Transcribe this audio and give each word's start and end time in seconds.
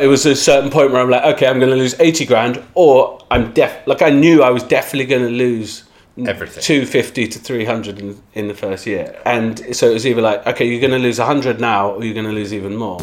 It 0.00 0.06
was 0.06 0.24
a 0.24 0.34
certain 0.34 0.70
point 0.70 0.92
where 0.92 1.02
I'm 1.02 1.10
like, 1.10 1.22
okay, 1.34 1.46
I'm 1.46 1.58
going 1.58 1.70
to 1.70 1.76
lose 1.76 1.94
80 2.00 2.24
grand, 2.24 2.64
or 2.72 3.18
I'm 3.30 3.52
def, 3.52 3.86
like, 3.86 4.00
I 4.00 4.08
knew 4.08 4.42
I 4.42 4.48
was 4.48 4.62
definitely 4.62 5.04
going 5.04 5.24
to 5.24 5.28
lose 5.28 5.84
Everything. 6.16 6.62
250 6.62 7.28
to 7.28 7.38
300 7.38 7.98
in, 7.98 8.22
in 8.32 8.48
the 8.48 8.54
first 8.54 8.86
year. 8.86 9.20
And 9.26 9.76
so 9.76 9.90
it 9.90 9.92
was 9.92 10.06
either 10.06 10.22
like, 10.22 10.46
okay, 10.46 10.66
you're 10.66 10.80
going 10.80 10.92
to 10.92 10.98
lose 10.98 11.18
100 11.18 11.60
now, 11.60 11.90
or 11.90 12.02
you're 12.02 12.14
going 12.14 12.24
to 12.24 12.32
lose 12.32 12.54
even 12.54 12.76
more. 12.76 12.98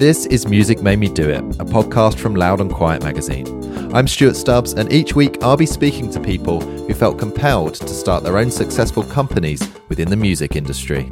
This 0.00 0.26
is 0.26 0.48
Music 0.48 0.82
Made 0.82 0.98
Me 0.98 1.08
Do 1.08 1.30
It, 1.30 1.44
a 1.60 1.64
podcast 1.64 2.18
from 2.18 2.34
Loud 2.34 2.60
and 2.60 2.72
Quiet 2.72 3.04
magazine. 3.04 3.46
I'm 3.94 4.08
Stuart 4.08 4.34
Stubbs, 4.34 4.72
and 4.72 4.92
each 4.92 5.14
week 5.14 5.40
I'll 5.44 5.56
be 5.56 5.64
speaking 5.64 6.10
to 6.10 6.18
people 6.18 6.60
who 6.60 6.92
felt 6.92 7.20
compelled 7.20 7.74
to 7.76 7.88
start 7.88 8.24
their 8.24 8.36
own 8.36 8.50
successful 8.50 9.04
companies 9.04 9.62
within 9.88 10.10
the 10.10 10.16
music 10.16 10.56
industry. 10.56 11.08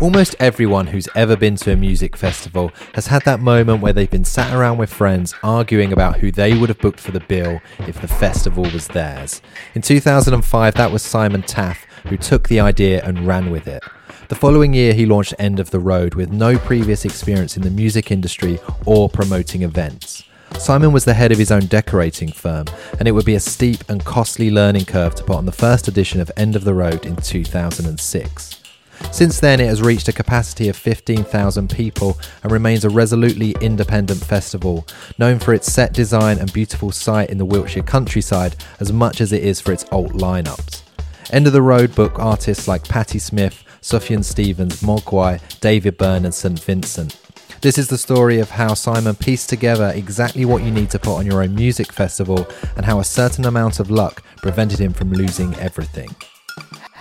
Almost 0.00 0.34
everyone 0.40 0.88
who's 0.88 1.08
ever 1.14 1.36
been 1.36 1.54
to 1.56 1.72
a 1.72 1.76
music 1.76 2.16
festival 2.16 2.72
has 2.94 3.06
had 3.06 3.22
that 3.26 3.38
moment 3.38 3.80
where 3.80 3.92
they've 3.92 4.10
been 4.10 4.24
sat 4.24 4.52
around 4.52 4.76
with 4.76 4.92
friends 4.92 5.34
arguing 5.44 5.92
about 5.92 6.18
who 6.18 6.32
they 6.32 6.58
would 6.58 6.68
have 6.68 6.80
booked 6.80 6.98
for 6.98 7.12
the 7.12 7.20
bill 7.20 7.60
if 7.78 8.00
the 8.00 8.08
festival 8.08 8.64
was 8.64 8.88
theirs. 8.88 9.40
In 9.74 9.82
2005, 9.82 10.74
that 10.74 10.90
was 10.90 11.02
Simon 11.02 11.42
Taffe 11.42 11.86
who 12.08 12.16
took 12.16 12.48
the 12.48 12.58
idea 12.58 13.04
and 13.04 13.26
ran 13.26 13.50
with 13.50 13.68
it. 13.68 13.84
The 14.28 14.34
following 14.34 14.74
year, 14.74 14.94
he 14.94 15.06
launched 15.06 15.34
End 15.38 15.60
of 15.60 15.70
the 15.70 15.78
Road 15.78 16.16
with 16.16 16.32
no 16.32 16.58
previous 16.58 17.04
experience 17.04 17.56
in 17.56 17.62
the 17.62 17.70
music 17.70 18.10
industry 18.10 18.58
or 18.84 19.08
promoting 19.08 19.62
events. 19.62 20.24
Simon 20.58 20.92
was 20.92 21.04
the 21.04 21.14
head 21.14 21.30
of 21.30 21.38
his 21.38 21.52
own 21.52 21.66
decorating 21.66 22.32
firm, 22.32 22.66
and 22.98 23.06
it 23.06 23.12
would 23.12 23.24
be 23.24 23.36
a 23.36 23.40
steep 23.40 23.88
and 23.88 24.04
costly 24.04 24.50
learning 24.50 24.86
curve 24.86 25.14
to 25.14 25.24
put 25.24 25.36
on 25.36 25.46
the 25.46 25.52
first 25.52 25.86
edition 25.86 26.20
of 26.20 26.32
End 26.36 26.56
of 26.56 26.64
the 26.64 26.74
Road 26.74 27.06
in 27.06 27.14
2006. 27.16 28.63
Since 29.12 29.40
then, 29.40 29.60
it 29.60 29.66
has 29.66 29.80
reached 29.80 30.08
a 30.08 30.12
capacity 30.12 30.68
of 30.68 30.76
15,000 30.76 31.70
people 31.70 32.18
and 32.42 32.50
remains 32.50 32.84
a 32.84 32.90
resolutely 32.90 33.54
independent 33.60 34.24
festival, 34.24 34.86
known 35.18 35.38
for 35.38 35.54
its 35.54 35.72
set 35.72 35.92
design 35.92 36.38
and 36.38 36.52
beautiful 36.52 36.90
site 36.90 37.30
in 37.30 37.38
the 37.38 37.44
Wiltshire 37.44 37.82
countryside 37.82 38.56
as 38.80 38.92
much 38.92 39.20
as 39.20 39.32
it 39.32 39.44
is 39.44 39.60
for 39.60 39.72
its 39.72 39.84
alt 39.92 40.12
lineups. 40.12 40.82
End 41.30 41.46
of 41.46 41.52
the 41.52 41.62
Road 41.62 41.94
book 41.94 42.18
artists 42.18 42.68
like 42.68 42.88
Patti 42.88 43.18
Smith, 43.18 43.64
Sufjan 43.80 44.24
Stevens, 44.24 44.82
Mogwai, 44.82 45.40
David 45.60 45.96
Byrne, 45.96 46.24
and 46.24 46.34
St. 46.34 46.58
Vincent. 46.58 47.20
This 47.60 47.78
is 47.78 47.88
the 47.88 47.96
story 47.96 48.40
of 48.40 48.50
how 48.50 48.74
Simon 48.74 49.14
pieced 49.14 49.48
together 49.48 49.90
exactly 49.94 50.44
what 50.44 50.62
you 50.62 50.70
need 50.70 50.90
to 50.90 50.98
put 50.98 51.16
on 51.16 51.24
your 51.24 51.42
own 51.42 51.54
music 51.54 51.92
festival 51.92 52.46
and 52.76 52.84
how 52.84 53.00
a 53.00 53.04
certain 53.04 53.46
amount 53.46 53.80
of 53.80 53.90
luck 53.90 54.22
prevented 54.36 54.78
him 54.78 54.92
from 54.92 55.12
losing 55.12 55.54
everything. 55.54 56.14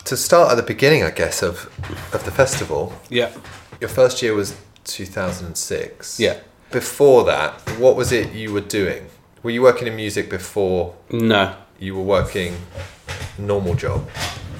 To 0.05 0.17
start 0.17 0.51
at 0.51 0.55
the 0.55 0.63
beginning, 0.63 1.03
I 1.03 1.11
guess, 1.11 1.41
of 1.41 1.69
of 2.13 2.23
the 2.25 2.31
festival, 2.31 2.93
Yeah. 3.09 3.29
your 3.79 3.89
first 3.89 4.21
year 4.21 4.33
was 4.33 4.53
2006. 4.83 6.19
Yeah. 6.19 6.35
Before 6.71 7.23
that, 7.25 7.53
what 7.79 7.95
was 7.95 8.11
it 8.11 8.33
you 8.33 8.51
were 8.51 8.61
doing? 8.79 9.07
Were 9.43 9.51
you 9.51 9.61
working 9.61 9.87
in 9.87 9.95
music 9.95 10.29
before 10.29 10.93
No. 11.11 11.53
you 11.79 11.95
were 11.95 12.03
working 12.03 12.57
normal 13.37 13.75
job? 13.75 14.07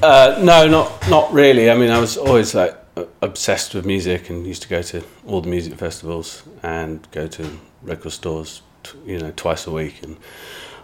Uh, 0.02 0.38
no, 0.42 0.68
not 0.68 1.10
not 1.10 1.34
really. 1.34 1.70
I 1.70 1.76
mean, 1.76 1.90
I 1.92 2.00
was 2.00 2.18
always 2.18 2.54
like 2.56 2.76
obsessed 3.22 3.74
with 3.76 3.86
music 3.86 4.30
and 4.30 4.46
used 4.48 4.62
to 4.62 4.70
go 4.70 4.82
to 4.82 5.02
all 5.28 5.42
the 5.42 5.50
music 5.50 5.74
festivals 5.78 6.44
and 6.62 7.06
go 7.12 7.28
to 7.28 7.44
record 7.82 8.12
stores, 8.14 8.62
t- 8.84 8.98
you 9.06 9.20
know, 9.20 9.34
twice 9.36 9.68
a 9.68 9.72
week. 9.72 9.96
And 10.04 10.18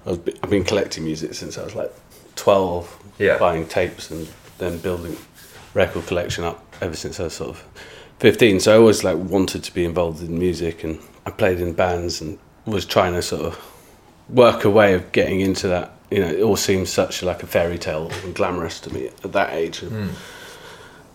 I've 0.06 0.50
been 0.50 0.64
collecting 0.66 1.04
music 1.06 1.34
since 1.34 1.58
I 1.58 1.64
was 1.64 1.76
like 1.76 1.94
twelve, 2.36 2.88
Yeah. 3.20 3.38
buying 3.38 3.68
tapes 3.68 4.10
and 4.12 4.28
then 4.60 4.78
building 4.78 5.18
record 5.74 6.06
collection 6.08 6.44
up 6.44 6.66
ever 6.82 6.96
since 6.96 7.20
I 7.20 7.24
was 7.24 7.34
sort 7.34 7.52
of 7.52 7.64
fifteen. 8.20 8.60
So 8.60 8.74
I 8.74 8.78
always 8.78 9.04
like 9.04 9.18
wanted 9.18 9.64
to 9.64 9.74
be 9.74 9.86
involved 9.86 10.22
in 10.22 10.38
music, 10.38 10.84
and 10.84 11.00
I 11.26 11.32
played 11.32 11.60
in 11.60 11.74
bands 11.74 12.22
and 12.22 12.38
was 12.66 12.86
trying 12.86 13.14
to 13.14 13.22
sort 13.22 13.42
of 13.42 13.60
work 14.30 14.66
a 14.66 14.70
way 14.70 14.94
of 14.94 15.12
getting 15.12 15.40
into 15.42 15.68
that. 15.68 15.94
You 16.12 16.20
know, 16.20 16.28
it 16.28 16.42
all 16.42 16.56
seems 16.56 16.90
such 16.90 17.24
like 17.24 17.44
a 17.44 17.48
fairy 17.48 17.78
tale 17.78 18.12
and 18.24 18.34
glamorous 18.34 18.80
to 18.82 18.94
me 18.94 19.08
at 19.08 19.32
that 19.34 19.54
age. 19.54 19.82
And 19.84 19.92
hmm. 19.92 20.16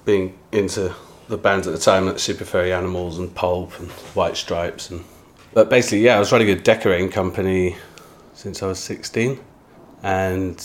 Being 0.04 0.38
into 0.52 0.94
the 1.28 1.38
bands 1.38 1.66
at 1.66 1.72
the 1.72 1.80
time, 1.80 2.06
like 2.06 2.18
Super 2.18 2.44
Furry 2.44 2.72
Animals 2.72 3.18
and 3.18 3.34
Pulp 3.34 3.78
and 3.80 3.90
White 4.14 4.36
Stripes, 4.36 4.90
and 4.90 5.04
but 5.54 5.70
basically, 5.70 6.00
yeah, 6.00 6.16
I 6.16 6.18
was 6.18 6.30
running 6.30 6.50
a 6.50 6.54
decorating 6.54 7.10
company 7.10 7.76
since 8.34 8.62
I 8.62 8.66
was 8.66 8.78
sixteen, 8.78 9.40
and 10.02 10.58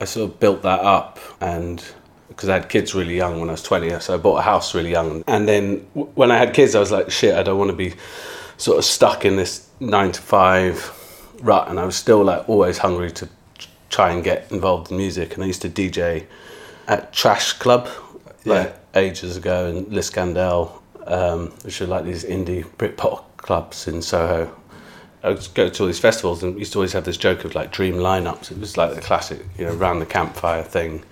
I 0.00 0.04
sort 0.06 0.30
of 0.30 0.40
built 0.40 0.62
that 0.62 0.80
up 0.80 1.18
and. 1.40 1.84
Because 2.28 2.48
I 2.48 2.54
had 2.54 2.68
kids 2.68 2.94
really 2.94 3.16
young 3.16 3.40
when 3.40 3.48
I 3.48 3.52
was 3.52 3.62
20, 3.62 4.00
so 4.00 4.14
I 4.14 4.16
bought 4.16 4.38
a 4.38 4.42
house 4.42 4.74
really 4.74 4.90
young. 4.90 5.22
And 5.26 5.48
then 5.48 5.86
w- 5.94 6.10
when 6.14 6.30
I 6.30 6.38
had 6.38 6.52
kids, 6.54 6.74
I 6.74 6.80
was 6.80 6.90
like, 6.90 7.10
shit, 7.10 7.34
I 7.34 7.42
don't 7.42 7.58
want 7.58 7.70
to 7.70 7.76
be 7.76 7.94
sort 8.56 8.78
of 8.78 8.84
stuck 8.84 9.24
in 9.24 9.36
this 9.36 9.68
nine 9.80 10.12
to 10.12 10.20
five 10.20 10.92
rut. 11.42 11.68
And 11.68 11.78
I 11.78 11.84
was 11.84 11.96
still 11.96 12.24
like 12.24 12.48
always 12.48 12.78
hungry 12.78 13.10
to 13.12 13.28
try 13.90 14.10
and 14.12 14.24
get 14.24 14.50
involved 14.50 14.90
in 14.90 14.96
music. 14.96 15.34
And 15.34 15.44
I 15.44 15.46
used 15.46 15.62
to 15.62 15.68
DJ 15.68 16.26
at 16.88 17.12
Trash 17.12 17.54
Club 17.54 17.88
like 18.44 18.76
ages 18.94 19.36
ago 19.36 19.66
in 19.68 19.86
Liscandel, 19.86 20.72
um, 21.06 21.48
which 21.62 21.80
are 21.80 21.86
like 21.86 22.04
these 22.04 22.24
indie 22.24 22.64
Britpop 22.78 23.24
clubs 23.36 23.88
in 23.88 24.02
Soho. 24.02 24.54
I 25.22 25.30
would 25.30 25.48
go 25.54 25.68
to 25.68 25.82
all 25.82 25.86
these 25.86 25.98
festivals 25.98 26.42
and 26.42 26.58
used 26.58 26.72
to 26.72 26.78
always 26.78 26.92
have 26.92 27.04
this 27.04 27.16
joke 27.16 27.44
of 27.44 27.54
like 27.54 27.72
dream 27.72 27.94
lineups. 27.94 28.52
It 28.52 28.58
was 28.58 28.76
like 28.76 28.94
the 28.94 29.00
classic, 29.00 29.40
you 29.58 29.64
know, 29.64 29.74
round 29.74 30.00
the 30.00 30.06
campfire 30.06 30.62
thing. 30.62 31.04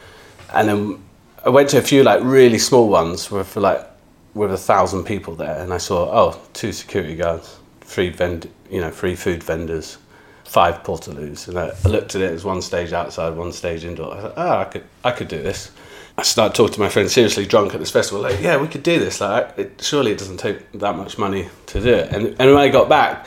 And 0.53 0.69
then 0.69 1.05
I 1.44 1.50
went 1.50 1.69
to 1.71 1.78
a 1.78 1.82
few 1.82 2.03
like 2.03 2.22
really 2.22 2.59
small 2.59 2.88
ones 2.88 3.31
with 3.31 3.56
like 3.56 3.87
with 4.34 4.53
a 4.53 4.59
thousand 4.59 5.05
people 5.05 5.34
there, 5.34 5.59
and 5.62 5.72
I 5.72 5.78
saw 5.78 6.10
oh 6.10 6.41
two 6.53 6.72
security 6.72 7.15
guards, 7.15 7.59
three 7.81 8.10
vend, 8.10 8.49
you 8.71 8.81
know, 8.81 8.91
three 8.91 9.15
food 9.15 9.43
vendors, 9.43 9.99
five 10.44 10.82
portaloos, 10.82 11.49
and 11.49 11.59
I, 11.59 11.72
I 11.84 11.88
looked 11.88 12.15
at 12.15 12.22
it 12.22 12.32
as 12.32 12.44
one 12.44 12.62
stage 12.62 12.93
outside, 12.93 13.37
one 13.37 13.53
stage 13.53 13.84
indoor. 13.84 14.15
I 14.15 14.21
thought, 14.21 14.34
oh, 14.37 14.56
I 14.59 14.65
could 14.65 14.84
I 15.05 15.10
could 15.12 15.28
do 15.28 15.43
this. 15.43 15.71
I 16.16 16.22
started 16.22 16.55
talking 16.55 16.75
to 16.75 16.81
my 16.81 16.88
friends 16.88 17.12
seriously 17.12 17.44
drunk 17.44 17.75
at 17.75 17.81
this 17.81 17.91
festival, 17.91 18.22
like, 18.22 18.41
yeah, 18.41 18.56
we 18.56 18.69
could 18.69 18.84
do 18.84 19.00
this. 19.00 19.21
Like, 19.21 19.59
it, 19.59 19.82
surely 19.82 20.12
it 20.12 20.19
doesn't 20.19 20.37
take 20.37 20.71
that 20.72 20.97
much 20.97 21.19
money 21.19 21.49
to 21.66 21.81
do 21.81 21.93
it. 21.93 22.12
And 22.12 22.29
and 22.38 22.50
when 22.50 22.56
I 22.56 22.69
got 22.69 22.88
back 22.88 23.26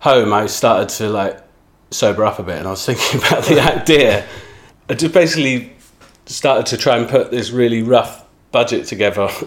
home, 0.00 0.32
I 0.32 0.46
started 0.46 0.88
to 0.96 1.10
like 1.10 1.38
sober 1.90 2.24
up 2.24 2.38
a 2.38 2.42
bit, 2.42 2.58
and 2.58 2.66
I 2.66 2.70
was 2.70 2.84
thinking 2.84 3.20
about 3.26 3.44
the 3.44 3.60
idea. 3.60 4.26
I 4.88 4.94
just 4.94 5.14
basically 5.14 5.75
started 6.26 6.66
to 6.66 6.76
try 6.76 6.96
and 6.96 7.08
put 7.08 7.30
this 7.30 7.50
really 7.50 7.82
rough 7.82 8.24
budget 8.52 8.86
together. 8.86 9.28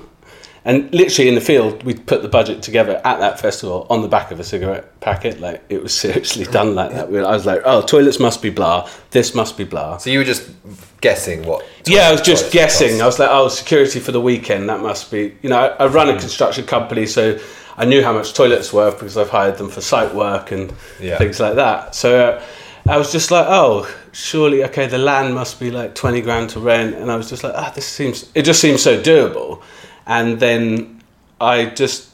And 0.65 0.93
literally 0.93 1.29
in 1.29 1.35
the 1.35 1.41
field, 1.41 1.83
we 1.83 1.93
put 1.93 2.21
the 2.21 2.27
budget 2.27 2.61
together 2.61 2.99
at 3.05 3.19
that 3.19 3.39
festival 3.39 3.87
on 3.89 4.01
the 4.01 4.09
back 4.09 4.29
of 4.29 4.41
a 4.41 4.43
cigarette 4.43 4.99
packet. 4.99 5.39
Like 5.39 5.63
it 5.69 5.81
was 5.81 5.93
seriously 6.03 6.43
done 6.43 6.75
like 6.75 6.91
that. 6.91 7.05
I 7.07 7.31
was 7.31 7.45
like, 7.45 7.61
"Oh, 7.63 7.81
toilets 7.81 8.19
must 8.19 8.41
be 8.41 8.49
blah. 8.49 8.87
This 9.11 9.33
must 9.33 9.57
be 9.57 9.63
blah." 9.63 9.97
So 9.97 10.09
you 10.09 10.19
were 10.19 10.25
just 10.25 10.51
guessing 10.99 11.45
what? 11.45 11.65
Yeah, 11.85 12.09
I 12.09 12.11
was 12.11 12.19
just 12.21 12.51
guessing. 12.51 12.89
cost. 12.89 13.01
I 13.01 13.05
was 13.05 13.19
like, 13.19 13.29
"Oh, 13.31 13.47
security 13.47 14.01
for 14.01 14.11
the 14.11 14.19
weekend. 14.19 14.67
That 14.67 14.81
must 14.81 15.09
be." 15.09 15.33
You 15.41 15.49
know, 15.49 15.57
I, 15.59 15.85
I 15.85 15.87
run 15.87 16.09
a 16.09 16.19
construction 16.19 16.65
company, 16.65 17.05
so 17.05 17.39
I 17.77 17.85
knew 17.85 18.03
how 18.03 18.11
much 18.11 18.33
toilets 18.33 18.73
were 18.73 18.91
because 18.91 19.15
I've 19.15 19.29
hired 19.29 19.57
them 19.57 19.69
for 19.69 19.79
site 19.79 20.13
work 20.13 20.51
and 20.51 20.73
Yeah. 20.99 21.17
things 21.17 21.39
like 21.39 21.55
that. 21.55 21.95
So 21.95 22.19
uh, 22.31 22.43
I 22.89 22.97
was 22.97 23.11
just 23.11 23.31
like, 23.31 23.45
"Oh, 23.47 23.87
surely, 24.11 24.63
okay, 24.65 24.87
the 24.87 24.97
land 24.97 25.33
must 25.35 25.59
be 25.59 25.71
like 25.71 25.95
twenty 25.95 26.21
grand 26.21 26.49
to 26.51 26.59
rent," 26.59 26.95
and 26.95 27.11
I 27.11 27.15
was 27.15 27.29
just 27.29 27.43
like, 27.43 27.53
"Ah, 27.55 27.71
this 27.73 27.85
seems." 27.85 28.29
It 28.33 28.43
just 28.43 28.59
seems 28.59 28.81
so 28.81 29.01
doable. 29.01 29.61
And 30.07 30.39
then 30.39 31.01
I 31.39 31.67
just 31.67 32.09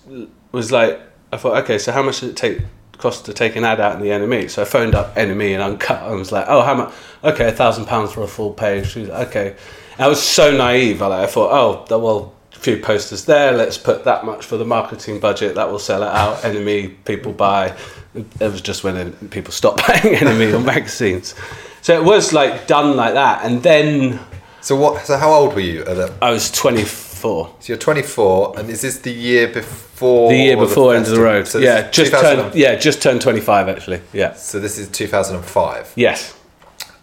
was 0.52 0.72
like, 0.72 1.00
I 1.32 1.38
thought, 1.38 1.64
okay, 1.64 1.78
so 1.78 1.92
how 1.92 2.04
much 2.04 2.20
did 2.20 2.30
it 2.30 2.36
take 2.36 2.60
cost 2.98 3.26
to 3.26 3.34
take 3.34 3.56
an 3.56 3.64
ad 3.64 3.80
out 3.80 3.96
in 3.96 4.02
the 4.02 4.10
NME? 4.10 4.50
So 4.50 4.62
I 4.62 4.66
phoned 4.66 4.96
up 4.96 5.16
NME 5.16 5.54
and 5.54 5.64
Uncut 5.64 6.04
and 6.04 6.20
was 6.20 6.32
like, 6.32 6.46
oh, 6.48 6.62
how 6.62 6.76
much? 6.76 6.94
Okay, 7.24 7.48
a 7.48 7.52
thousand 7.52 7.86
pounds 7.86 8.12
for 8.12 8.24
a 8.24 8.28
full 8.28 8.52
page. 8.52 8.96
Like, 8.96 9.30
okay. 9.30 9.56
And 9.94 10.02
I 10.02 10.08
was 10.08 10.22
so 10.22 10.56
naive. 10.56 11.02
I, 11.02 11.08
like, 11.08 11.28
I 11.28 11.32
thought, 11.32 11.52
oh, 11.90 12.00
well, 12.00 12.35
few 12.66 12.78
posters 12.78 13.26
there. 13.26 13.52
Let's 13.54 13.78
put 13.78 14.04
that 14.04 14.26
much 14.26 14.46
for 14.46 14.58
the 14.58 14.66
marketing 14.66 15.20
budget. 15.20 15.56
That 15.56 15.70
will 15.72 15.80
sell 15.80 16.02
it 16.04 16.10
out. 16.10 16.38
NME 16.40 16.96
people 17.06 17.32
buy. 17.32 17.76
It 18.16 18.52
was 18.52 18.62
just 18.62 18.84
when 18.84 19.14
people 19.30 19.52
stopped 19.54 19.78
buying 19.88 20.16
NME 20.16 20.56
on 20.58 20.66
magazines. 20.66 21.36
So 21.82 21.96
it 22.00 22.04
was 22.04 22.34
like 22.34 22.66
done 22.68 22.98
like 22.98 23.14
that. 23.14 23.46
And 23.46 23.62
then 23.62 24.20
So 24.62 24.76
what? 24.76 25.06
So 25.06 25.16
how 25.18 25.32
old 25.32 25.54
were 25.54 25.62
you 25.62 25.82
at 25.86 25.96
that? 25.96 26.12
I 26.22 26.32
was 26.32 26.50
24. 26.52 27.56
So 27.60 27.74
you're 27.74 27.78
24, 27.78 28.60
and 28.60 28.70
is 28.70 28.82
this 28.82 29.00
the 29.00 29.12
year 29.12 29.48
before? 29.48 30.30
The 30.30 30.38
year 30.38 30.58
before 30.58 30.96
End 30.96 31.06
of 31.06 31.12
the? 31.12 31.22
Road. 31.22 31.48
So 31.48 31.60
yeah, 31.60 31.90
just 31.92 32.12
turned. 32.12 32.56
Yeah, 32.56 32.76
just 32.76 33.02
turned 33.02 33.22
25 33.22 33.70
actually. 33.70 34.02
Yeah. 34.14 34.34
So 34.34 34.60
this 34.60 34.78
is 34.78 34.88
2005 34.90 35.94
Yes. 35.96 36.34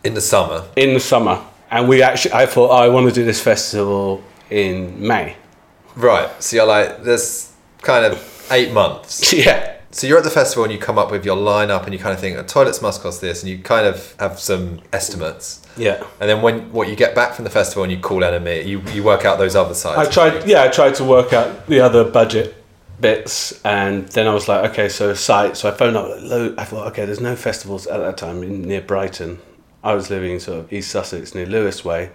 in 0.05 0.15
the 0.15 0.21
summer. 0.21 0.65
In 0.77 0.93
the 0.95 1.01
summer, 1.01 1.41
and 1.71 1.89
we 1.89 2.03
actually, 2.03 2.35
I 2.35 2.47
thought, 2.47 2.71
oh, 2.71 2.85
I 2.85 2.89
want 2.89 3.09
to 3.09 3.15
do 3.15 3.25
this 3.25 3.41
festival 3.41 4.23
in 4.51 5.07
May. 5.07 5.37
Right. 5.97 6.31
So 6.43 6.57
you're 6.57 6.67
like, 6.67 7.03
there's 7.03 7.53
kind 7.83 8.05
of 8.05 8.47
eight 8.51 8.73
months. 8.73 9.33
Yeah. 9.45 9.69
So 9.95 10.07
you're 10.07 10.17
at 10.17 10.25
the 10.25 10.31
festival 10.31 10.65
and 10.65 10.73
you 10.73 10.79
come 10.79 10.99
up 10.99 11.11
with 11.11 11.23
your 11.23 11.37
lineup 11.37 11.85
and 11.85 11.93
you 11.93 11.99
kind 11.99 12.15
of 12.15 12.19
think, 12.21 12.47
toilets 12.49 12.81
must 12.81 13.03
cost 13.03 13.21
this, 13.21 13.43
and 13.43 13.51
you 13.51 13.59
kind 13.59 13.87
of 13.87 14.15
have 14.19 14.41
some 14.41 14.81
estimates. 14.91 15.61
Yeah. 15.77 16.03
And 16.19 16.31
then 16.31 16.41
when 16.41 16.73
what 16.73 16.89
you 16.89 16.97
get 16.97 17.15
back 17.15 17.35
from 17.35 17.45
the 17.45 17.51
festival 17.51 17.83
and 17.83 17.93
you 17.93 17.99
call 17.99 18.21
NME, 18.23 18.65
you, 18.67 18.81
you 18.95 19.03
work 19.03 19.27
out 19.27 19.37
those 19.39 19.55
other 19.55 19.75
sides. 19.75 20.09
I 20.09 20.11
tried. 20.11 20.49
Yeah, 20.49 20.63
I 20.63 20.69
tried 20.69 20.95
to 20.95 21.05
work 21.05 21.35
out 21.35 21.67
the 21.67 21.81
other 21.81 22.05
budget 22.11 22.55
bits, 23.01 23.61
and 23.67 24.09
then 24.09 24.27
I 24.27 24.33
was 24.33 24.49
like, 24.49 24.71
okay, 24.71 24.89
so 24.89 25.11
a 25.11 25.15
site. 25.17 25.59
So 25.59 25.69
I 25.69 25.73
phoned 25.73 25.95
up. 25.97 26.09
lo- 26.23 26.55
I 26.57 26.65
thought, 26.65 26.87
okay, 26.93 27.05
there's 27.05 27.21
no 27.21 27.37
festivals 27.37 27.87
at 27.87 27.99
that 27.99 28.17
time 28.17 28.43
in, 28.43 28.63
near 28.63 28.81
Brighton. 28.81 29.41
I 29.85 29.95
was 29.95 30.09
living 30.09 30.33
in 30.33 30.41
sort 30.41 30.61
of 30.61 30.73
East 30.73 30.91
Sussex 30.91 31.35
near 31.35 31.45
Lewes 31.45 31.85
Way, 31.85 32.11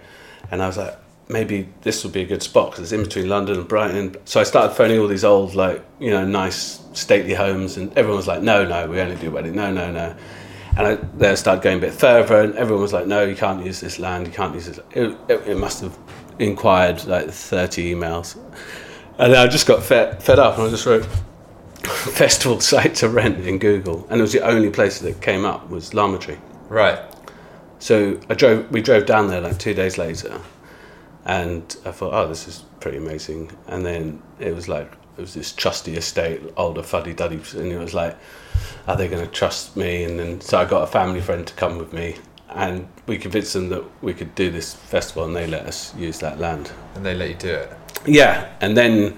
and 0.50 0.62
I 0.62 0.66
was 0.66 0.78
like, 0.78 0.98
maybe 1.28 1.68
this 1.82 2.04
would 2.04 2.12
be 2.12 2.22
a 2.22 2.26
good 2.26 2.42
spot 2.42 2.70
because 2.70 2.84
it's 2.84 2.92
in 2.92 3.02
between 3.02 3.28
London 3.28 3.58
and 3.58 3.68
Brighton. 3.68 4.16
So 4.24 4.40
I 4.40 4.44
started 4.44 4.74
phoning 4.74 4.98
all 4.98 5.08
these 5.08 5.24
old, 5.24 5.54
like 5.54 5.84
you 5.98 6.10
know, 6.10 6.26
nice 6.26 6.80
stately 6.92 7.34
homes, 7.34 7.76
and 7.76 7.90
everyone 7.96 8.16
was 8.16 8.26
like, 8.26 8.42
no, 8.42 8.64
no, 8.64 8.88
we 8.88 9.00
only 9.00 9.16
do 9.16 9.30
wedding. 9.30 9.54
No, 9.54 9.72
no, 9.72 9.90
no. 9.90 10.16
And 10.76 10.86
I 10.86 10.94
then 11.16 11.32
I 11.32 11.34
started 11.34 11.62
going 11.62 11.78
a 11.78 11.80
bit 11.80 11.92
further, 11.92 12.40
and 12.40 12.54
everyone 12.54 12.82
was 12.82 12.92
like, 12.92 13.06
"No, 13.06 13.24
you 13.24 13.34
can't 13.34 13.64
use 13.64 13.80
this 13.80 13.98
land. 13.98 14.28
You 14.28 14.32
can't 14.32 14.54
use 14.54 14.66
this." 14.66 14.78
It, 14.92 15.16
it, 15.28 15.48
it 15.48 15.56
must 15.56 15.80
have 15.80 15.98
inquired 16.38 17.04
like 17.06 17.30
thirty 17.30 17.92
emails, 17.92 18.36
and 19.18 19.32
then 19.32 19.40
I 19.40 19.48
just 19.48 19.66
got 19.66 19.82
fed, 19.82 20.22
fed 20.22 20.38
up, 20.38 20.56
and 20.56 20.68
I 20.68 20.70
just 20.70 20.86
wrote 20.86 21.04
festival 21.84 22.60
site 22.60 22.94
to 22.96 23.08
rent 23.08 23.44
in 23.44 23.58
Google, 23.58 24.06
and 24.08 24.20
it 24.20 24.22
was 24.22 24.32
the 24.32 24.42
only 24.42 24.70
place 24.70 25.00
that 25.00 25.20
came 25.20 25.44
up 25.44 25.68
was 25.68 25.94
Larmer 25.94 26.18
Tree. 26.18 26.38
right. 26.68 27.00
So 27.80 28.20
I 28.30 28.34
drove. 28.34 28.70
We 28.70 28.80
drove 28.80 29.04
down 29.04 29.26
there 29.28 29.40
like 29.40 29.58
two 29.58 29.74
days 29.74 29.98
later, 29.98 30.40
and 31.24 31.76
I 31.84 31.90
thought, 31.90 32.12
"Oh, 32.14 32.28
this 32.28 32.48
is 32.48 32.64
pretty 32.80 32.98
amazing." 32.98 33.50
And 33.66 33.84
then 33.84 34.22
it 34.38 34.54
was 34.54 34.68
like 34.68 34.92
it 35.16 35.20
was 35.20 35.34
this 35.34 35.52
trusty 35.52 35.96
estate, 35.96 36.40
older 36.56 36.82
fuddy 36.82 37.12
duddy, 37.12 37.40
and 37.54 37.72
it 37.72 37.78
was 37.78 37.94
like, 37.94 38.16
"Are 38.86 38.96
they 38.96 39.08
going 39.08 39.24
to 39.24 39.30
trust 39.30 39.76
me?" 39.76 40.04
And 40.04 40.18
then 40.18 40.40
so 40.40 40.58
I 40.58 40.64
got 40.64 40.82
a 40.82 40.86
family 40.86 41.20
friend 41.20 41.46
to 41.46 41.54
come 41.54 41.78
with 41.78 41.92
me, 41.92 42.16
and 42.50 42.88
we 43.06 43.18
convinced 43.18 43.52
them 43.52 43.68
that 43.70 43.84
we 44.02 44.14
could 44.14 44.34
do 44.34 44.50
this 44.50 44.74
festival, 44.74 45.24
and 45.24 45.34
they 45.34 45.46
let 45.46 45.66
us 45.66 45.94
use 45.96 46.18
that 46.20 46.38
land. 46.38 46.70
And 46.94 47.04
they 47.04 47.14
let 47.14 47.28
you 47.28 47.36
do 47.36 47.54
it. 47.54 47.72
Yeah, 48.06 48.48
and 48.60 48.76
then 48.76 49.16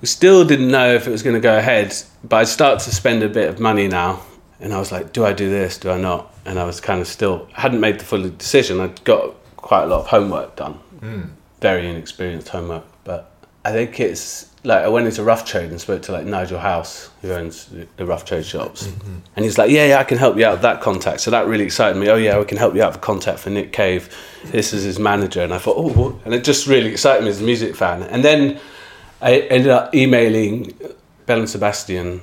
we 0.00 0.06
still 0.06 0.44
didn't 0.44 0.70
know 0.70 0.92
if 0.94 1.06
it 1.06 1.10
was 1.10 1.22
going 1.22 1.34
to 1.34 1.40
go 1.40 1.56
ahead, 1.56 1.94
but 2.24 2.36
I 2.36 2.44
started 2.44 2.84
to 2.84 2.94
spend 2.94 3.22
a 3.22 3.28
bit 3.28 3.48
of 3.48 3.60
money 3.60 3.86
now, 3.86 4.22
and 4.60 4.74
I 4.74 4.78
was 4.78 4.90
like, 4.90 5.12
do 5.12 5.24
I 5.24 5.32
do 5.32 5.48
this? 5.48 5.78
Do 5.78 5.90
I 5.90 5.98
not? 5.98 6.34
And 6.44 6.58
I 6.58 6.64
was 6.64 6.80
kind 6.80 7.00
of 7.00 7.06
still 7.06 7.48
hadn't 7.52 7.78
made 7.80 8.00
the 8.00 8.04
full 8.04 8.28
decision. 8.28 8.80
I'd 8.80 9.02
got 9.04 9.34
quite 9.56 9.84
a 9.84 9.86
lot 9.86 10.00
of 10.00 10.06
homework 10.08 10.56
done, 10.56 10.80
Hmm. 11.02 11.22
very 11.60 11.88
inexperienced 11.88 12.48
homework, 12.48 12.84
but 13.04 13.30
I 13.64 13.72
think 13.72 13.98
it's 13.98 14.50
like 14.64 14.84
I 14.84 14.88
went 14.88 15.06
into 15.06 15.24
rough 15.24 15.44
trade 15.44 15.70
and 15.70 15.80
spoke 15.80 16.02
to 16.02 16.12
like 16.12 16.24
Nigel 16.24 16.58
House, 16.60 17.10
who 17.20 17.32
owns 17.32 17.66
the- 17.96 18.06
rough 18.06 18.24
trade 18.24 18.44
shops, 18.46 18.86
hmm, 18.86 18.92
hmm. 18.92 19.18
and 19.34 19.44
he's 19.44 19.58
like, 19.58 19.70
yeah, 19.70 19.86
yeah, 19.86 19.98
I 19.98 20.04
can 20.04 20.18
help 20.18 20.36
you 20.36 20.46
out 20.46 20.52
with 20.52 20.62
that 20.62 20.80
contact. 20.80 21.20
So 21.20 21.30
that 21.32 21.46
really 21.46 21.64
excited 21.64 21.98
me. 21.98 22.08
Oh 22.08 22.16
yeah, 22.16 22.38
we 22.38 22.44
can 22.44 22.56
help 22.58 22.74
you 22.74 22.82
out 22.82 22.92
with 22.92 23.00
contact 23.00 23.40
for 23.40 23.50
Nick 23.50 23.72
Cave. 23.72 24.14
This 24.46 24.72
is 24.72 24.84
his 24.84 24.98
manager, 24.98 25.42
and 25.42 25.52
I 25.52 25.58
thought, 25.58 25.76
oh, 25.76 25.88
what? 25.90 26.14
and 26.24 26.34
it 26.34 26.44
just 26.44 26.66
really 26.66 26.90
excited 26.90 27.24
me 27.24 27.30
as 27.30 27.40
a 27.40 27.44
music 27.44 27.74
fan. 27.74 28.02
And 28.04 28.24
then 28.24 28.60
I 29.20 29.38
ended 29.40 29.70
up 29.70 29.94
emailing 29.94 30.72
Belle 31.26 31.40
and 31.40 31.50
Sebastian 31.50 32.20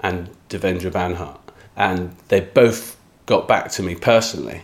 and 0.00 0.30
Devendra 0.48 0.90
Banhart, 0.90 1.38
and 1.76 2.14
they 2.28 2.40
both 2.40 2.96
got 3.26 3.46
back 3.48 3.70
to 3.72 3.82
me 3.82 3.94
personally. 3.94 4.62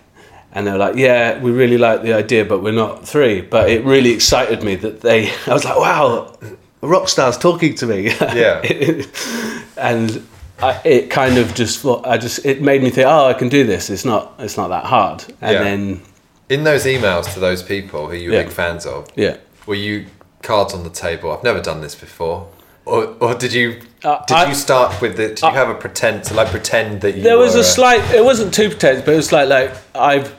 And 0.55 0.67
they 0.67 0.73
were 0.73 0.79
like, 0.79 0.97
"Yeah, 0.97 1.39
we 1.41 1.51
really 1.51 1.79
like 1.79 2.03
the 2.03 2.13
idea, 2.13 2.45
but 2.45 2.63
we're 2.63 2.73
not 2.73 3.07
three. 3.09 3.41
But 3.41 3.71
it 3.71 3.85
really 3.85 4.11
excited 4.11 4.63
me 4.63 4.75
that 4.77 5.01
they. 5.01 5.31
I 5.47 5.53
was 5.55 5.65
like, 5.65 5.77
"Wow, 5.79 6.37
rock 6.83 7.09
star's 7.09 7.39
talking 7.39 7.75
to 7.77 7.87
me." 7.87 8.09
Yeah. 8.35 8.61
and 9.77 10.27
I, 10.61 10.81
it 10.85 11.11
kind 11.11 11.39
of 11.39 11.55
just 11.55 11.85
I 11.87 12.19
just 12.19 12.45
it 12.45 12.61
made 12.63 12.83
me 12.83 12.91
think, 12.91 13.07
"Oh, 13.09 13.27
I 13.27 13.35
can 13.35 13.49
do 13.49 13.65
this. 13.65 13.91
It's 13.91 14.05
not. 14.05 14.35
It's 14.39 14.57
not 14.57 14.69
that 14.69 14.85
hard." 14.85 15.25
And 15.41 15.53
Yeah. 15.55 15.63
then, 15.65 16.03
In 16.49 16.65
those 16.65 16.85
emails 16.85 17.33
to 17.35 17.41
those 17.41 17.63
people 17.63 18.09
who 18.11 18.17
you 18.17 18.31
were 18.31 18.37
Yeah. 18.37 18.43
big 18.43 18.53
fans 18.53 18.85
of, 18.85 19.07
yeah, 19.17 19.37
were 19.67 19.75
you 19.75 20.05
cards 20.43 20.75
on 20.75 20.83
the 20.85 20.91
table? 20.91 21.33
I've 21.33 21.43
never 21.45 21.61
done 21.61 21.81
this 21.81 21.95
before. 21.95 22.47
Or, 22.85 23.15
or 23.21 23.35
did 23.35 23.53
you 23.55 23.77
Uh, 24.05 24.19
did 24.27 24.37
I- 24.37 24.49
you 24.49 24.55
start 24.55 25.01
with 25.01 25.19
it? 25.21 25.37
Did 25.37 25.43
you 25.43 25.51
have 25.53 25.69
a 25.71 25.75
pretend 25.75 26.25
to 26.25 26.35
like 26.35 26.49
pretend 26.49 27.01
that 27.03 27.15
you? 27.17 27.23
there 27.23 27.39
was 27.39 27.55
a 27.55 27.63
slight 27.65 28.03
it 28.13 28.25
wasn't 28.25 28.53
too 28.53 28.69
pretentious 28.69 29.05
but 29.05 29.13
it 29.15 29.17
was 29.17 29.31
like 29.33 29.49
like 29.49 29.71
i've 29.95 30.35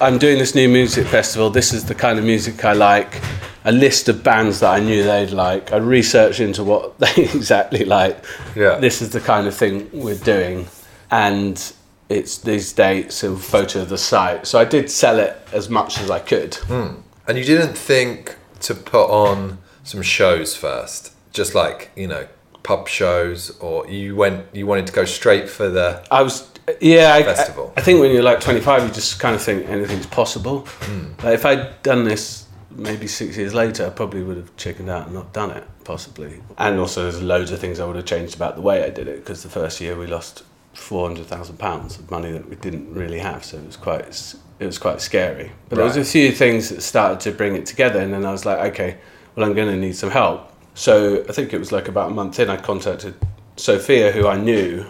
i'm 0.00 0.18
doing 0.18 0.38
this 0.38 0.54
new 0.54 0.68
music 0.68 1.06
festival. 1.06 1.50
This 1.50 1.72
is 1.72 1.84
the 1.84 1.94
kind 1.94 2.18
of 2.18 2.24
music 2.24 2.64
i 2.64 2.72
like. 2.72 3.20
A 3.66 3.72
list 3.72 4.08
of 4.10 4.22
bands 4.22 4.60
that 4.60 4.72
i 4.74 4.80
knew 4.80 5.02
they'd 5.02 5.30
like. 5.30 5.72
I 5.72 5.76
researched 5.76 6.40
into 6.40 6.62
what 6.64 6.98
they 7.04 7.14
exactly 7.16 7.84
like. 7.84 8.22
Yeah. 8.54 8.76
this 8.76 9.00
is 9.00 9.10
the 9.10 9.20
kind 9.20 9.46
of 9.46 9.54
thing 9.54 9.88
we're 9.92 10.16
doing. 10.16 10.66
And 11.10 11.72
it's 12.08 12.38
these 12.38 12.72
dates 12.72 13.22
and 13.22 13.40
photo 13.40 13.82
of 13.82 13.88
the 13.88 13.98
site. 13.98 14.46
So 14.46 14.58
i 14.58 14.64
did 14.64 14.90
sell 14.90 15.18
it 15.18 15.36
as 15.52 15.68
much 15.68 15.98
as 15.98 16.10
i 16.10 16.18
could. 16.18 16.54
Hmm. 16.54 17.00
And 17.26 17.38
you 17.38 17.44
didn't 17.44 17.74
think 17.74 18.36
to 18.60 18.74
put 18.74 19.06
on 19.06 19.58
some 19.82 20.02
shows 20.02 20.54
first, 20.56 21.12
just 21.32 21.54
like 21.54 21.90
you 21.96 22.06
know 22.06 22.26
pub 22.62 22.88
shows, 22.88 23.50
or 23.60 23.86
you 23.88 24.16
went 24.16 24.46
you 24.54 24.66
wanted 24.66 24.86
to 24.88 24.92
go 24.92 25.04
straight 25.04 25.48
for 25.48 25.68
the 25.70 26.04
I 26.10 26.22
was, 26.22 26.50
yeah. 26.80 27.14
I, 27.14 27.22
Festival. 27.22 27.72
I, 27.76 27.80
I 27.80 27.82
think 27.82 28.00
when 28.00 28.12
you're 28.12 28.22
like 28.22 28.40
25, 28.40 28.88
you 28.88 28.94
just 28.94 29.18
kind 29.20 29.34
of 29.34 29.42
think 29.42 29.68
anything's 29.68 30.06
possible. 30.06 30.60
Hmm. 30.66 31.12
Like 31.22 31.34
if 31.34 31.46
I'd 31.46 31.82
done 31.82 32.04
this 32.04 32.46
maybe 32.70 33.06
six 33.06 33.36
years 33.36 33.54
later, 33.54 33.86
I 33.86 33.90
probably 33.90 34.22
would 34.22 34.36
have 34.36 34.56
chickened 34.56 34.90
out 34.90 35.06
and 35.06 35.14
not 35.14 35.32
done 35.32 35.50
it, 35.50 35.64
possibly. 35.84 36.40
And 36.58 36.78
also, 36.78 37.02
there's 37.02 37.22
loads 37.22 37.50
of 37.50 37.60
things 37.60 37.80
I 37.80 37.86
would 37.86 37.96
have 37.96 38.06
changed 38.06 38.34
about 38.34 38.56
the 38.56 38.62
way 38.62 38.84
I 38.84 38.90
did 38.90 39.08
it 39.08 39.16
because 39.16 39.42
the 39.42 39.48
first 39.48 39.80
year 39.80 39.96
we 39.96 40.06
lost 40.06 40.42
four 40.72 41.06
hundred 41.06 41.26
thousand 41.26 41.58
pounds 41.58 41.98
of 41.98 42.10
money 42.10 42.32
that 42.32 42.48
we 42.48 42.56
didn't 42.56 42.92
really 42.92 43.20
have, 43.20 43.44
so 43.44 43.58
it 43.58 43.66
was 43.66 43.76
quite 43.76 44.34
it 44.58 44.66
was 44.66 44.78
quite 44.78 45.00
scary. 45.00 45.52
But 45.68 45.76
there 45.76 45.84
was 45.84 45.96
a 45.96 46.04
few 46.04 46.32
things 46.32 46.68
that 46.70 46.80
started 46.80 47.20
to 47.20 47.32
bring 47.32 47.54
it 47.54 47.66
together, 47.66 48.00
and 48.00 48.12
then 48.12 48.24
I 48.24 48.32
was 48.32 48.44
like, 48.44 48.58
okay, 48.72 48.98
well, 49.34 49.46
I'm 49.46 49.54
going 49.54 49.68
to 49.68 49.76
need 49.76 49.96
some 49.96 50.10
help. 50.10 50.50
So 50.74 51.24
I 51.28 51.32
think 51.32 51.52
it 51.52 51.58
was 51.58 51.72
like 51.72 51.88
about 51.88 52.10
a 52.10 52.14
month 52.14 52.38
in, 52.40 52.50
I 52.50 52.56
contacted 52.56 53.14
Sophia, 53.56 54.10
who 54.10 54.26
I 54.26 54.36
knew, 54.36 54.84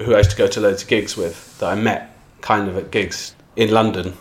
who 0.00 0.14
I 0.14 0.18
used 0.18 0.30
to 0.30 0.36
go 0.36 0.46
to 0.46 0.60
loads 0.60 0.82
of 0.82 0.88
gigs 0.88 1.16
with, 1.16 1.58
that 1.58 1.70
I 1.70 1.74
met 1.74 2.16
kind 2.40 2.68
of 2.68 2.76
at 2.76 2.90
gigs 2.90 3.34
in 3.56 3.70
London. 3.70 4.14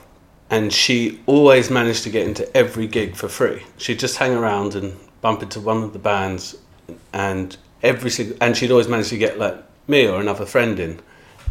And 0.50 0.72
she 0.72 1.19
always 1.25 1.69
managed 1.69 2.03
to 2.03 2.10
get 2.10 2.25
into 2.25 2.55
every 2.55 2.88
gig 2.88 3.15
for 3.15 3.27
free. 3.27 3.63
She'd 3.77 4.00
just 4.00 4.17
hang 4.17 4.34
around 4.34 4.75
and 4.75 4.96
bump 5.22 5.43
into 5.43 5.60
one 5.60 5.84
of 5.84 5.93
the 5.93 6.00
bands, 6.00 6.55
and 7.13 7.57
every 7.84 8.10
single, 8.10 8.38
and 8.39 8.55
she'd 8.55 8.72
always 8.72 8.88
manage 8.88 9.10
to 9.10 9.17
get 9.17 9.38
like 9.38 9.57
me 9.88 10.07
or 10.07 10.19
another 10.22 10.46
friend 10.46 10.79
in. 10.79 11.00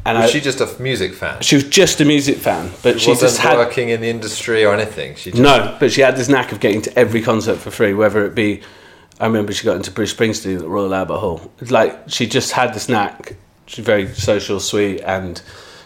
And 0.06 0.16
Was 0.18 0.30
I, 0.30 0.32
she 0.32 0.40
just 0.40 0.60
a 0.60 0.82
music 0.82 1.14
fan? 1.14 1.42
she 1.42 1.56
was 1.56 1.64
just 1.64 2.00
a 2.00 2.04
music 2.04 2.36
fan, 2.38 2.70
but 2.82 2.94
She 2.94 3.06
she 3.06 3.10
wasn't 3.10 3.30
just 3.32 3.40
had 3.42 3.58
working 3.58 3.88
in 3.88 4.00
the 4.00 4.08
industry 4.08 4.64
or 4.64 4.72
anything. 4.72 5.16
She 5.16 5.30
just, 5.30 5.42
no, 5.42 5.76
but 5.80 5.90
she 5.92 6.00
had 6.00 6.16
this 6.16 6.28
knack 6.28 6.52
of 6.52 6.60
getting 6.60 6.80
to 6.82 6.96
every 6.98 7.20
concert 7.22 7.56
for 7.56 7.70
free, 7.70 7.92
whether 7.92 8.24
it 8.24 8.34
be. 8.34 8.62
I 9.18 9.26
remember 9.26 9.52
she 9.52 9.64
got 9.64 9.76
into 9.76 9.90
Bruce 9.90 10.14
Springsteen 10.14 10.54
at 10.54 10.60
the 10.60 10.68
Royal 10.68 10.94
Albert 10.94 11.18
Hall. 11.18 11.50
It's 11.58 11.70
like 11.70 12.08
she 12.08 12.26
just 12.26 12.52
had 12.52 12.72
this 12.72 12.88
knack. 12.88 13.34
She's 13.66 13.84
very 13.84 14.06
social, 14.14 14.60
sweet, 14.60 15.00
and 15.02 15.40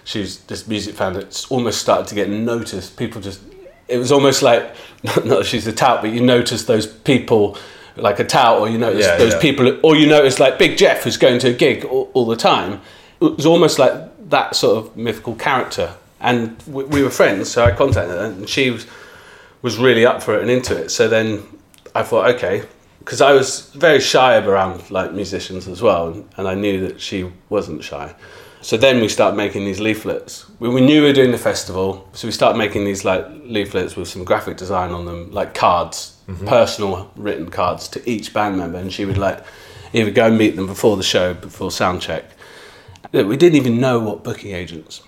she's 0.04 0.38
this 0.40 0.66
music 0.68 0.94
fan 0.94 1.14
that's 1.14 1.50
almost 1.50 1.80
started 1.80 2.06
to 2.08 2.14
get 2.14 2.28
noticed. 2.28 2.96
People 2.96 3.20
just. 3.20 3.40
It 3.88 3.98
was 3.98 4.12
almost 4.12 4.42
like 4.42 4.74
not, 5.02 5.24
not 5.26 5.38
that 5.38 5.46
she's 5.46 5.66
a 5.66 5.72
tout, 5.72 6.02
but 6.02 6.12
you 6.12 6.20
notice 6.22 6.64
those 6.64 6.86
people 6.86 7.56
like 7.96 8.18
a 8.20 8.24
tout, 8.24 8.60
or 8.60 8.68
you 8.68 8.78
notice 8.78 9.04
Yeah, 9.04 9.16
those 9.16 9.32
yeah. 9.34 9.40
people, 9.40 9.78
or 9.82 9.96
you 9.96 10.06
notice 10.06 10.38
like 10.38 10.58
Big 10.58 10.76
Jeff 10.78 11.02
who's 11.04 11.16
going 11.16 11.38
to 11.40 11.48
a 11.48 11.52
gig 11.52 11.84
all, 11.84 12.10
all 12.14 12.26
the 12.26 12.36
time. 12.36 12.80
It 13.20 13.36
was 13.36 13.46
almost 13.46 13.78
like 13.78 13.92
that 14.30 14.54
sort 14.54 14.78
of 14.86 14.96
mythical 14.96 15.34
character, 15.34 15.94
and 16.20 16.56
we, 16.66 16.84
we 16.84 17.02
were 17.02 17.10
friends. 17.10 17.50
So 17.50 17.64
I 17.64 17.72
contacted 17.72 18.16
her, 18.16 18.24
and 18.26 18.48
she 18.48 18.70
was 18.70 18.86
was 19.62 19.76
really 19.78 20.06
up 20.06 20.22
for 20.22 20.36
it 20.36 20.42
and 20.42 20.50
into 20.50 20.76
it. 20.76 20.90
So 20.90 21.08
then 21.08 21.42
I 21.94 22.02
thought, 22.02 22.30
okay, 22.36 22.62
because 23.10 23.20
I 23.20 23.32
was 23.32 23.62
very 23.70 23.98
shy 23.98 24.36
around 24.36 24.88
like 24.88 25.12
musicians 25.12 25.66
as 25.66 25.82
well, 25.82 26.24
and, 26.36 26.46
I 26.46 26.54
knew 26.54 26.86
that 26.86 27.00
she 27.00 27.28
wasn't 27.48 27.82
shy. 27.82 28.14
So 28.60 28.76
then 28.76 29.00
we 29.00 29.08
started 29.08 29.36
making 29.36 29.64
these 29.64 29.80
leaflets. 29.80 30.48
We, 30.60 30.68
we 30.68 30.80
knew 30.80 31.00
we 31.00 31.08
were 31.08 31.12
doing 31.12 31.32
the 31.32 31.38
festival, 31.38 32.08
so 32.12 32.28
we 32.28 32.30
started 32.30 32.56
making 32.56 32.84
these 32.84 33.04
like 33.04 33.26
leaflets 33.42 33.96
with 33.96 34.06
some 34.06 34.22
graphic 34.22 34.58
design 34.58 34.92
on 34.92 35.06
them, 35.06 35.32
like 35.32 35.54
cards, 35.54 36.18
mm-hmm. 36.28 36.46
personal 36.46 37.10
written 37.16 37.50
cards 37.50 37.88
to 37.88 38.08
each 38.08 38.32
band 38.32 38.56
member, 38.56 38.78
and 38.78 38.92
she 38.92 39.04
would 39.04 39.18
like 39.18 39.44
either 39.92 40.12
go 40.12 40.28
and 40.28 40.38
meet 40.38 40.54
them 40.54 40.68
before 40.68 40.96
the 40.96 41.02
show, 41.02 41.34
before 41.34 41.72
sound 41.72 42.00
check. 42.00 42.26
We 43.10 43.36
didn't 43.36 43.56
even 43.56 43.80
know 43.80 43.98
what 43.98 44.22
booking 44.22 44.54
agents. 44.54 45.02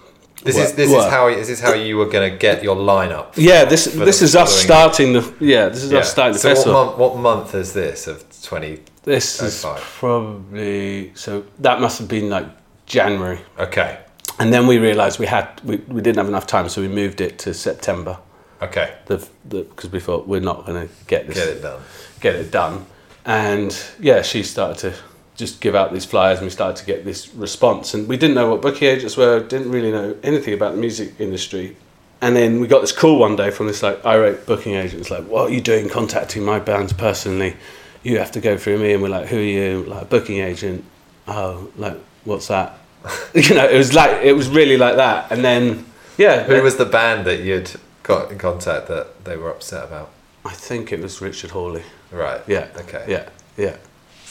This 0.45 0.57
is 0.57 0.73
this 0.75 0.91
were. 0.91 0.99
is 0.99 1.05
how 1.05 1.29
is 1.29 1.49
this 1.49 1.59
is 1.59 1.61
how 1.61 1.75
you 1.75 1.97
were 1.97 2.07
going 2.07 2.31
to 2.33 2.37
get 2.37 2.63
your 2.63 2.77
lineup? 2.77 3.27
Yeah, 3.37 3.65
this 3.65 3.85
this 3.85 4.19
the 4.19 4.25
is 4.25 4.37
us 4.37 4.53
starting 4.63 5.13
the 5.13 5.23
yeah 5.41 5.69
this 5.69 5.85
is 5.85 5.93
Yeah. 5.93 6.01
us 6.01 6.11
starting 6.11 6.33
the 6.35 6.39
so 6.41 6.49
festival. 6.49 6.75
what 6.75 6.87
month, 6.87 6.99
what 6.99 7.17
month 7.17 7.55
is 7.55 7.73
this 7.73 8.07
of 8.09 8.25
twenty? 8.43 8.81
This 9.05 9.41
Oh, 9.43 9.47
is 9.47 9.65
probably 9.99 11.13
so 11.15 11.45
that 11.61 11.81
must 11.81 11.99
have 11.99 12.09
been 12.09 12.29
like 12.31 12.47
January, 12.87 13.41
Okay, 13.59 13.99
and 14.39 14.53
then 14.53 14.67
we 14.67 14.79
realised 14.79 15.19
we 15.19 15.27
had 15.27 15.47
we, 15.65 15.77
we 15.89 16.01
didn't 16.01 16.17
have 16.19 16.29
enough 16.29 16.47
time, 16.47 16.69
so 16.69 16.81
we 16.81 16.89
moved 16.89 17.21
it 17.21 17.39
to 17.41 17.55
September. 17.55 18.19
okay, 18.61 18.95
The 19.07 19.17
because 19.51 19.91
we 19.93 20.01
thought 20.01 20.27
we're 20.29 20.41
not 20.53 20.67
going 20.67 20.89
to 20.89 20.95
get 21.07 21.27
this 21.27 21.37
get 21.37 21.49
it 21.49 21.63
done. 21.63 21.81
get 22.21 22.35
it 22.35 22.51
done, 22.51 22.85
and 23.25 23.71
yeah, 24.01 24.23
she 24.23 24.43
started 24.43 24.79
to 24.79 24.93
just 25.43 25.61
give 25.61 25.75
out 25.75 25.93
these 25.93 26.05
flyers, 26.05 26.39
and 26.39 26.47
we 26.47 26.51
started 26.51 26.77
to 26.77 26.87
get 26.87 27.05
this 27.05 27.35
response, 27.35 27.95
and 27.95 28.09
we 28.09 28.17
didn't 28.17 28.35
know 28.35 28.51
what 28.51 28.63
booking 28.63 28.89
agents 28.89 29.17
were, 29.17 29.41
didn't 29.41 29.71
really 29.71 29.91
know 29.91 30.17
anything 30.23 30.55
about 30.55 30.73
the 30.73 30.79
music 30.79 31.15
industry. 31.19 31.77
And 32.21 32.37
then 32.37 32.61
we 32.61 32.69
got 32.69 32.81
this 32.81 32.93
call 32.93 33.19
one 33.19 33.35
day 33.35 33.51
from 33.51 33.67
this 33.67 33.83
like 33.83 34.05
irate 34.07 34.47
booking 34.47 34.75
agent. 34.75 35.01
It's 35.01 35.11
like, 35.11 35.25
"What 35.25 35.51
are 35.51 35.53
you 35.53 35.61
doing 35.61 35.89
contacting 35.89 36.45
my 36.45 36.61
bands 36.61 36.93
personally? 36.93 37.57
You 38.05 38.19
have 38.19 38.31
to 38.33 38.41
go 38.41 38.57
through 38.57 38.79
me." 38.79 38.93
And 38.93 39.03
we're 39.03 39.09
like, 39.09 39.27
"Who 39.27 39.39
are 39.39 39.41
you?" 39.41 39.83
Like 39.83 40.03
a 40.03 40.05
booking 40.05 40.39
agent. 40.39 40.85
Oh, 41.27 41.69
like 41.77 41.99
what's 42.25 42.47
that? 42.47 42.79
you 43.35 43.55
know, 43.55 43.69
it 43.69 43.77
was 43.77 43.93
like 43.93 44.23
it 44.23 44.35
was 44.35 44.49
really 44.49 44.77
like 44.77 44.97
that. 44.97 45.33
And 45.33 45.45
then 45.45 45.85
yeah, 46.17 46.45
Who 46.45 46.63
was 46.63 46.77
the 46.77 46.85
band 46.85 47.27
that 47.27 47.41
you'd 47.41 47.73
got 48.03 48.31
in 48.31 48.39
contact 48.39 48.87
that 48.89 49.25
they 49.25 49.37
were 49.37 49.51
upset 49.51 49.85
about? 49.85 50.11
I 50.45 50.53
think 50.53 50.93
it 50.93 51.01
was 51.01 51.21
Richard 51.21 51.51
Hawley. 51.51 51.83
Right. 52.11 52.43
Yeah. 52.47 52.69
Okay. 52.77 53.05
Yeah. 53.09 53.29
Yeah. 53.57 53.77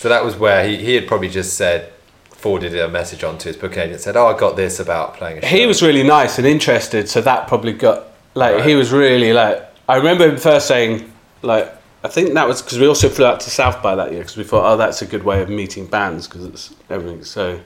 So 0.01 0.09
that 0.09 0.25
was 0.25 0.35
where 0.35 0.67
he, 0.67 0.77
he 0.77 0.95
had 0.95 1.07
probably 1.07 1.29
just 1.29 1.53
said 1.53 1.93
forwarded 2.31 2.75
a 2.75 2.89
message 2.89 3.23
on 3.23 3.37
to 3.37 3.49
his 3.49 3.55
booking 3.55 3.83
agent 3.83 4.01
said, 4.01 4.17
"Oh, 4.17 4.25
I 4.25 4.35
got 4.35 4.55
this 4.55 4.79
about 4.79 5.13
playing 5.13 5.37
a 5.37 5.41
show." 5.41 5.47
he 5.55 5.67
was 5.67 5.83
really 5.83 6.01
nice 6.01 6.39
and 6.39 6.47
interested, 6.47 7.07
so 7.07 7.21
that 7.21 7.47
probably 7.47 7.73
got 7.73 8.07
like 8.33 8.55
Right. 8.55 8.65
he 8.65 8.73
was 8.73 8.91
really 8.91 9.31
like. 9.31 9.63
I 9.87 9.97
remember 9.97 10.27
him 10.27 10.37
first 10.37 10.67
saying 10.67 11.13
like 11.43 11.71
I 12.03 12.07
think 12.07 12.33
that 12.33 12.47
was 12.47 12.63
because 12.63 12.79
we 12.79 12.87
also 12.87 13.09
flew 13.09 13.25
out 13.25 13.41
to 13.41 13.51
South 13.51 13.83
by 13.83 13.93
that 13.93 14.11
year 14.11 14.21
because 14.21 14.37
we 14.37 14.43
thought 14.43 14.73
oh 14.73 14.75
that's 14.75 15.03
a 15.03 15.05
good 15.05 15.21
way 15.23 15.39
of 15.43 15.49
meeting 15.49 15.85
bands 15.85 16.27
because 16.27 16.45
it's 16.45 16.73
everything's 16.89 17.29
so 17.29 17.61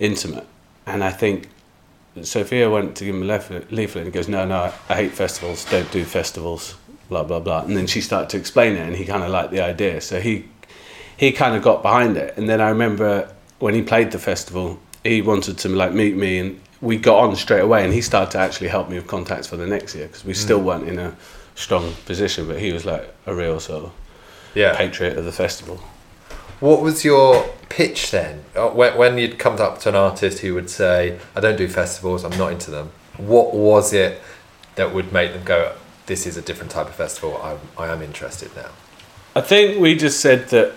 intimate, 0.00 0.48
and 0.84 1.04
I 1.04 1.10
think 1.10 1.48
Sophia 2.22 2.68
went 2.68 2.96
to 2.96 3.04
give 3.04 3.14
him 3.14 3.22
a 3.22 3.26
leaflet, 3.26 3.70
leaflet 3.70 4.04
and 4.04 4.12
he 4.12 4.18
goes 4.18 4.28
no 4.28 4.44
no 4.44 4.62
I, 4.62 4.72
I 4.88 4.96
hate 4.96 5.12
festivals 5.12 5.64
don't 5.66 5.92
do 5.92 6.04
festivals 6.04 6.74
blah 7.08 7.22
blah 7.22 7.38
blah 7.38 7.62
and 7.62 7.76
then 7.76 7.86
she 7.86 8.00
started 8.00 8.30
to 8.30 8.36
explain 8.36 8.74
it 8.74 8.80
and 8.80 8.96
he 8.96 9.04
kind 9.04 9.22
of 9.22 9.30
liked 9.30 9.52
the 9.52 9.60
idea 9.60 10.00
so 10.00 10.20
he 10.20 10.46
he 11.20 11.32
kind 11.32 11.54
of 11.54 11.62
got 11.62 11.82
behind 11.82 12.16
it. 12.16 12.34
And 12.38 12.48
then 12.48 12.62
I 12.62 12.70
remember 12.70 13.30
when 13.58 13.74
he 13.74 13.82
played 13.82 14.10
the 14.10 14.18
festival, 14.18 14.80
he 15.04 15.20
wanted 15.20 15.58
to 15.58 15.68
like 15.68 15.92
meet 15.92 16.16
me, 16.16 16.38
and 16.38 16.60
we 16.80 16.96
got 16.96 17.18
on 17.22 17.36
straight 17.36 17.60
away. 17.60 17.84
And 17.84 17.92
he 17.92 18.00
started 18.00 18.30
to 18.32 18.38
actually 18.38 18.68
help 18.68 18.88
me 18.88 18.96
with 18.96 19.06
contacts 19.06 19.46
for 19.46 19.58
the 19.58 19.66
next 19.66 19.94
year 19.94 20.06
because 20.06 20.24
we 20.24 20.32
still 20.32 20.62
weren't 20.62 20.88
in 20.88 20.98
a 20.98 21.14
strong 21.56 21.92
position. 22.06 22.48
But 22.48 22.58
he 22.58 22.72
was 22.72 22.86
like 22.86 23.14
a 23.26 23.34
real 23.34 23.60
sort 23.60 23.84
of 23.84 23.92
yeah. 24.54 24.74
patriot 24.74 25.18
of 25.18 25.26
the 25.26 25.32
festival. 25.32 25.78
What 26.58 26.80
was 26.80 27.04
your 27.04 27.50
pitch 27.68 28.10
then? 28.10 28.44
Uh, 28.56 28.68
When, 28.68 28.96
when 28.96 29.18
you'd 29.18 29.38
come 29.38 29.60
up 29.60 29.78
to 29.80 29.90
an 29.90 29.94
artist 29.94 30.38
who 30.38 30.54
would 30.54 30.70
say, 30.70 31.18
I 31.36 31.40
don't 31.40 31.56
do 31.56 31.68
festivals, 31.68 32.24
I'm 32.24 32.36
not 32.38 32.52
into 32.52 32.70
them, 32.70 32.92
what 33.18 33.54
was 33.54 33.92
it 33.92 34.20
that 34.76 34.94
would 34.94 35.12
make 35.12 35.32
them 35.32 35.44
go, 35.44 35.74
this 36.06 36.26
is 36.26 36.36
a 36.36 36.42
different 36.42 36.72
type 36.72 36.86
of 36.86 36.94
festival, 36.94 37.40
I'm, 37.42 37.60
I 37.78 37.88
am 37.88 38.02
interested 38.02 38.54
now? 38.56 38.70
I 39.34 39.40
think 39.40 39.80
we 39.80 39.94
just 39.94 40.20
said 40.20 40.48
that 40.48 40.74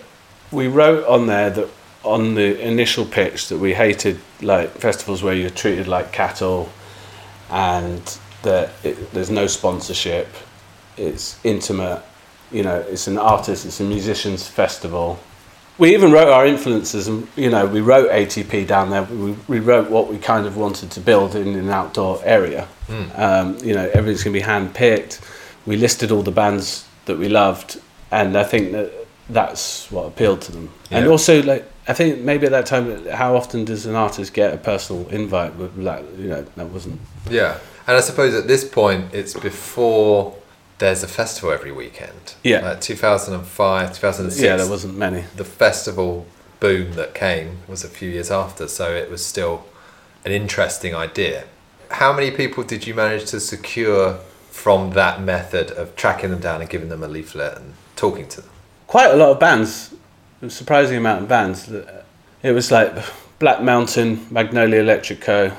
we 0.54 0.68
wrote 0.68 1.06
on 1.08 1.28
there 1.28 1.50
that 1.50 1.70
on 2.04 2.36
the 2.36 2.60
initial 2.66 3.06
pitch 3.06 3.48
that 3.48 3.58
we 3.58 3.74
hated 3.74 4.20
like 4.42 4.70
festivals 4.72 5.24
where 5.24 5.34
you're 5.34 5.50
treated 5.50 5.88
like 5.88 6.12
cattle 6.12 6.70
and 7.50 8.18
that 8.44 8.72
it, 8.84 9.12
there's 9.14 9.30
no 9.30 9.48
sponsorship. 9.48 10.28
It's 10.98 11.40
intimate 11.44 12.02
you 12.52 12.62
know 12.62 12.80
it's 12.82 13.08
an 13.08 13.18
artist 13.18 13.66
it's 13.66 13.80
a 13.80 13.84
musicians 13.84 14.48
festival. 14.48 15.20
We 15.80 15.96
even 15.96 16.12
wrote 16.12 16.28
our 16.28 16.46
influences 16.46 17.08
and 17.08 17.28
you 17.36 17.50
know 17.50 17.66
we 17.66 17.82
wrote 17.82 18.10
atp 18.12 18.68
down 18.68 18.90
there. 18.92 19.04
We, 19.04 19.36
we 19.48 19.60
wrote 19.60 19.90
what 19.90 20.08
we 20.08 20.18
kind 20.20 20.46
of 20.46 20.56
wanted 20.56 20.92
to 20.92 21.00
build 21.00 21.36
in 21.36 21.56
an 21.56 21.70
outdoor 21.70 22.22
area. 22.24 22.68
Um, 23.16 23.58
you 23.64 23.74
know 23.74 23.90
everything's 23.94 24.24
going 24.24 24.34
to 24.34 24.40
be 24.40 24.46
hand 24.46 24.76
picked 24.76 25.22
we 25.66 25.76
listed 25.78 26.12
all 26.12 26.22
the 26.22 26.32
bands 26.32 26.88
that 27.06 27.18
we 27.18 27.30
loved 27.30 27.80
and 28.12 28.38
i 28.38 28.44
think 28.44 28.72
that 28.72 28.92
that's 29.30 29.90
what 29.92 30.06
appealed 30.06 30.42
to 30.42 30.52
them 30.52 30.70
and 30.92 31.08
also 31.08 31.42
like 31.44 31.66
i 31.88 31.94
think 31.94 32.20
maybe 32.20 32.46
at 32.46 32.52
that 32.52 32.66
time 32.66 33.06
how 33.08 33.36
often 33.36 33.64
does 33.66 33.86
an 33.86 33.96
artist 33.96 34.34
get 34.34 34.54
a 34.54 34.58
personal 34.58 35.08
invite 35.10 35.56
with 35.56 35.78
like 35.78 36.04
you 36.18 36.28
know 36.28 36.42
that 36.56 36.68
wasn't 36.68 37.00
Yeah. 37.30 37.58
And 37.86 37.98
I 37.98 38.00
suppose 38.00 38.34
at 38.34 38.48
this 38.48 38.64
point, 38.64 39.14
it's 39.14 39.34
before 39.34 40.38
there's 40.78 41.04
a 41.04 41.08
festival 41.08 41.52
every 41.52 41.72
weekend. 41.74 42.36
Yeah. 42.44 42.62
Like 42.62 42.80
2005, 42.82 43.94
2006. 43.94 44.42
yeah 44.42 44.56
there 44.56 44.70
wasn't 44.70 44.96
many 44.98 45.26
the 45.36 45.44
festival 45.44 46.26
boom 46.62 46.94
that 46.94 47.14
came 47.14 47.58
was 47.68 47.84
a 47.84 47.90
few 47.90 48.10
years 48.10 48.32
after, 48.32 48.68
so 48.70 48.94
it 48.94 49.10
was 49.10 49.26
still 49.26 49.66
an 50.26 50.32
interesting 50.32 50.96
idea. 50.96 51.44
How 51.92 52.14
many 52.14 52.32
people 52.32 52.64
did 52.64 52.88
you 52.88 52.94
manage 52.96 53.26
to 53.32 53.40
secure 53.42 54.20
from 54.50 54.92
that 54.92 55.22
method 55.22 55.72
of 55.72 55.96
tracking 55.98 56.30
them 56.30 56.40
down 56.40 56.62
and 56.62 56.70
giving 56.70 56.88
them 56.90 57.04
a 57.04 57.08
leaflet 57.08 57.58
and 57.58 57.74
talking 57.98 58.28
to 58.30 58.42
them? 58.42 58.50
Quite 58.88 59.12
a 59.12 59.16
lot 59.16 59.32
of 59.32 59.40
bands, 59.40 59.94
a 60.42 60.50
surprising 60.50 60.98
amount 60.98 61.24
of 61.24 61.30
bands. 61.30 61.72
It 62.42 62.52
was 62.52 62.72
like 62.72 62.94
Black 63.40 63.62
Mountain, 63.62 64.28
Magnolia 64.30 64.80
Electric 64.82 65.22
Co, 65.22 65.52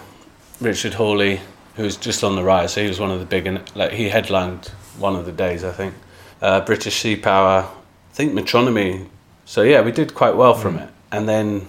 Richard 0.61 0.95
Hawley, 0.95 1.41
who 1.77 1.83
was 1.83 1.97
just 1.97 2.23
on 2.23 2.37
the 2.37 2.43
rise. 2.43 2.73
So 2.73 2.83
he 2.83 2.89
was 2.89 3.01
one 3.01 3.11
of 3.11 3.21
the 3.21 3.27
big, 3.27 3.47
like 3.75 3.93
he 3.93 4.09
headlined 4.09 4.69
one 4.99 5.17
of 5.17 5.27
the 5.27 5.33
days, 5.33 5.65
I 5.65 5.73
think. 5.73 5.95
Uh, 6.41 6.61
British 6.61 7.01
Sea 7.01 7.17
Power, 7.17 7.69
I 7.69 8.15
think 8.15 8.33
Metronomy. 8.33 9.09
So 9.45 9.63
yeah, 9.63 9.81
we 9.81 9.93
did 9.93 10.15
quite 10.15 10.37
well 10.37 10.55
from 10.55 10.77
it. 10.79 10.91
And 11.11 11.29
then, 11.29 11.69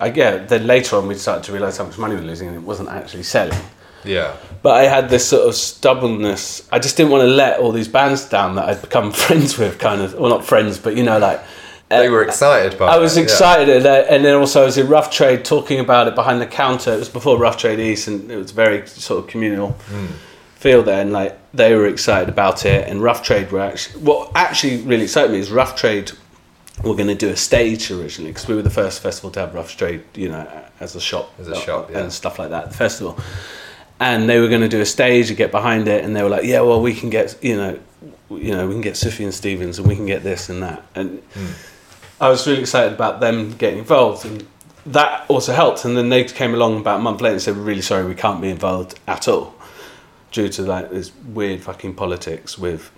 I 0.00 0.06
yeah, 0.10 0.38
then 0.38 0.66
later 0.66 0.96
on 0.96 1.06
we 1.06 1.14
started 1.14 1.44
to 1.44 1.52
realise 1.52 1.76
how 1.76 1.84
much 1.84 1.98
money 1.98 2.14
we 2.14 2.20
were 2.20 2.26
losing, 2.26 2.48
and 2.48 2.56
it 2.56 2.62
wasn't 2.62 2.88
actually 2.88 3.22
selling. 3.22 3.60
Yeah. 4.04 4.36
But 4.62 4.74
I 4.76 4.84
had 4.84 5.08
this 5.10 5.28
sort 5.28 5.46
of 5.48 5.54
stubbornness. 5.54 6.66
I 6.72 6.78
just 6.78 6.96
didn't 6.96 7.12
want 7.12 7.22
to 7.22 7.28
let 7.28 7.60
all 7.60 7.70
these 7.72 7.88
bands 7.88 8.24
down 8.28 8.54
that 8.56 8.68
I'd 8.68 8.80
become 8.82 9.12
friends 9.24 9.58
with, 9.58 9.78
kind 9.78 10.00
of. 10.00 10.14
Well, 10.14 10.30
not 10.30 10.44
friends, 10.44 10.78
but 10.78 10.96
you 10.96 11.02
know, 11.04 11.18
like. 11.18 11.42
They 11.90 12.08
were 12.08 12.22
excited 12.22 12.76
by 12.78 12.86
I 12.86 12.98
was 12.98 13.16
it, 13.16 13.20
yeah. 13.20 13.24
excited, 13.24 13.68
and, 13.68 13.86
uh, 13.86 14.04
and 14.08 14.24
then 14.24 14.34
also 14.34 14.62
I 14.62 14.64
was 14.64 14.78
in 14.78 14.88
Rough 14.88 15.10
Trade 15.12 15.44
talking 15.44 15.78
about 15.78 16.08
it 16.08 16.14
behind 16.16 16.40
the 16.40 16.46
counter. 16.46 16.92
It 16.92 16.98
was 16.98 17.08
before 17.10 17.38
Rough 17.38 17.56
Trade 17.58 17.78
East, 17.78 18.08
and 18.08 18.30
it 18.32 18.36
was 18.36 18.50
very 18.50 18.84
sort 18.88 19.22
of 19.22 19.30
communal 19.30 19.72
Hmm. 19.90 20.06
feel 20.56 20.82
there. 20.82 21.00
And 21.02 21.12
like 21.12 21.38
they 21.52 21.74
were 21.76 21.86
excited 21.86 22.28
about 22.28 22.64
it, 22.64 22.88
and 22.88 23.00
Rough 23.02 23.22
Trade 23.22 23.52
were 23.52 23.60
actually 23.60 24.00
what 24.02 24.32
actually 24.34 24.78
really 24.78 25.04
excited 25.04 25.30
me 25.30 25.38
is 25.38 25.52
Rough 25.52 25.76
Trade 25.76 26.10
were 26.82 26.94
going 26.94 27.06
to 27.08 27.14
do 27.14 27.28
a 27.28 27.36
stage 27.36 27.90
originally 27.92 28.32
because 28.32 28.48
we 28.48 28.56
were 28.56 28.62
the 28.62 28.70
first 28.70 29.00
festival 29.00 29.30
to 29.32 29.40
have 29.40 29.54
Rough 29.54 29.76
Trade, 29.76 30.02
you 30.16 30.30
know, 30.30 30.48
as 30.80 30.96
a 30.96 31.00
shop, 31.00 31.32
As 31.38 31.46
a 31.48 31.54
shop, 31.54 31.90
yeah. 31.92 32.00
and 32.00 32.12
stuff 32.12 32.38
like 32.40 32.50
that. 32.50 32.64
at 32.64 32.70
The 32.70 32.76
festival, 32.76 33.16
and 34.00 34.28
they 34.28 34.40
were 34.40 34.48
going 34.48 34.60
to 34.60 34.68
do 34.68 34.80
a 34.80 34.86
stage 34.86 35.28
and 35.28 35.36
get 35.36 35.50
behind 35.50 35.88
it, 35.88 36.04
and 36.04 36.14
they 36.14 36.22
were 36.22 36.28
like, 36.28 36.44
yeah, 36.44 36.60
well, 36.60 36.80
we 36.80 36.94
can 36.94 37.10
get 37.10 37.36
you 37.42 37.56
know, 37.56 37.78
you 38.30 38.52
know, 38.52 38.66
we 38.66 38.74
can 38.74 38.82
get 38.82 38.94
Sufjan 38.94 39.32
Stevens, 39.32 39.78
and 39.78 39.86
we 39.86 39.96
can 39.96 40.06
get 40.06 40.22
this 40.22 40.48
and 40.48 40.62
that, 40.62 40.84
and. 40.94 41.22
I 42.20 42.28
was 42.28 42.46
really 42.46 42.60
excited 42.60 42.92
about 42.92 43.20
them 43.20 43.52
getting 43.56 43.80
involved, 43.80 44.24
and 44.24 44.46
that 44.86 45.26
also 45.28 45.52
helped. 45.52 45.84
And 45.84 45.96
then 45.96 46.08
they 46.10 46.24
came 46.24 46.54
along 46.54 46.78
about 46.78 47.00
a 47.00 47.02
month 47.02 47.20
later 47.20 47.34
and 47.34 47.42
said, 47.42 47.56
"We're 47.56 47.62
really 47.64 47.82
sorry, 47.82 48.06
we 48.06 48.14
can't 48.14 48.40
be 48.40 48.50
involved 48.50 48.98
at 49.08 49.26
all, 49.26 49.54
due 50.30 50.48
to 50.50 50.62
like 50.62 50.90
this 50.90 51.10
weird 51.26 51.62
fucking 51.62 51.94
politics 51.94 52.56
with." 52.56 52.90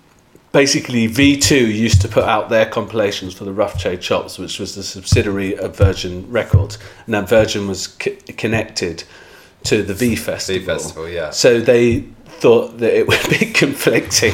Basically, 0.51 1.07
V2 1.09 1.51
used 1.51 2.01
to 2.01 2.07
put 2.07 2.23
out 2.23 2.49
their 2.49 2.65
compilations 2.67 3.33
for 3.33 3.43
the 3.43 3.51
Rough 3.51 3.77
Trade 3.79 4.03
Shops, 4.03 4.37
which 4.39 4.59
was 4.59 4.75
the 4.75 4.83
subsidiary 4.83 5.57
of 5.57 5.75
Virgin 5.75 6.31
Records, 6.31 6.77
and 7.05 7.13
that 7.13 7.27
Virgin 7.27 7.67
was 7.67 7.95
c- 8.01 8.11
connected 8.37 9.03
to 9.69 9.83
the 9.83 9.93
V 9.93 10.15
Festival. 10.15 10.59
V 10.59 10.65
Festival, 10.65 11.09
yeah. 11.09 11.29
So 11.31 11.59
they 11.61 12.01
thought 12.41 12.77
that 12.79 12.93
it 12.97 13.07
would 13.07 13.29
be 13.29 13.45
conflicting 13.63 14.33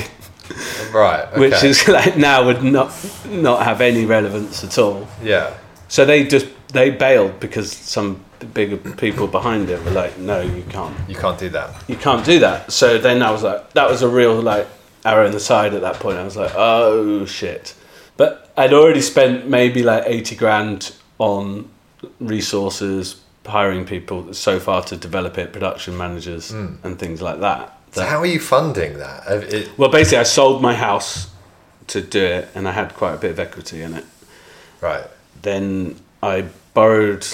Right. 0.93 1.23
Okay. 1.31 1.39
which 1.39 1.63
is 1.63 1.87
like 1.87 2.17
now 2.17 2.45
would 2.45 2.63
not 2.63 2.91
not 3.27 3.63
have 3.63 3.81
any 3.81 4.05
relevance 4.05 4.63
at 4.63 4.77
all. 4.77 5.07
Yeah. 5.23 5.53
So 5.87 6.05
they 6.05 6.25
just 6.25 6.47
they 6.73 6.89
bailed 6.91 7.39
because 7.39 7.71
some 7.71 8.23
bigger 8.53 8.77
people 8.77 9.25
behind 9.27 9.69
it 9.69 9.83
were 9.85 9.91
like, 9.91 10.17
no, 10.17 10.41
you 10.41 10.63
can't, 10.69 10.93
You 11.07 11.15
can't 11.15 11.39
do 11.39 11.49
that. 11.49 11.69
you 11.87 11.95
can't 11.95 12.25
do 12.25 12.39
that. 12.39 12.71
So 12.71 12.97
then 12.97 13.21
I 13.23 13.31
was 13.31 13.41
like, 13.43 13.71
that 13.73 13.89
was 13.89 14.01
a 14.01 14.07
real 14.09 14.35
like 14.41 14.67
arrow 15.05 15.25
in 15.25 15.31
the 15.31 15.39
side 15.39 15.73
at 15.73 15.81
that 15.81 15.95
point. 15.95 16.17
I 16.17 16.23
was 16.25 16.35
like, 16.35 16.51
oh 16.55 17.25
shit. 17.25 17.73
But 18.17 18.51
I'd 18.57 18.73
already 18.73 19.01
spent 19.01 19.47
maybe 19.47 19.81
like 19.81 20.03
80 20.05 20.35
grand 20.35 20.93
on 21.19 21.69
resources, 22.19 23.21
hiring 23.45 23.85
people 23.85 24.33
so 24.33 24.59
far 24.59 24.83
to 24.83 24.97
develop 24.97 25.37
it, 25.37 25.51
production 25.51 25.97
managers 25.97 26.51
hmm. 26.51 26.75
and 26.83 26.97
things 26.97 27.21
like 27.21 27.39
that. 27.41 27.77
So 27.91 28.05
how 28.05 28.19
are 28.19 28.25
you 28.25 28.39
funding 28.39 28.97
that? 28.97 29.27
It, 29.27 29.77
Well, 29.77 29.89
basically, 29.89 30.19
I 30.19 30.23
sold 30.23 30.61
my 30.61 30.73
house 30.73 31.29
to 31.87 32.01
do 32.01 32.23
it, 32.23 32.49
and 32.55 32.67
I 32.67 32.71
had 32.71 32.93
quite 32.95 33.13
a 33.13 33.17
bit 33.17 33.31
of 33.31 33.39
equity 33.39 33.81
in 33.81 33.93
it. 33.93 34.05
right. 34.81 35.05
Then 35.41 35.99
I 36.21 36.45
borrowed, 36.73 37.27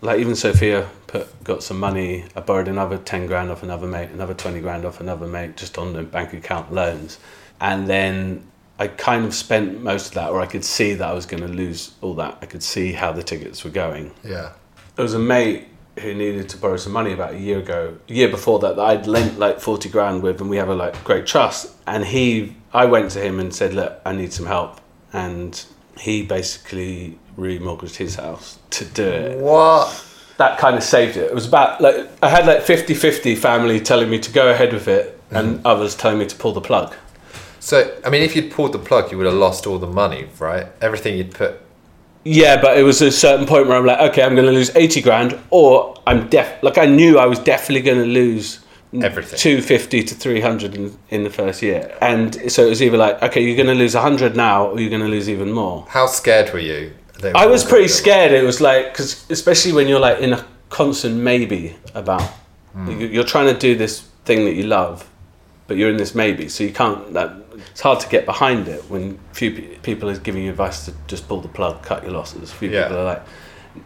like 0.00 0.20
even 0.20 0.36
Sophia 0.36 0.88
put 1.08 1.42
got 1.42 1.62
some 1.62 1.78
money. 1.80 2.24
I 2.36 2.40
borrowed 2.40 2.68
another 2.68 2.98
ten 2.98 3.26
grand 3.26 3.50
off 3.50 3.62
another 3.62 3.86
mate, 3.86 4.10
another 4.10 4.34
twenty 4.34 4.60
grand 4.60 4.84
off 4.84 5.00
another 5.00 5.26
mate, 5.26 5.56
just 5.56 5.76
on 5.76 5.92
the 5.92 6.04
bank 6.04 6.32
account 6.32 6.72
loans. 6.72 7.18
And 7.60 7.88
then 7.88 8.46
I 8.78 8.86
kind 8.86 9.24
of 9.24 9.34
spent 9.34 9.82
most 9.82 10.08
of 10.08 10.14
that, 10.14 10.30
or 10.30 10.40
I 10.40 10.46
could 10.46 10.64
see 10.64 10.94
that 10.94 11.08
I 11.08 11.12
was 11.12 11.26
going 11.26 11.42
to 11.42 11.48
lose 11.48 11.92
all 12.00 12.14
that. 12.14 12.38
I 12.40 12.46
could 12.46 12.62
see 12.62 12.92
how 12.92 13.10
the 13.10 13.24
tickets 13.24 13.64
were 13.64 13.70
going. 13.70 14.12
Yeah. 14.22 14.52
There 14.98 15.04
was 15.04 15.14
a 15.14 15.20
mate 15.20 15.68
who 16.00 16.12
needed 16.12 16.48
to 16.48 16.56
borrow 16.56 16.76
some 16.76 16.92
money 16.92 17.12
about 17.12 17.34
a 17.34 17.38
year 17.38 17.60
ago, 17.60 17.96
a 18.08 18.12
year 18.12 18.28
before 18.28 18.58
that, 18.58 18.74
that 18.74 18.82
I'd 18.82 19.06
lent 19.06 19.38
like 19.38 19.60
40 19.60 19.88
grand 19.90 20.24
with, 20.24 20.40
and 20.40 20.50
we 20.50 20.56
have 20.56 20.70
a 20.70 20.74
like 20.74 21.04
great 21.04 21.24
trust. 21.24 21.72
And 21.86 22.04
he, 22.04 22.56
I 22.72 22.86
went 22.86 23.12
to 23.12 23.20
him 23.20 23.38
and 23.38 23.54
said, 23.54 23.74
Look, 23.74 24.00
I 24.04 24.12
need 24.12 24.32
some 24.32 24.46
help. 24.46 24.80
And 25.12 25.64
he 26.00 26.24
basically 26.24 27.16
remortgaged 27.38 27.94
his 27.94 28.16
house 28.16 28.58
to 28.70 28.84
do 28.86 29.04
it. 29.04 29.38
What? 29.38 30.04
That 30.36 30.58
kind 30.58 30.74
of 30.74 30.82
saved 30.82 31.16
it. 31.16 31.30
It 31.30 31.34
was 31.34 31.46
about 31.46 31.80
like, 31.80 32.08
I 32.20 32.28
had 32.28 32.44
like 32.44 32.62
50 32.62 32.92
50 32.94 33.36
family 33.36 33.78
telling 33.78 34.10
me 34.10 34.18
to 34.18 34.32
go 34.32 34.50
ahead 34.50 34.72
with 34.72 34.88
it, 34.88 35.16
and 35.30 35.58
mm. 35.58 35.62
others 35.64 35.94
telling 35.94 36.18
me 36.18 36.26
to 36.26 36.34
pull 36.34 36.54
the 36.54 36.60
plug. 36.60 36.96
So, 37.60 37.96
I 38.04 38.10
mean, 38.10 38.22
if 38.22 38.34
you'd 38.34 38.50
pulled 38.50 38.72
the 38.72 38.80
plug, 38.80 39.12
you 39.12 39.18
would 39.18 39.26
have 39.26 39.36
lost 39.36 39.64
all 39.64 39.78
the 39.78 39.86
money, 39.86 40.28
right? 40.40 40.66
Everything 40.80 41.16
you'd 41.16 41.34
put. 41.34 41.60
Yeah, 42.30 42.60
but 42.60 42.76
it 42.76 42.82
was 42.82 43.00
a 43.00 43.10
certain 43.10 43.46
point 43.46 43.66
where 43.68 43.76
I'm 43.78 43.86
like, 43.86 44.00
okay, 44.10 44.22
I'm 44.22 44.34
going 44.34 44.46
to 44.46 44.52
lose 44.52 44.70
80 44.76 45.00
grand, 45.02 45.38
or 45.50 45.94
I'm 46.06 46.28
def 46.28 46.62
like 46.62 46.76
I 46.78 46.84
knew 46.86 47.18
I 47.18 47.26
was 47.26 47.38
definitely 47.38 47.82
going 47.82 47.98
to 47.98 48.04
lose 48.22 48.60
Everything. 48.92 49.38
250 49.38 50.02
to 50.04 50.14
300 50.14 50.74
in, 50.74 50.98
in 51.10 51.24
the 51.24 51.30
first 51.30 51.62
year. 51.62 51.94
And 52.00 52.34
so 52.50 52.66
it 52.66 52.70
was 52.70 52.82
either 52.82 52.96
like, 52.96 53.22
okay, 53.22 53.40
you're 53.42 53.56
going 53.56 53.68
to 53.68 53.74
lose 53.74 53.94
100 53.94 54.34
now, 54.36 54.66
or 54.68 54.80
you're 54.80 54.90
going 54.90 55.02
to 55.02 55.08
lose 55.08 55.28
even 55.28 55.52
more. 55.52 55.86
How 55.88 56.06
scared 56.06 56.52
were 56.52 56.58
you? 56.58 56.92
I 57.34 57.46
was 57.46 57.64
pretty 57.64 57.88
scared. 57.88 58.32
It 58.32 58.44
was 58.44 58.60
like, 58.60 58.92
because 58.92 59.24
especially 59.30 59.72
when 59.72 59.88
you're 59.88 60.00
like 60.00 60.20
in 60.20 60.32
a 60.34 60.44
constant 60.70 61.16
maybe 61.16 61.76
about, 61.94 62.22
you- 62.86 63.08
you're 63.08 63.24
trying 63.24 63.52
to 63.52 63.58
do 63.58 63.74
this 63.76 64.00
thing 64.24 64.44
that 64.44 64.54
you 64.54 64.64
love, 64.64 65.08
but 65.68 65.76
you're 65.76 65.90
in 65.90 65.96
this 65.96 66.14
maybe, 66.14 66.48
so 66.48 66.64
you 66.64 66.72
can't. 66.72 67.12
That 67.12 67.30
it's 67.70 67.80
hard 67.80 68.00
to 68.00 68.08
get 68.08 68.26
behind 68.26 68.66
it 68.66 68.82
when 68.90 69.18
few 69.32 69.52
pe- 69.52 69.76
people 69.78 70.10
are 70.10 70.18
giving 70.18 70.42
you 70.42 70.50
advice 70.50 70.84
to 70.86 70.94
just 71.06 71.28
pull 71.28 71.40
the 71.40 71.48
plug, 71.48 71.82
cut 71.82 72.02
your 72.02 72.12
losses. 72.12 72.50
Few 72.52 72.70
Yeah. 72.70 72.84
people 72.84 72.98
are 72.98 73.04
like, 73.04 73.22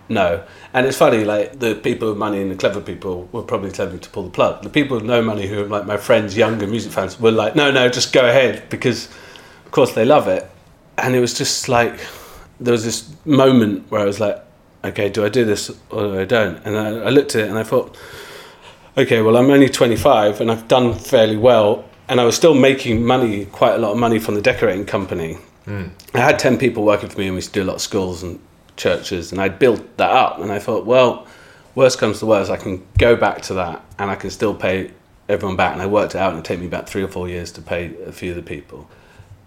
no. 0.09 0.43
And 0.73 0.87
it's 0.87 0.97
funny, 0.97 1.25
like 1.25 1.59
the 1.59 1.75
people 1.75 2.09
with 2.09 2.17
money 2.19 2.41
and 2.41 2.51
the 2.51 2.55
clever 2.57 2.81
people 2.81 3.29
will 3.33 3.43
probably 3.43 3.71
tell 3.71 3.91
me 3.91 3.99
to 3.99 4.09
pull 4.11 4.23
the 4.25 4.31
plug. 4.31 4.63
The 4.63 4.71
people 4.71 4.97
with 4.97 5.05
no 5.05 5.21
money, 5.23 5.47
who 5.47 5.65
are 5.65 5.69
like 5.69 5.85
my 5.87 5.97
friends, 5.99 6.37
younger 6.37 6.67
music 6.67 6.93
fans, 6.93 7.21
were 7.21 7.31
like, 7.33 7.55
no, 7.57 7.71
no, 7.71 7.89
just 7.89 8.13
go 8.13 8.27
ahead 8.27 8.63
because, 8.71 9.07
of 9.67 9.71
course, 9.73 9.93
they 9.93 10.05
love 10.05 10.29
it. 10.29 10.49
And 10.99 11.15
it 11.15 11.21
was 11.21 11.35
just 11.37 11.69
like 11.69 11.99
there 12.61 12.73
was 12.73 12.85
this 12.85 13.13
moment 13.25 13.91
where 13.91 14.01
I 14.01 14.05
was 14.05 14.21
like, 14.21 14.43
okay, 14.85 15.09
do 15.09 15.25
I 15.25 15.29
do 15.29 15.45
this 15.45 15.71
or 15.91 16.03
do 16.03 16.21
I 16.21 16.25
don't? 16.25 16.57
And 16.65 16.77
I, 16.79 16.89
I 17.07 17.09
looked 17.11 17.35
at 17.35 17.43
it 17.45 17.49
and 17.49 17.59
I 17.59 17.63
thought, 17.65 17.97
okay, 18.97 19.23
well, 19.23 19.37
I'm 19.37 19.51
only 19.51 19.69
25 19.69 20.41
and 20.41 20.51
I've 20.51 20.69
done 20.69 20.95
fairly 20.95 21.37
well. 21.37 21.85
And 22.09 22.21
I 22.21 22.25
was 22.25 22.37
still 22.37 22.55
making 22.55 23.05
money, 23.05 23.47
quite 23.47 23.75
a 23.75 23.79
lot 23.79 23.93
of 23.93 23.99
money 23.99 24.19
from 24.19 24.35
the 24.35 24.43
decorating 24.43 24.85
company. 24.85 25.35
Hmm. 25.65 25.89
I 26.15 26.19
had 26.19 26.39
10 26.39 26.59
people 26.59 26.85
working 26.85 27.09
for 27.09 27.19
me 27.19 27.27
and 27.27 27.35
we 27.35 27.39
used 27.39 27.55
to 27.55 27.61
do 27.61 27.63
a 27.65 27.69
lot 27.69 27.77
of 27.77 27.81
schools 27.81 28.23
and 28.23 28.41
churches. 28.77 29.33
And 29.33 29.41
I'd 29.41 29.59
built 29.59 29.97
that 29.97 30.11
up. 30.11 30.39
And 30.41 30.53
I 30.53 30.59
thought, 30.59 30.85
well, 30.85 31.27
worst 31.75 31.99
comes 31.99 32.19
to 32.19 32.27
worst, 32.27 32.51
I 32.51 32.57
can 32.57 32.87
go 32.99 33.17
back 33.17 33.43
to 33.43 33.55
that 33.55 33.85
and 33.99 34.11
I 34.11 34.15
can 34.15 34.31
still 34.31 34.55
pay 34.55 34.91
everyone 35.29 35.57
back. 35.57 35.73
And 35.73 35.81
I 35.81 35.87
worked 35.87 36.15
it 36.15 36.19
out 36.19 36.31
and 36.31 36.39
it'd 36.39 36.45
take 36.45 36.61
me 36.61 36.67
about 36.67 36.89
three 36.89 37.03
or 37.03 37.09
four 37.09 37.29
years 37.29 37.53
to 37.53 37.63
pay 37.63 37.95
a 38.05 38.13
few 38.13 38.31
of 38.31 38.37
the 38.37 38.43
people 38.43 38.89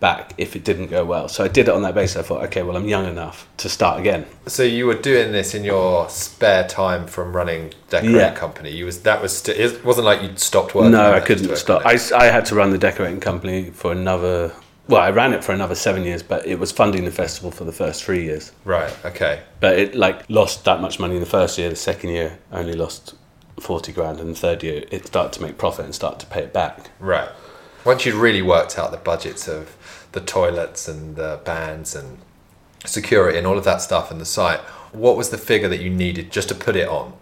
back 0.06 0.34
if 0.38 0.56
it 0.56 0.64
didn't 0.64 0.88
go 0.98 1.04
well. 1.04 1.28
So 1.28 1.44
I 1.44 1.48
did 1.48 1.68
it 1.68 1.74
on 1.74 1.82
that 1.82 1.96
basis. 1.96 2.18
I 2.18 2.22
thought, 2.22 2.44
okay, 2.46 2.62
well, 2.62 2.78
I'm 2.78 2.88
young 2.88 3.08
enough 3.08 3.48
to 3.58 3.68
start 3.70 4.00
again. 4.00 4.24
So 4.46 4.62
you 4.62 4.86
were 4.86 5.00
doing 5.12 5.32
this 5.32 5.56
in 5.56 5.64
your 5.64 6.08
spare 6.10 6.68
time 6.68 7.08
from 7.08 7.36
running 7.36 7.74
decorating 7.90 8.20
Yeah. 8.20 8.36
company. 8.36 8.70
You 8.70 8.86
was 8.86 9.02
that 9.02 9.20
was 9.24 9.36
st- 9.40 9.58
it 9.58 9.84
wasn't 9.84 10.06
like 10.06 10.22
you'd 10.22 10.38
stopped 10.40 10.76
working. 10.76 10.92
No, 10.92 11.12
I 11.12 11.22
couldn't 11.22 11.56
stop. 11.58 11.82
I, 11.86 11.98
I 12.16 12.26
had 12.26 12.46
to 12.50 12.56
run 12.56 12.70
the 12.70 12.78
decorating 12.78 13.20
company 13.20 13.72
for 13.72 13.92
another. 13.92 14.52
Well, 14.88 15.02
I 15.02 15.10
ran 15.10 15.34
it 15.34 15.44
for 15.44 15.52
another 15.54 15.74
seven 15.74 16.04
years, 16.04 16.22
but 16.22 16.46
it 16.46 16.60
was 16.60 16.72
funding 16.72 17.06
the 17.06 17.12
festival 17.24 17.50
for 17.50 17.64
the 17.64 17.72
first 17.72 18.04
three 18.04 18.24
years. 18.30 18.52
Right. 18.64 18.94
Okay. 19.04 19.42
But 19.60 19.80
it 19.80 19.96
like 19.96 20.18
lost 20.30 20.66
that 20.66 20.80
much 20.82 21.00
money 21.00 21.16
in 21.16 21.22
the 21.22 21.34
first 21.40 21.58
year. 21.58 21.70
The 21.72 21.76
second 21.76 22.12
year 22.12 22.38
only 22.52 22.74
lost 22.74 23.16
forty 23.60 23.92
grand, 23.92 24.20
and 24.20 24.30
the 24.36 24.40
third 24.40 24.62
year 24.62 24.84
it 24.92 25.08
started 25.08 25.34
to 25.34 25.42
make 25.42 25.58
profit 25.58 25.86
and 25.86 25.96
started 25.96 26.20
to 26.20 26.28
pay 26.28 26.44
it 26.44 26.54
back. 26.54 26.92
Right. 27.00 27.30
Once 27.84 28.04
you'd 28.06 28.16
really 28.16 28.42
worked 28.44 28.78
out 28.80 28.90
the 28.92 28.98
budgets 28.98 29.48
of 29.48 29.76
the 30.16 30.22
toilets 30.22 30.88
and 30.88 31.16
the 31.16 31.40
bands 31.46 31.96
and 31.96 32.18
security 32.86 33.38
and 33.38 33.46
all 33.46 33.58
of 33.58 33.64
that 33.66 33.82
stuff 33.82 34.10
and 34.10 34.20
the 34.20 34.26
site, 34.26 34.60
what 34.92 35.16
was 35.16 35.30
the 35.30 35.38
figure 35.38 35.70
that 35.70 35.82
you 35.82 35.90
needed 35.92 36.32
just 36.32 36.50
to 36.50 36.56
put 36.56 36.76
it 36.76 36.88
on? 36.88 37.14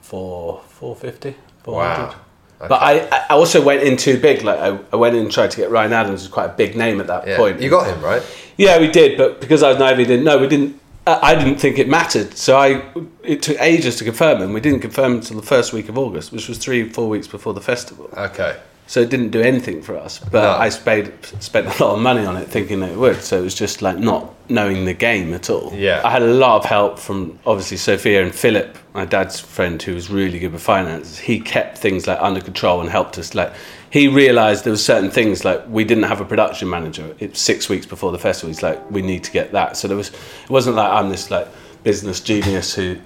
For 0.00 0.62
four 0.68 0.94
fifty. 0.94 1.34
Wow. 1.66 2.14
But 2.58 2.72
I, 2.82 3.06
I 3.10 3.26
also 3.30 3.62
went 3.64 3.82
in 3.82 3.96
too 3.96 4.20
big. 4.20 4.42
Like 4.42 4.58
I, 4.58 4.78
I 4.92 4.96
went 4.96 5.16
in 5.16 5.22
and 5.22 5.32
tried 5.32 5.50
to 5.52 5.56
get 5.56 5.70
Ryan 5.70 5.92
Adams, 5.94 6.22
who's 6.22 6.30
quite 6.30 6.46
a 6.50 6.52
big 6.54 6.76
name 6.76 7.00
at 7.00 7.06
that 7.06 7.26
Yeah. 7.26 7.36
point. 7.36 7.60
You 7.60 7.70
got 7.70 7.86
him 7.86 8.02
right. 8.02 8.22
Yeah, 8.58 8.78
we 8.78 8.88
did, 8.88 9.16
but 9.16 9.40
because 9.40 9.62
I 9.62 9.70
was 9.70 9.78
naive, 9.78 9.96
we 9.98 10.04
didn't 10.04 10.24
know. 10.24 10.38
We 10.38 10.46
didn't. 10.46 10.78
I 11.06 11.30
I 11.30 11.34
didn't 11.34 11.56
think 11.56 11.78
it 11.78 11.88
mattered, 11.88 12.36
so 12.36 12.58
I. 12.58 12.82
It 13.22 13.40
took 13.42 13.58
ages 13.60 13.96
to 13.96 14.04
confirm 14.04 14.42
him. 14.42 14.52
We 14.52 14.60
didn't 14.60 14.80
confirm 14.80 15.12
until 15.14 15.36
the 15.40 15.46
first 15.46 15.72
week 15.72 15.88
of 15.88 15.96
August, 15.96 16.32
which 16.32 16.48
was 16.48 16.58
three, 16.58 16.86
four 16.88 17.08
weeks 17.08 17.26
before 17.26 17.54
the 17.54 17.62
festival. 17.62 18.10
Okay. 18.14 18.58
So 18.90 19.00
it 19.00 19.08
didn't 19.08 19.28
do 19.28 19.40
anything 19.40 19.82
for 19.82 19.96
us. 19.96 20.18
But 20.18 20.42
No. 20.42 20.50
I 20.64 20.68
spent 20.68 21.32
spent 21.38 21.68
a 21.68 21.84
lot 21.84 21.94
of 21.94 22.00
money 22.00 22.26
on 22.26 22.36
it, 22.36 22.48
thinking 22.48 22.80
that 22.80 22.90
it 22.90 22.96
would. 22.98 23.22
So 23.22 23.38
it 23.38 23.42
was 23.42 23.54
just 23.54 23.82
like 23.82 23.98
not 23.98 24.34
knowing 24.50 24.84
the 24.84 24.94
game 24.94 25.32
at 25.32 25.48
all. 25.48 25.72
Yeah. 25.72 26.02
I 26.04 26.10
had 26.10 26.22
a 26.22 26.34
lot 26.34 26.56
of 26.56 26.64
help 26.64 26.98
from 26.98 27.38
obviously 27.46 27.76
Sophia 27.76 28.20
and 28.20 28.34
Philip, 28.34 28.76
my 28.92 29.04
dad's 29.04 29.38
friend, 29.38 29.80
who 29.80 29.94
was 29.94 30.10
really 30.10 30.40
good 30.40 30.50
with 30.52 30.62
finances. 30.62 31.20
He 31.20 31.38
kept 31.38 31.78
things 31.78 32.08
like 32.08 32.18
under 32.20 32.40
control 32.40 32.80
and 32.80 32.90
helped 32.90 33.16
us. 33.16 33.32
Like 33.32 33.52
he 33.90 34.08
realised 34.08 34.64
there 34.64 34.72
were 34.72 34.86
certain 34.92 35.12
things 35.12 35.44
like 35.44 35.62
we 35.68 35.84
didn't 35.84 36.08
have 36.12 36.20
a 36.20 36.24
production 36.24 36.68
manager. 36.68 37.14
It's 37.20 37.40
six 37.40 37.68
weeks 37.68 37.86
before 37.86 38.10
the 38.10 38.18
festival. 38.18 38.48
He's 38.48 38.64
like, 38.64 38.90
we 38.90 39.02
need 39.02 39.22
to 39.22 39.30
get 39.30 39.52
that. 39.52 39.76
So 39.76 39.86
there 39.86 39.96
was. 39.96 40.08
It 40.08 40.50
wasn't 40.50 40.74
like 40.74 40.90
I'm 40.90 41.10
this 41.10 41.30
like 41.30 41.46
business 41.84 42.18
genius 42.18 42.74
who. 42.74 42.96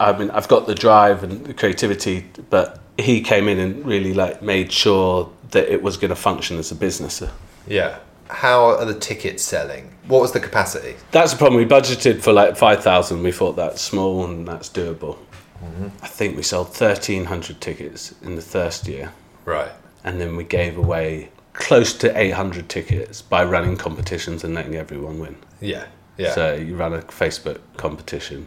I 0.00 0.16
mean, 0.18 0.30
I've 0.30 0.48
got 0.48 0.66
the 0.66 0.74
drive 0.74 1.22
and 1.22 1.44
the 1.44 1.52
creativity, 1.52 2.24
but 2.48 2.80
he 2.98 3.20
came 3.20 3.46
in 3.46 3.58
and 3.58 3.84
really 3.84 4.14
like 4.14 4.40
made 4.42 4.72
sure 4.72 5.30
that 5.54 5.72
it 5.72 5.82
was 5.82 5.96
going 5.96 6.10
to 6.10 6.14
function 6.16 6.58
as 6.58 6.70
a 6.70 6.74
business. 6.74 7.22
Yeah. 7.66 7.98
How 8.28 8.64
are 8.66 8.84
the 8.84 8.98
tickets 8.98 9.42
selling? 9.42 9.90
What 10.06 10.20
was 10.20 10.32
the 10.32 10.40
capacity? 10.40 10.96
That's 11.10 11.32
the 11.32 11.38
problem. 11.38 11.56
We 11.56 11.66
budgeted 11.66 12.20
for 12.22 12.32
like 12.32 12.56
five 12.56 12.82
thousand. 12.82 13.22
We 13.22 13.32
thought 13.32 13.56
that's 13.56 13.80
small 13.82 14.24
and 14.26 14.46
that's 14.46 14.68
doable. 14.68 15.16
Mm-hmm. 15.62 15.88
I 16.02 16.06
think 16.08 16.36
we 16.36 16.42
sold 16.42 16.74
thirteen 16.74 17.24
hundred 17.24 17.60
tickets 17.60 18.14
in 18.22 18.36
the 18.36 18.42
first 18.42 18.86
year, 18.86 19.12
Right. 19.44 19.70
and 20.04 20.20
then 20.20 20.36
we 20.36 20.44
gave 20.44 20.76
away 20.78 21.30
close 21.52 21.92
to 21.98 22.18
eight 22.18 22.32
hundred 22.32 22.68
tickets 22.68 23.22
by 23.22 23.44
running 23.44 23.76
competitions 23.76 24.42
and 24.44 24.54
letting 24.54 24.74
everyone 24.74 25.18
win. 25.20 25.36
Yeah. 25.60 25.86
Yeah. 26.16 26.32
So 26.34 26.54
you 26.54 26.76
run 26.76 26.92
a 26.94 27.02
Facebook 27.02 27.60
competition. 27.76 28.46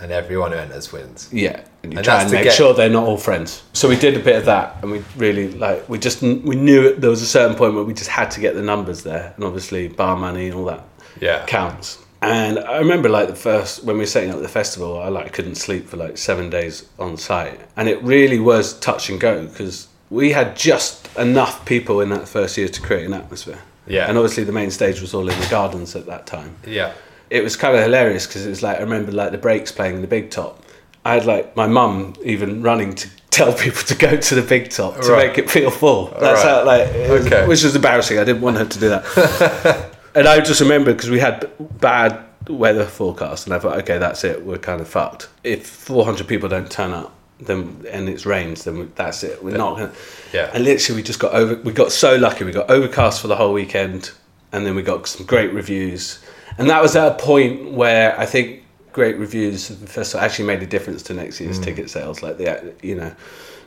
And 0.00 0.12
everyone 0.12 0.52
who 0.52 0.58
enters 0.58 0.92
wins. 0.92 1.28
Yeah, 1.32 1.60
and 1.82 1.92
you 1.92 1.98
And 1.98 2.04
try 2.04 2.22
and 2.22 2.30
make 2.30 2.44
get- 2.44 2.52
sure 2.54 2.74
they're 2.74 2.88
not 2.88 3.04
all 3.06 3.16
friends. 3.16 3.62
So 3.72 3.88
we 3.88 3.96
did 3.96 4.16
a 4.16 4.20
bit 4.20 4.36
of 4.36 4.44
that, 4.46 4.76
and 4.82 4.90
we 4.92 5.02
really 5.16 5.50
like 5.52 5.88
we 5.88 5.98
just 5.98 6.22
we 6.22 6.56
knew 6.56 6.86
it, 6.88 7.00
there 7.00 7.10
was 7.10 7.22
a 7.22 7.26
certain 7.26 7.56
point 7.56 7.74
where 7.74 7.84
we 7.84 7.94
just 7.94 8.10
had 8.10 8.30
to 8.32 8.40
get 8.40 8.54
the 8.54 8.62
numbers 8.62 9.02
there, 9.02 9.32
and 9.36 9.44
obviously 9.44 9.88
bar 9.88 10.16
money 10.16 10.46
and 10.46 10.54
all 10.54 10.64
that 10.66 10.84
Yeah. 11.20 11.44
counts. 11.46 11.98
And 12.20 12.58
I 12.58 12.78
remember 12.78 13.08
like 13.08 13.28
the 13.28 13.36
first 13.36 13.84
when 13.84 13.96
we 13.96 14.02
were 14.02 14.06
setting 14.06 14.30
up 14.32 14.40
the 14.40 14.48
festival, 14.48 15.00
I 15.00 15.08
like 15.08 15.32
couldn't 15.32 15.54
sleep 15.54 15.88
for 15.88 15.96
like 15.96 16.18
seven 16.18 16.50
days 16.50 16.84
on 16.98 17.16
site, 17.16 17.60
and 17.76 17.88
it 17.88 18.02
really 18.02 18.40
was 18.40 18.74
touch 18.80 19.08
and 19.10 19.20
go 19.20 19.46
because 19.46 19.86
we 20.10 20.32
had 20.32 20.56
just 20.56 21.08
enough 21.16 21.64
people 21.66 22.00
in 22.00 22.08
that 22.10 22.26
first 22.26 22.56
year 22.56 22.68
to 22.68 22.80
create 22.80 23.04
an 23.06 23.12
atmosphere. 23.14 23.58
Yeah. 23.86 24.06
and 24.06 24.18
obviously 24.18 24.44
the 24.44 24.52
main 24.52 24.70
stage 24.70 25.00
was 25.00 25.14
all 25.14 25.26
in 25.30 25.40
the 25.40 25.46
gardens 25.46 25.96
at 25.96 26.04
that 26.06 26.26
time 26.26 26.56
Yeah. 26.66 26.92
It 27.30 27.42
was 27.42 27.56
kind 27.56 27.76
of 27.76 27.82
hilarious 27.82 28.26
because 28.26 28.46
it 28.46 28.50
was 28.50 28.62
like 28.62 28.78
I 28.78 28.80
remember 28.80 29.12
like 29.12 29.32
the 29.32 29.38
breaks 29.38 29.72
playing 29.72 30.00
the 30.00 30.06
big 30.06 30.30
top. 30.30 30.62
I 31.04 31.14
had 31.14 31.26
like 31.26 31.56
my 31.56 31.66
mum 31.66 32.14
even 32.24 32.62
running 32.62 32.94
to 32.96 33.08
tell 33.30 33.52
people 33.52 33.82
to 33.84 33.94
go 33.94 34.16
to 34.16 34.34
the 34.34 34.42
big 34.42 34.70
top 34.70 35.00
to 35.00 35.12
Right. 35.12 35.28
make 35.28 35.38
it 35.38 35.50
feel 35.50 35.70
full. 35.70 36.06
That's 36.18 36.42
Right. 36.44 36.50
how 36.54 36.64
like, 36.64 36.86
it 36.88 37.10
was- 37.10 37.26
Okay. 37.26 37.46
which 37.46 37.62
was 37.62 37.76
embarrassing. 37.76 38.18
I 38.18 38.24
didn't 38.24 38.42
want 38.42 38.56
her 38.58 38.64
to 38.64 38.78
do 38.78 38.88
that. 38.88 39.90
and 40.14 40.26
I 40.26 40.40
just 40.40 40.60
remember 40.60 40.92
because 40.92 41.10
we 41.10 41.20
had 41.20 41.48
bad 41.80 42.18
weather 42.48 42.84
forecast, 42.86 43.46
and 43.46 43.54
I 43.54 43.58
thought, 43.58 43.76
okay, 43.80 43.98
that's 43.98 44.24
it. 44.24 44.44
We're 44.44 44.58
kind 44.58 44.80
of 44.80 44.88
fucked. 44.88 45.28
If 45.44 45.66
400 45.66 46.26
people 46.26 46.48
don't 46.48 46.70
turn 46.70 46.92
up, 46.92 47.12
then 47.40 47.84
and 47.90 48.08
it 48.08 48.24
rains, 48.26 48.64
then 48.64 48.78
we, 48.78 48.84
that's 48.96 49.22
it. 49.22 49.44
We're 49.44 49.56
not 49.56 49.76
gonna. 49.76 49.92
Yeah. 50.32 50.50
And 50.52 50.64
literally, 50.64 51.00
we 51.00 51.04
just 51.04 51.20
got 51.20 51.32
over. 51.34 51.54
We 51.62 51.72
got 51.72 51.92
so 51.92 52.16
lucky. 52.16 52.44
We 52.44 52.52
got 52.52 52.68
overcast 52.70 53.20
for 53.20 53.28
the 53.28 53.36
whole 53.36 53.52
weekend, 53.52 54.10
and 54.50 54.66
then 54.66 54.74
we 54.74 54.82
got 54.82 55.06
some 55.06 55.24
great 55.26 55.52
reviews. 55.52 56.18
And 56.58 56.68
that 56.70 56.82
was 56.82 56.96
at 56.96 57.12
a 57.12 57.14
point 57.14 57.72
where 57.72 58.18
I 58.18 58.26
think 58.26 58.64
great 58.92 59.16
reviews 59.16 59.70
of 59.70 59.80
the 59.80 59.86
festival 59.86 60.24
actually 60.24 60.46
made 60.46 60.62
a 60.62 60.66
difference 60.66 61.02
to 61.04 61.14
next 61.14 61.40
year's 61.40 61.60
mm. 61.60 61.64
ticket 61.64 61.88
sales. 61.88 62.22
Like 62.22 62.38
the 62.38 62.74
you 62.82 62.96
know, 62.96 63.14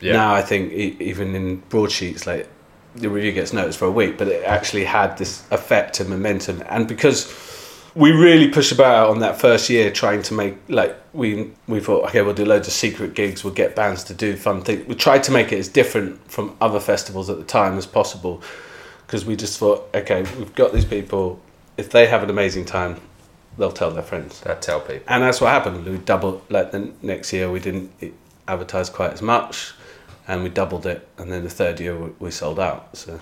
Yeah. 0.00 0.12
now 0.12 0.34
I 0.34 0.42
think 0.42 0.72
e- 0.72 0.96
even 1.00 1.34
in 1.34 1.56
broadsheets 1.68 2.26
like 2.26 2.48
the 2.94 3.08
review 3.08 3.32
gets 3.32 3.54
noticed 3.54 3.78
for 3.78 3.86
a 3.86 3.90
week, 3.90 4.18
but 4.18 4.28
it 4.28 4.44
actually 4.44 4.84
had 4.84 5.16
this 5.16 5.42
effect 5.50 6.00
and 6.00 6.10
momentum, 6.10 6.62
and 6.68 6.86
because 6.86 7.32
we 7.94 8.10
really 8.10 8.48
pushed 8.48 8.72
about 8.72 9.10
on 9.10 9.18
that 9.20 9.40
first 9.40 9.68
year 9.68 9.90
trying 9.90 10.22
to 10.22 10.34
make 10.34 10.56
like 10.68 10.96
we 11.12 11.50
we 11.66 11.80
thought 11.80 12.04
okay 12.08 12.22
we'll 12.22 12.34
do 12.34 12.44
loads 12.44 12.66
of 12.66 12.72
secret 12.72 13.12
gigs 13.14 13.44
we'll 13.44 13.52
get 13.52 13.76
bands 13.76 14.02
to 14.04 14.14
do 14.14 14.34
fun 14.34 14.62
things 14.62 14.86
we 14.86 14.94
tried 14.94 15.22
to 15.22 15.30
make 15.30 15.52
it 15.52 15.58
as 15.58 15.68
different 15.68 16.18
from 16.30 16.56
other 16.60 16.80
festivals 16.80 17.28
at 17.28 17.36
the 17.36 17.44
time 17.44 17.76
as 17.76 17.86
possible 17.86 18.42
because 19.06 19.26
we 19.26 19.36
just 19.36 19.58
thought 19.58 19.88
okay 19.94 20.22
we've 20.38 20.54
got 20.54 20.72
these 20.72 20.86
people 20.86 21.38
if 21.82 21.88
they 21.90 22.06
have 22.06 22.22
an 22.26 22.30
amazing 22.36 22.64
time 22.64 22.92
they'll 23.58 23.72
tell 23.82 23.90
their 23.90 24.02
friends 24.12 24.40
That 24.40 24.62
tell 24.68 24.80
people. 24.80 25.04
and 25.12 25.22
that's 25.24 25.40
what 25.42 25.50
happened 25.56 25.84
we 25.84 25.98
doubled 25.98 26.38
like 26.56 26.68
the 26.76 26.82
next 27.02 27.32
year 27.32 27.50
we 27.56 27.60
didn't 27.60 27.90
advertise 28.48 28.88
quite 28.98 29.12
as 29.12 29.22
much 29.34 29.74
and 30.28 30.42
we 30.44 30.48
doubled 30.60 30.86
it 30.86 31.00
and 31.18 31.26
then 31.32 31.42
the 31.44 31.50
third 31.60 31.80
year 31.80 31.94
we, 32.02 32.10
we 32.24 32.30
sold 32.30 32.58
out 32.68 32.80
so 32.96 33.20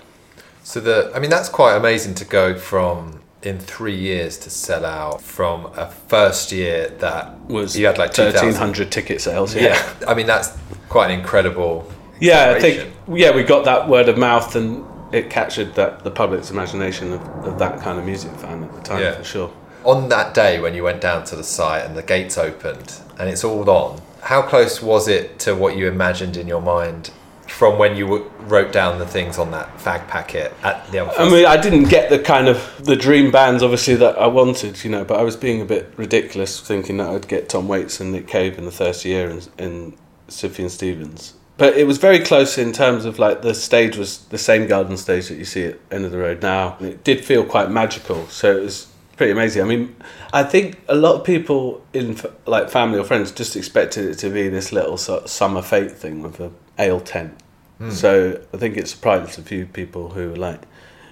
So 0.63 0.79
the, 0.79 1.11
I 1.15 1.19
mean, 1.19 1.31
that's 1.35 1.49
quite 1.49 1.75
amazing 1.75 2.13
to 2.21 2.25
go 2.25 2.45
from 2.71 3.19
in 3.49 3.57
three 3.57 3.97
years 3.97 4.37
to 4.37 4.49
sell 4.51 4.85
out 4.85 5.19
from 5.37 5.65
a 5.75 5.87
first 6.13 6.51
year 6.51 6.89
that 6.99 7.23
was 7.49 7.75
you 7.79 7.87
had 7.87 7.97
like 7.97 8.13
2,000. 8.13 8.33
1300 8.35 8.91
ticket 8.91 9.19
sales 9.21 9.55
Yeah, 9.55 9.77
I 10.07 10.13
mean 10.13 10.27
that's 10.27 10.49
quite 10.89 11.09
an 11.11 11.19
incredible. 11.19 11.73
Yeah, 12.19 12.53
I 12.55 12.59
think 12.59 12.93
yeah 13.21 13.31
we 13.35 13.41
got 13.43 13.65
that 13.65 13.89
word 13.89 14.07
of 14.07 14.17
mouth 14.19 14.55
and 14.55 14.85
it 15.11 15.29
captured 15.29 15.75
that 15.75 16.03
the 16.03 16.11
public's 16.11 16.51
imagination 16.51 17.13
of, 17.13 17.21
of 17.45 17.59
that 17.59 17.81
kind 17.81 17.99
of 17.99 18.05
music 18.05 18.31
fan 18.37 18.63
at 18.63 18.73
the 18.73 18.81
time 18.81 19.01
Yeah. 19.01 19.15
for 19.15 19.23
sure. 19.23 19.51
on 19.83 20.09
that 20.09 20.33
day 20.33 20.59
when 20.59 20.73
you 20.75 20.83
went 20.83 21.01
down 21.01 21.23
to 21.25 21.35
the 21.35 21.43
site 21.43 21.85
and 21.85 21.95
the 21.97 22.03
gates 22.03 22.37
opened 22.37 22.99
and 23.19 23.29
it's 23.29 23.43
all 23.43 23.69
on. 23.69 23.99
How 24.21 24.41
close 24.43 24.81
was 24.81 25.07
it 25.07 25.39
to 25.39 25.55
what 25.55 25.75
you 25.75 25.87
imagined 25.87 26.37
in 26.37 26.47
your 26.47 26.61
mind 26.61 27.09
from 27.47 27.77
when 27.79 27.95
you 27.97 28.05
w- 28.05 28.31
wrote 28.41 28.71
down 28.71 28.99
the 28.99 29.05
things 29.05 29.37
on 29.39 29.49
that 29.51 29.75
fag 29.79 30.07
packet 30.07 30.53
at 30.63 30.89
the 30.91 30.99
other? 30.99 31.11
I 31.19 31.27
mean, 31.29 31.45
I 31.45 31.57
didn't 31.57 31.89
get 31.89 32.09
the 32.11 32.19
kind 32.19 32.47
of 32.47 32.85
the 32.85 32.95
dream 32.95 33.31
bands 33.31 33.61
obviously 33.63 33.95
that 33.95 34.17
I 34.19 34.27
wanted, 34.27 34.83
you 34.83 34.91
know, 34.91 35.03
but 35.03 35.19
I 35.19 35.23
was 35.23 35.35
being 35.35 35.59
a 35.61 35.65
bit 35.65 35.91
ridiculous 35.97 36.61
thinking 36.61 36.97
that 36.97 37.09
I'd 37.09 37.27
get 37.27 37.49
Tom 37.49 37.67
Waits 37.67 37.99
and 37.99 38.11
Nick 38.11 38.27
Cave 38.27 38.57
in 38.59 38.65
the 38.65 38.71
first 38.71 39.03
year 39.03 39.29
and, 39.29 39.49
and 39.57 39.97
Sufjan 40.29 40.69
Stevens. 40.69 41.33
But 41.57 41.77
it 41.77 41.85
was 41.85 41.97
very 41.97 42.19
close 42.19 42.57
in 42.57 42.71
terms 42.71 43.05
of 43.05 43.19
like 43.19 43.41
the 43.41 43.53
stage 43.53 43.95
was 43.95 44.19
the 44.25 44.37
same 44.37 44.67
garden 44.67 44.97
stage 44.97 45.27
that 45.27 45.35
you 45.35 45.45
see 45.45 45.65
at 45.65 45.79
End 45.91 46.05
of 46.05 46.11
the 46.11 46.17
Road 46.17 46.41
now. 46.41 46.77
It 46.79 47.03
did 47.03 47.23
feel 47.23 47.45
quite 47.45 47.69
magical, 47.69 48.27
so 48.27 48.57
it 48.57 48.63
was 48.63 48.87
pretty 49.17 49.33
amazing. 49.33 49.61
I 49.61 49.65
mean, 49.65 49.95
I 50.33 50.43
think 50.43 50.79
a 50.87 50.95
lot 50.95 51.15
of 51.15 51.23
people 51.23 51.85
in 51.93 52.19
like 52.47 52.69
family 52.69 52.97
or 52.97 53.03
friends 53.03 53.31
just 53.31 53.55
expected 53.55 54.05
it 54.05 54.15
to 54.19 54.29
be 54.29 54.49
this 54.49 54.71
little 54.71 54.97
sort 54.97 55.25
of 55.25 55.29
summer 55.29 55.61
fete 55.61 55.91
thing 55.91 56.23
with 56.23 56.39
a 56.39 56.51
ale 56.79 56.99
tent. 56.99 57.39
Hmm. 57.77 57.91
So 57.91 58.41
I 58.53 58.57
think 58.57 58.77
it 58.77 58.87
surprised 58.87 59.37
a 59.37 59.43
few 59.43 59.67
people 59.67 60.09
who 60.09 60.31
were 60.31 60.37
like, 60.37 60.61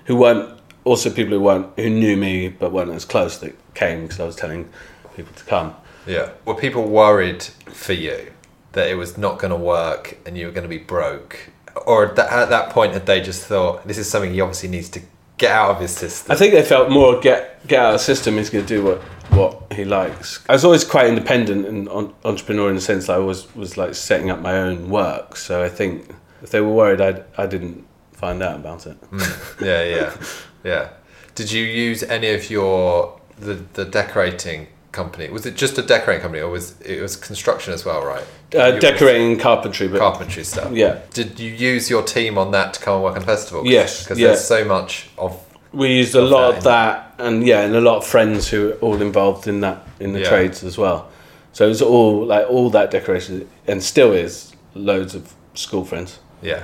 who 0.06 0.16
weren't 0.16 0.60
also 0.84 1.12
people 1.12 1.34
who 1.34 1.42
weren't 1.42 1.68
who 1.78 1.90
knew 1.90 2.18
me 2.18 2.48
but 2.48 2.72
weren't 2.72 2.90
as 2.90 3.06
close 3.06 3.38
that 3.38 3.56
came 3.76 4.04
because 4.04 4.20
I 4.20 4.26
was 4.26 4.36
telling 4.36 4.70
people 5.16 5.34
to 5.36 5.44
come. 5.44 5.76
Yeah. 6.08 6.32
Were 6.46 6.56
people 6.56 6.88
worried 6.88 7.44
for 7.44 7.94
you 7.94 8.32
that 8.74 8.88
it 8.90 8.96
was 8.96 9.18
not 9.18 9.40
going 9.40 9.52
to 9.52 9.58
work 9.58 10.18
and 10.26 10.38
you 10.38 10.46
were 10.46 10.52
going 10.52 10.64
to 10.64 10.70
be 10.70 10.78
broke? 10.78 11.50
Or 11.86 12.08
that, 12.08 12.32
at 12.32 12.50
that 12.50 12.72
point, 12.72 12.94
had 12.94 13.06
they 13.06 13.22
just 13.22 13.46
thought, 13.46 13.88
this 13.88 13.98
is 13.98 14.10
something 14.10 14.34
he 14.34 14.42
obviously 14.42 14.70
needs 14.70 14.90
to 14.90 15.02
get 15.38 15.52
out 15.52 15.72
of 15.72 15.80
his 15.80 15.92
system? 15.92 16.32
I 16.32 16.36
think 16.36 16.54
they 16.54 16.64
felt 16.64 16.90
more 16.90 17.20
get 17.20 17.66
get 17.68 17.80
out 17.80 17.94
of 17.94 18.00
the 18.00 18.04
system. 18.04 18.38
He's 18.38 18.50
going 18.50 18.66
to 18.66 18.76
do 18.76 18.84
what 18.84 19.02
what 19.32 19.74
he 19.74 19.86
likes. 19.86 20.44
I 20.50 20.54
was 20.54 20.66
always 20.66 20.84
quite 20.84 21.08
independent 21.08 21.66
and 21.66 21.88
on, 21.90 22.14
entrepreneur 22.26 22.70
in 22.70 22.76
the 22.76 22.82
sense 22.82 23.08
that 23.08 23.14
I 23.14 23.20
was 23.20 23.54
was 23.56 23.78
like 23.78 23.96
setting 23.96 24.30
up 24.30 24.40
my 24.40 24.58
own 24.58 24.90
work. 24.90 25.36
So 25.36 25.64
I 25.64 25.70
think 25.70 26.10
if 26.42 26.52
they 26.52 26.62
were 26.62 26.74
worried, 26.74 27.02
I 27.02 27.24
I 27.38 27.48
didn't 27.48 27.86
find 28.12 28.44
out 28.44 28.56
about 28.56 28.86
it. 28.86 28.98
Hmm. 29.10 29.64
yeah, 29.64 29.84
yeah, 29.84 30.18
yeah. 30.64 30.90
Did 31.36 31.52
you 31.52 31.64
use 31.64 32.04
any 32.04 32.32
of 32.32 32.50
your 32.50 33.20
the 33.40 33.56
the 33.74 33.86
decorating 33.86 34.68
company? 34.92 35.30
Was 35.30 35.46
it 35.46 35.56
just 35.56 35.78
a 35.78 35.82
decorating 35.82 36.22
company, 36.22 36.42
or 36.42 36.50
was 36.50 36.80
it 36.82 37.02
was 37.02 37.16
construction 37.16 37.74
as 37.74 37.86
well? 37.86 38.04
Right. 38.06 38.24
Uh, 38.56 38.72
decorating 38.80 39.32
and 39.34 39.40
carpentry, 39.40 39.88
but 39.88 40.00
carpentry 40.00 40.44
stuff. 40.44 40.72
Yeah. 40.72 41.00
Did 41.14 41.40
you 41.40 41.52
use 41.52 41.90
your 41.90 42.02
team 42.04 42.38
on 42.38 42.52
that 42.52 42.74
to 42.76 42.80
come 42.80 42.96
and 42.96 43.04
work 43.04 43.14
on 43.16 43.20
the 43.22 43.26
festival? 43.28 43.66
Yes, 43.66 44.04
Because 44.04 44.18
yeah. 44.20 44.28
there's 44.28 44.44
so 44.46 44.66
much 44.66 45.10
of 45.18 45.46
we 45.72 45.90
used 45.98 46.16
a 46.16 46.24
of 46.24 46.30
lot 46.30 46.52
that 46.52 46.58
of 46.58 46.64
that, 46.64 47.14
and 47.20 47.46
yeah, 47.46 47.62
and 47.62 47.76
a 47.76 47.82
lot 47.82 47.98
of 47.98 48.06
friends 48.08 48.48
who 48.50 48.68
were 48.68 48.74
all 48.82 49.02
involved 49.02 49.48
in 49.48 49.60
that 49.62 49.84
in 50.00 50.14
the 50.14 50.22
Yeah. 50.22 50.30
trades 50.30 50.64
as 50.64 50.78
well. 50.78 51.10
So 51.54 51.66
it 51.66 51.70
was 51.70 51.82
all 51.82 52.26
like 52.26 52.48
all 52.50 52.70
that 52.72 52.90
decoration, 52.90 53.48
and 53.68 53.84
still 53.84 54.14
is 54.14 54.54
loads 54.74 55.14
of 55.16 55.34
school 55.54 55.86
friends. 55.86 56.20
yeah. 56.42 56.64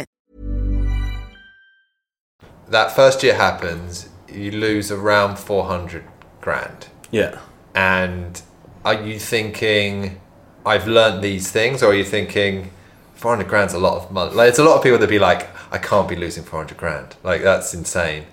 That 2.71 2.95
first 2.95 3.21
year 3.21 3.35
happens, 3.35 4.07
you 4.31 4.51
lose 4.51 4.91
around 4.91 5.37
400 5.37 6.05
grand. 6.39 6.87
Yeah. 7.11 7.37
And 7.75 8.41
are 8.85 8.93
you 8.93 9.19
thinking, 9.19 10.21
I've 10.65 10.87
learned 10.87 11.21
these 11.21 11.51
things, 11.51 11.83
or 11.83 11.91
are 11.91 11.93
you 11.93 12.05
thinking, 12.05 12.71
400 13.15 13.47
grand's 13.49 13.73
a 13.73 13.77
lot 13.77 14.01
of 14.01 14.11
money? 14.11 14.33
Like, 14.33 14.47
it's 14.49 14.59
a 14.59 14.63
lot 14.63 14.77
of 14.77 14.83
people 14.83 14.97
that 14.99 15.09
be 15.09 15.19
like, 15.19 15.49
I 15.73 15.79
can't 15.79 16.07
be 16.07 16.15
losing 16.15 16.43
400 16.45 16.77
grand. 16.77 17.15
Like, 17.23 17.43
that's 17.43 17.73
insane. 17.73 18.25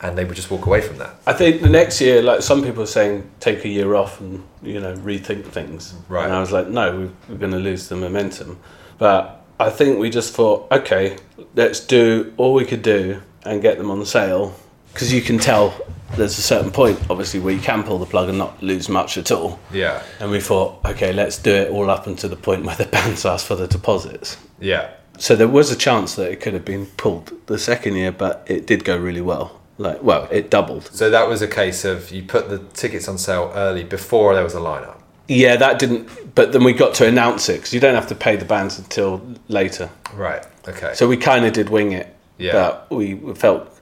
And 0.00 0.16
they 0.16 0.24
would 0.24 0.36
just 0.36 0.50
walk 0.50 0.64
away 0.64 0.80
from 0.80 0.96
that. 0.98 1.16
I 1.26 1.34
think 1.34 1.60
the 1.60 1.68
next 1.68 2.00
year, 2.00 2.22
like 2.22 2.40
some 2.42 2.62
people 2.62 2.82
are 2.82 2.86
saying, 2.86 3.30
take 3.38 3.64
a 3.64 3.68
year 3.68 3.94
off 3.94 4.20
and 4.20 4.42
you 4.62 4.80
know 4.80 4.94
rethink 4.96 5.44
things. 5.46 5.94
Right. 6.08 6.24
And 6.24 6.32
I 6.34 6.40
was 6.40 6.52
like, 6.52 6.68
no, 6.68 6.96
we- 6.98 7.10
we're 7.28 7.38
going 7.38 7.52
to 7.52 7.58
lose 7.58 7.88
the 7.88 7.96
momentum. 7.96 8.58
But 8.98 9.44
I 9.60 9.70
think 9.70 9.98
we 9.98 10.10
just 10.10 10.34
thought, 10.34 10.70
okay, 10.72 11.16
let's 11.54 11.80
do 11.80 12.34
all 12.36 12.52
we 12.54 12.64
could 12.66 12.82
do 12.82 13.22
and 13.44 13.62
get 13.62 13.78
them 13.78 13.90
on 13.90 14.04
sale 14.04 14.54
because 14.92 15.12
you 15.12 15.20
can 15.20 15.38
tell 15.38 15.74
there's 16.16 16.38
a 16.38 16.42
certain 16.42 16.70
point, 16.70 16.98
obviously, 17.10 17.40
where 17.40 17.52
you 17.52 17.60
can 17.60 17.82
pull 17.82 17.98
the 17.98 18.06
plug 18.06 18.28
and 18.28 18.38
not 18.38 18.62
lose 18.62 18.88
much 18.88 19.18
at 19.18 19.32
all. 19.32 19.58
Yeah. 19.72 20.02
And 20.20 20.30
we 20.30 20.40
thought, 20.40 20.84
okay, 20.84 21.12
let's 21.12 21.38
do 21.38 21.52
it 21.52 21.70
all 21.70 21.90
up 21.90 22.06
until 22.06 22.30
the 22.30 22.36
point 22.36 22.64
where 22.64 22.76
the 22.76 22.86
bands 22.92 23.24
ask 23.24 23.44
for 23.44 23.56
the 23.56 23.66
deposits. 23.66 24.36
Yeah. 24.60 24.90
So 25.18 25.36
there 25.36 25.48
was 25.48 25.70
a 25.70 25.76
chance 25.76 26.14
that 26.16 26.30
it 26.30 26.40
could 26.40 26.54
have 26.54 26.64
been 26.64 26.86
pulled 26.86 27.32
the 27.46 27.58
second 27.58 27.96
year, 27.96 28.12
but 28.12 28.44
it 28.48 28.66
did 28.66 28.84
go 28.84 28.96
really 28.96 29.20
well. 29.20 29.60
Like, 29.78 30.02
well, 30.02 30.28
it 30.30 30.50
doubled. 30.50 30.88
So 30.92 31.10
that 31.10 31.28
was 31.28 31.42
a 31.42 31.48
case 31.48 31.84
of 31.84 32.12
you 32.12 32.22
put 32.22 32.48
the 32.48 32.58
tickets 32.58 33.08
on 33.08 33.18
sale 33.18 33.50
early 33.54 33.82
before 33.82 34.34
there 34.34 34.44
was 34.44 34.54
a 34.54 34.60
lineup. 34.60 34.98
Yeah, 35.26 35.56
that 35.56 35.78
didn't. 35.78 36.34
But 36.34 36.52
then 36.52 36.62
we 36.64 36.72
got 36.72 36.94
to 36.94 37.06
announce 37.06 37.48
it 37.48 37.54
because 37.54 37.72
you 37.72 37.80
don't 37.80 37.94
have 37.94 38.08
to 38.08 38.14
pay 38.14 38.36
the 38.36 38.44
bands 38.44 38.78
until 38.78 39.26
later. 39.48 39.90
Right. 40.12 40.44
Okay. 40.68 40.94
So 40.94 41.08
we 41.08 41.16
kind 41.16 41.44
of 41.44 41.52
did 41.52 41.70
wing 41.70 41.92
it. 41.92 42.13
Yeah. 42.38 42.52
But 42.52 42.90
we 42.90 43.34
felt, 43.34 43.78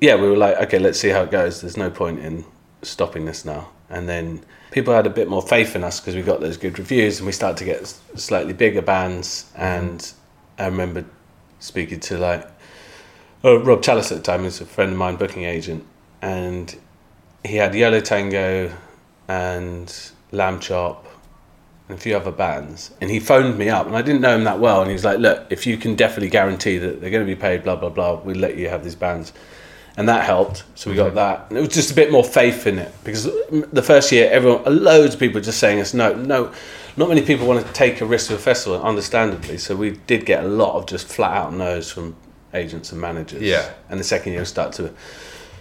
yeah, 0.00 0.16
we 0.16 0.28
were 0.28 0.36
like, 0.36 0.56
okay, 0.58 0.78
let's 0.78 0.98
see 0.98 1.08
how 1.08 1.22
it 1.22 1.30
goes. 1.30 1.60
There's 1.60 1.76
no 1.76 1.90
point 1.90 2.20
in 2.20 2.44
stopping 2.82 3.24
this 3.24 3.44
now. 3.44 3.68
And 3.90 4.08
then 4.08 4.44
people 4.70 4.92
had 4.94 5.06
a 5.06 5.10
bit 5.10 5.28
more 5.28 5.42
faith 5.42 5.74
in 5.74 5.82
us 5.84 6.00
because 6.00 6.14
we 6.14 6.22
got 6.22 6.40
those 6.40 6.56
good 6.56 6.78
reviews 6.78 7.18
and 7.18 7.26
we 7.26 7.32
started 7.32 7.56
to 7.58 7.64
get 7.64 7.86
slightly 8.16 8.52
bigger 8.52 8.82
bands. 8.82 9.50
And 9.56 10.12
I 10.58 10.66
remember 10.66 11.04
speaking 11.60 12.00
to 12.00 12.18
like, 12.18 12.46
oh, 13.44 13.58
Rob 13.58 13.82
Challice 13.82 14.12
at 14.12 14.18
the 14.18 14.22
time, 14.22 14.42
who's 14.42 14.60
a 14.60 14.66
friend 14.66 14.92
of 14.92 14.98
mine, 14.98 15.16
booking 15.16 15.44
agent. 15.44 15.84
And 16.20 16.76
he 17.44 17.56
had 17.56 17.74
Yo 17.74 17.88
La 17.90 18.00
Tengo 18.00 18.72
and 19.28 19.86
Lambchop 20.32 21.04
and 21.88 21.98
a 21.98 22.00
few 22.00 22.16
other 22.16 22.30
bands. 22.30 22.90
And 23.00 23.10
he 23.10 23.20
phoned 23.20 23.58
me 23.58 23.68
up, 23.68 23.86
and 23.86 23.96
I 23.96 24.02
didn't 24.02 24.20
know 24.20 24.34
him 24.34 24.44
that 24.44 24.60
well. 24.60 24.80
And 24.80 24.88
he 24.88 24.92
was 24.92 25.04
like, 25.04 25.18
"Look, 25.18 25.46
if 25.50 25.66
you 25.66 25.76
can 25.76 25.94
definitely 25.94 26.28
guarantee 26.28 26.78
that 26.78 27.00
they're 27.00 27.10
going 27.10 27.26
to 27.26 27.34
be 27.34 27.40
paid, 27.40 27.64
blah 27.64 27.76
blah 27.76 27.88
blah, 27.88 28.20
we'll 28.20 28.36
let 28.36 28.56
you 28.56 28.68
have 28.68 28.84
these 28.84 28.94
bands." 28.94 29.32
And 29.96 30.08
that 30.08 30.24
helped. 30.24 30.62
So 30.76 30.90
we 30.90 30.96
got 30.96 31.14
that. 31.14 31.46
And 31.48 31.58
it 31.58 31.60
was 31.60 31.70
just 31.70 31.90
a 31.90 31.94
bit 31.94 32.12
more 32.12 32.22
faith 32.22 32.68
in 32.68 32.78
it 32.78 32.94
because 33.02 33.24
the 33.72 33.82
first 33.82 34.12
year, 34.12 34.30
everyone, 34.30 34.62
loads 34.84 35.14
of 35.14 35.20
people 35.20 35.40
were 35.40 35.44
just 35.44 35.58
saying 35.58 35.80
us, 35.80 35.94
"No, 35.94 36.14
no." 36.14 36.52
Not 36.96 37.08
many 37.08 37.22
people 37.22 37.46
want 37.46 37.64
to 37.64 37.72
take 37.72 38.00
a 38.00 38.04
risk 38.04 38.28
with 38.30 38.40
a 38.40 38.42
festival, 38.42 38.82
understandably. 38.82 39.56
So 39.58 39.76
we 39.76 39.90
did 40.08 40.26
get 40.26 40.42
a 40.42 40.48
lot 40.48 40.74
of 40.74 40.86
just 40.86 41.06
flat 41.06 41.32
out 41.32 41.52
no's 41.52 41.88
from 41.92 42.16
agents 42.52 42.90
and 42.90 43.00
managers. 43.00 43.40
Yeah. 43.40 43.70
And 43.88 44.00
the 44.00 44.04
second 44.04 44.32
year, 44.32 44.40
we 44.40 44.46
started 44.46 44.84
to 44.84 44.94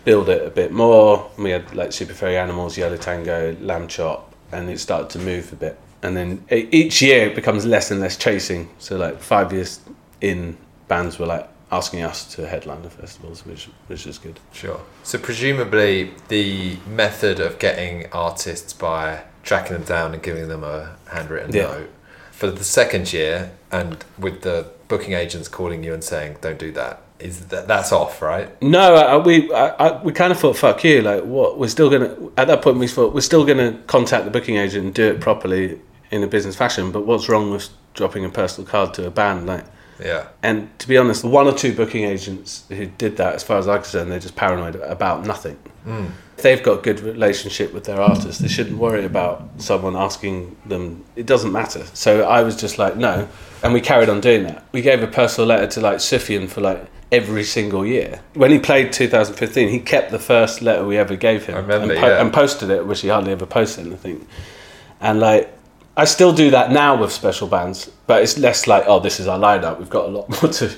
build 0.04 0.30
it 0.30 0.46
a 0.46 0.50
bit 0.50 0.72
more. 0.72 1.30
We 1.38 1.52
had 1.52 1.76
like 1.76 1.92
Super 1.92 2.14
Furry 2.14 2.38
Animals, 2.38 2.76
Yo 2.76 2.90
La 2.90 2.96
Tengo, 2.96 3.56
Lamb 3.62 3.88
Chop, 3.88 4.34
and 4.52 4.68
it 4.68 4.80
started 4.80 5.12
to 5.12 5.20
move 5.20 5.54
a 5.54 5.56
bit. 5.56 5.78
And 6.04 6.16
then 6.16 6.46
each 6.52 7.02
year 7.02 7.28
it 7.28 7.36
becomes 7.36 7.66
less 7.66 7.90
and 7.92 8.00
less 8.00 8.18
chasing. 8.18 8.70
So 8.80 8.98
like 8.98 9.20
five 9.20 9.52
years 9.52 9.80
in, 10.22 10.58
bands 10.88 11.18
were 11.20 11.26
like 11.26 11.50
asking 11.72 12.02
us 12.04 12.34
to 12.36 12.48
headline 12.48 12.82
the 12.84 12.90
festivals, 12.90 13.46
which 13.46 13.66
which 13.88 14.06
is 14.08 14.18
good. 14.18 14.40
Sure. 14.54 14.80
So 15.04 15.18
presumably 15.18 16.12
the 16.28 16.78
method 16.88 17.40
of 17.40 17.60
getting 17.60 18.06
artists 18.14 18.74
by 18.74 19.24
tracking 19.44 19.74
them 19.74 19.84
down 19.84 20.14
and 20.14 20.22
giving 20.22 20.48
them 20.50 20.64
a 20.64 20.96
handwritten 21.12 21.54
Yeah. 21.54 21.64
note 21.64 21.90
for 22.32 22.52
the 22.52 22.64
second 22.64 23.12
year, 23.12 23.52
and 23.72 24.04
with 24.20 24.42
the 24.44 24.68
booking 24.88 25.14
agents 25.14 25.48
calling 25.48 25.84
you 25.84 25.94
and 25.94 26.04
saying 26.04 26.38
don't 26.42 26.60
do 26.60 26.72
that, 26.74 27.02
is 27.20 27.48
that 27.48 27.68
that's 27.68 27.92
off, 27.92 28.22
right? 28.22 28.50
No, 28.62 28.94
I, 28.96 29.18
we 29.18 29.52
I, 29.52 29.68
I, 29.70 30.04
we 30.04 30.12
kind 30.14 30.32
of 30.32 30.40
thought, 30.40 30.56
fuck 30.56 30.84
you. 30.84 31.02
Like, 31.02 31.24
what? 31.24 31.58
We're 31.58 31.68
still 31.68 31.90
gonna. 31.90 32.16
At 32.38 32.48
that 32.48 32.62
point, 32.62 32.78
we 32.78 32.88
thought 32.88 33.14
we're 33.16 33.22
still 33.22 33.44
gonna 33.44 33.82
contact 33.88 34.26
the 34.26 34.32
booking 34.32 34.58
agent 34.58 34.86
and 34.86 34.94
do 34.94 35.08
it 35.08 35.20
properly 35.20 35.82
in 36.12 36.24
a 36.24 36.28
business 36.28 36.56
fashion. 36.56 36.92
But 36.92 37.06
what's 37.06 37.30
wrong 37.30 37.52
with 37.52 37.70
dropping 37.94 38.26
a 38.26 38.30
personal 38.30 38.70
card 38.70 38.94
to 38.96 39.08
a 39.08 39.12
band? 39.12 39.46
Like, 39.48 39.66
Yeah. 40.04 40.28
and 40.44 40.70
to 40.80 40.88
be 40.88 40.98
honest, 40.98 41.22
the 41.22 41.28
one 41.30 41.48
or 41.48 41.54
two 41.54 41.74
booking 41.74 42.04
agents 42.04 42.64
who 42.70 42.86
did 42.86 43.18
that, 43.18 43.36
as 43.36 43.44
far 43.44 43.58
as 43.58 43.68
I'm 43.68 43.82
concerned, 43.82 44.12
they're 44.12 44.20
just 44.20 44.36
paranoid 44.36 44.76
about 44.76 45.26
nothing. 45.26 45.58
Hmm. 45.86 46.06
If 46.38 46.44
they've 46.44 46.62
got 46.62 46.80
a 46.80 46.82
good 46.82 47.00
relationship 47.00 47.74
with 47.74 47.86
their 47.86 48.00
artists, 48.00 48.40
they 48.40 48.48
shouldn't 48.48 48.78
worry 48.78 49.04
about 49.06 49.50
someone 49.58 49.96
asking 49.96 50.56
them. 50.66 51.04
It 51.16 51.26
doesn't 51.26 51.52
matter. 51.52 51.84
So 51.94 52.24
I 52.24 52.44
was 52.44 52.56
just 52.56 52.78
like, 52.78 52.96
no, 52.96 53.28
and 53.64 53.74
we 53.74 53.82
carried 53.82 54.08
on 54.08 54.22
doing 54.22 54.44
that. 54.44 54.64
We 54.72 54.82
gave 54.84 55.02
a 55.02 55.08
personal 55.08 55.48
letter 55.48 55.66
to 55.66 55.82
like 55.82 55.98
Sufjan 55.98 56.48
for 56.48 56.62
like 56.62 56.86
every 57.12 57.44
single 57.44 57.84
year. 57.86 58.20
When 58.36 58.52
he 58.52 58.60
played 58.60 58.94
2015, 58.94 59.70
he 59.70 59.80
kept 59.80 60.12
the 60.12 60.20
first 60.20 60.62
letter 60.62 60.86
we 60.86 60.98
ever 60.98 61.16
gave 61.16 61.46
him 61.46 61.56
I 61.56 61.60
remember, 61.60 61.94
and, 61.94 62.02
yeah. 62.04 62.22
and 62.22 62.32
posted 62.32 62.70
it, 62.70 62.86
which 62.86 63.02
he 63.02 63.08
hardly 63.08 63.32
ever 63.32 63.48
posted 63.48 63.88
anything. 63.88 64.28
And 65.02 65.20
like, 65.20 65.57
I 65.98 66.06
still 66.06 66.32
do 66.32 66.52
that 66.52 66.72
now 66.72 66.96
with 66.96 67.12
special 67.12 67.48
bands, 67.48 67.90
but 68.06 68.22
it's 68.22 68.38
less 68.38 68.68
like, 68.68 68.84
oh, 68.86 69.00
this 69.00 69.20
is 69.20 69.28
our 69.28 69.40
lineup. 69.40 69.80
We've 69.80 69.90
got 69.90 70.06
a 70.06 70.10
lot 70.10 70.30
more 70.30 70.52
to 70.52 70.70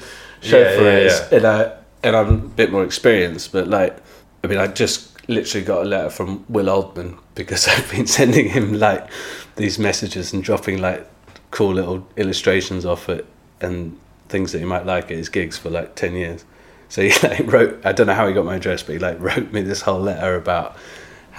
show 0.42 0.60
Yeah, 0.60 0.76
for 0.76 0.84
yeah, 0.84 0.98
it. 0.98 1.12
Yeah. 1.32 1.38
And, 1.38 1.46
I, 1.46 1.78
and 2.04 2.16
I'm 2.16 2.30
a 2.30 2.38
bit 2.38 2.72
more 2.72 2.86
experienced, 2.86 3.52
but 3.52 3.68
like, 3.68 3.98
I 4.46 4.48
mean, 4.48 4.58
I 4.58 4.68
just 4.68 5.28
literally 5.30 5.66
got 5.66 5.82
a 5.82 5.86
letter 5.86 6.10
from 6.10 6.46
Will 6.48 6.70
Oldham 6.70 7.20
because 7.36 7.68
I've 7.68 7.92
been 7.92 8.08
sending 8.08 8.50
him 8.50 8.80
like 8.80 9.10
these 9.58 9.78
messages 9.78 10.32
and 10.34 10.42
dropping 10.42 10.80
like 10.80 11.06
cool 11.52 11.74
little 11.74 12.08
illustrations 12.16 12.86
off 12.86 13.10
it 13.10 13.26
and 13.60 14.00
things 14.30 14.54
that 14.54 14.60
he 14.60 14.66
might 14.66 14.86
like 14.86 15.06
at 15.06 15.18
his 15.18 15.28
gigs 15.28 15.58
for 15.58 15.70
like 15.70 15.96
10 15.96 16.16
years. 16.16 16.46
So 16.88 17.02
he 17.02 17.12
like 17.28 17.52
wrote, 17.52 17.86
I 17.86 17.92
don't 17.92 18.08
know 18.08 18.14
how 18.14 18.26
he 18.26 18.34
got 18.34 18.46
my 18.46 18.56
address, 18.56 18.84
but 18.84 18.94
he 18.94 19.00
like 19.00 19.20
wrote 19.20 19.52
me 19.52 19.64
this 19.64 19.82
whole 19.82 20.00
letter 20.00 20.36
about 20.36 20.78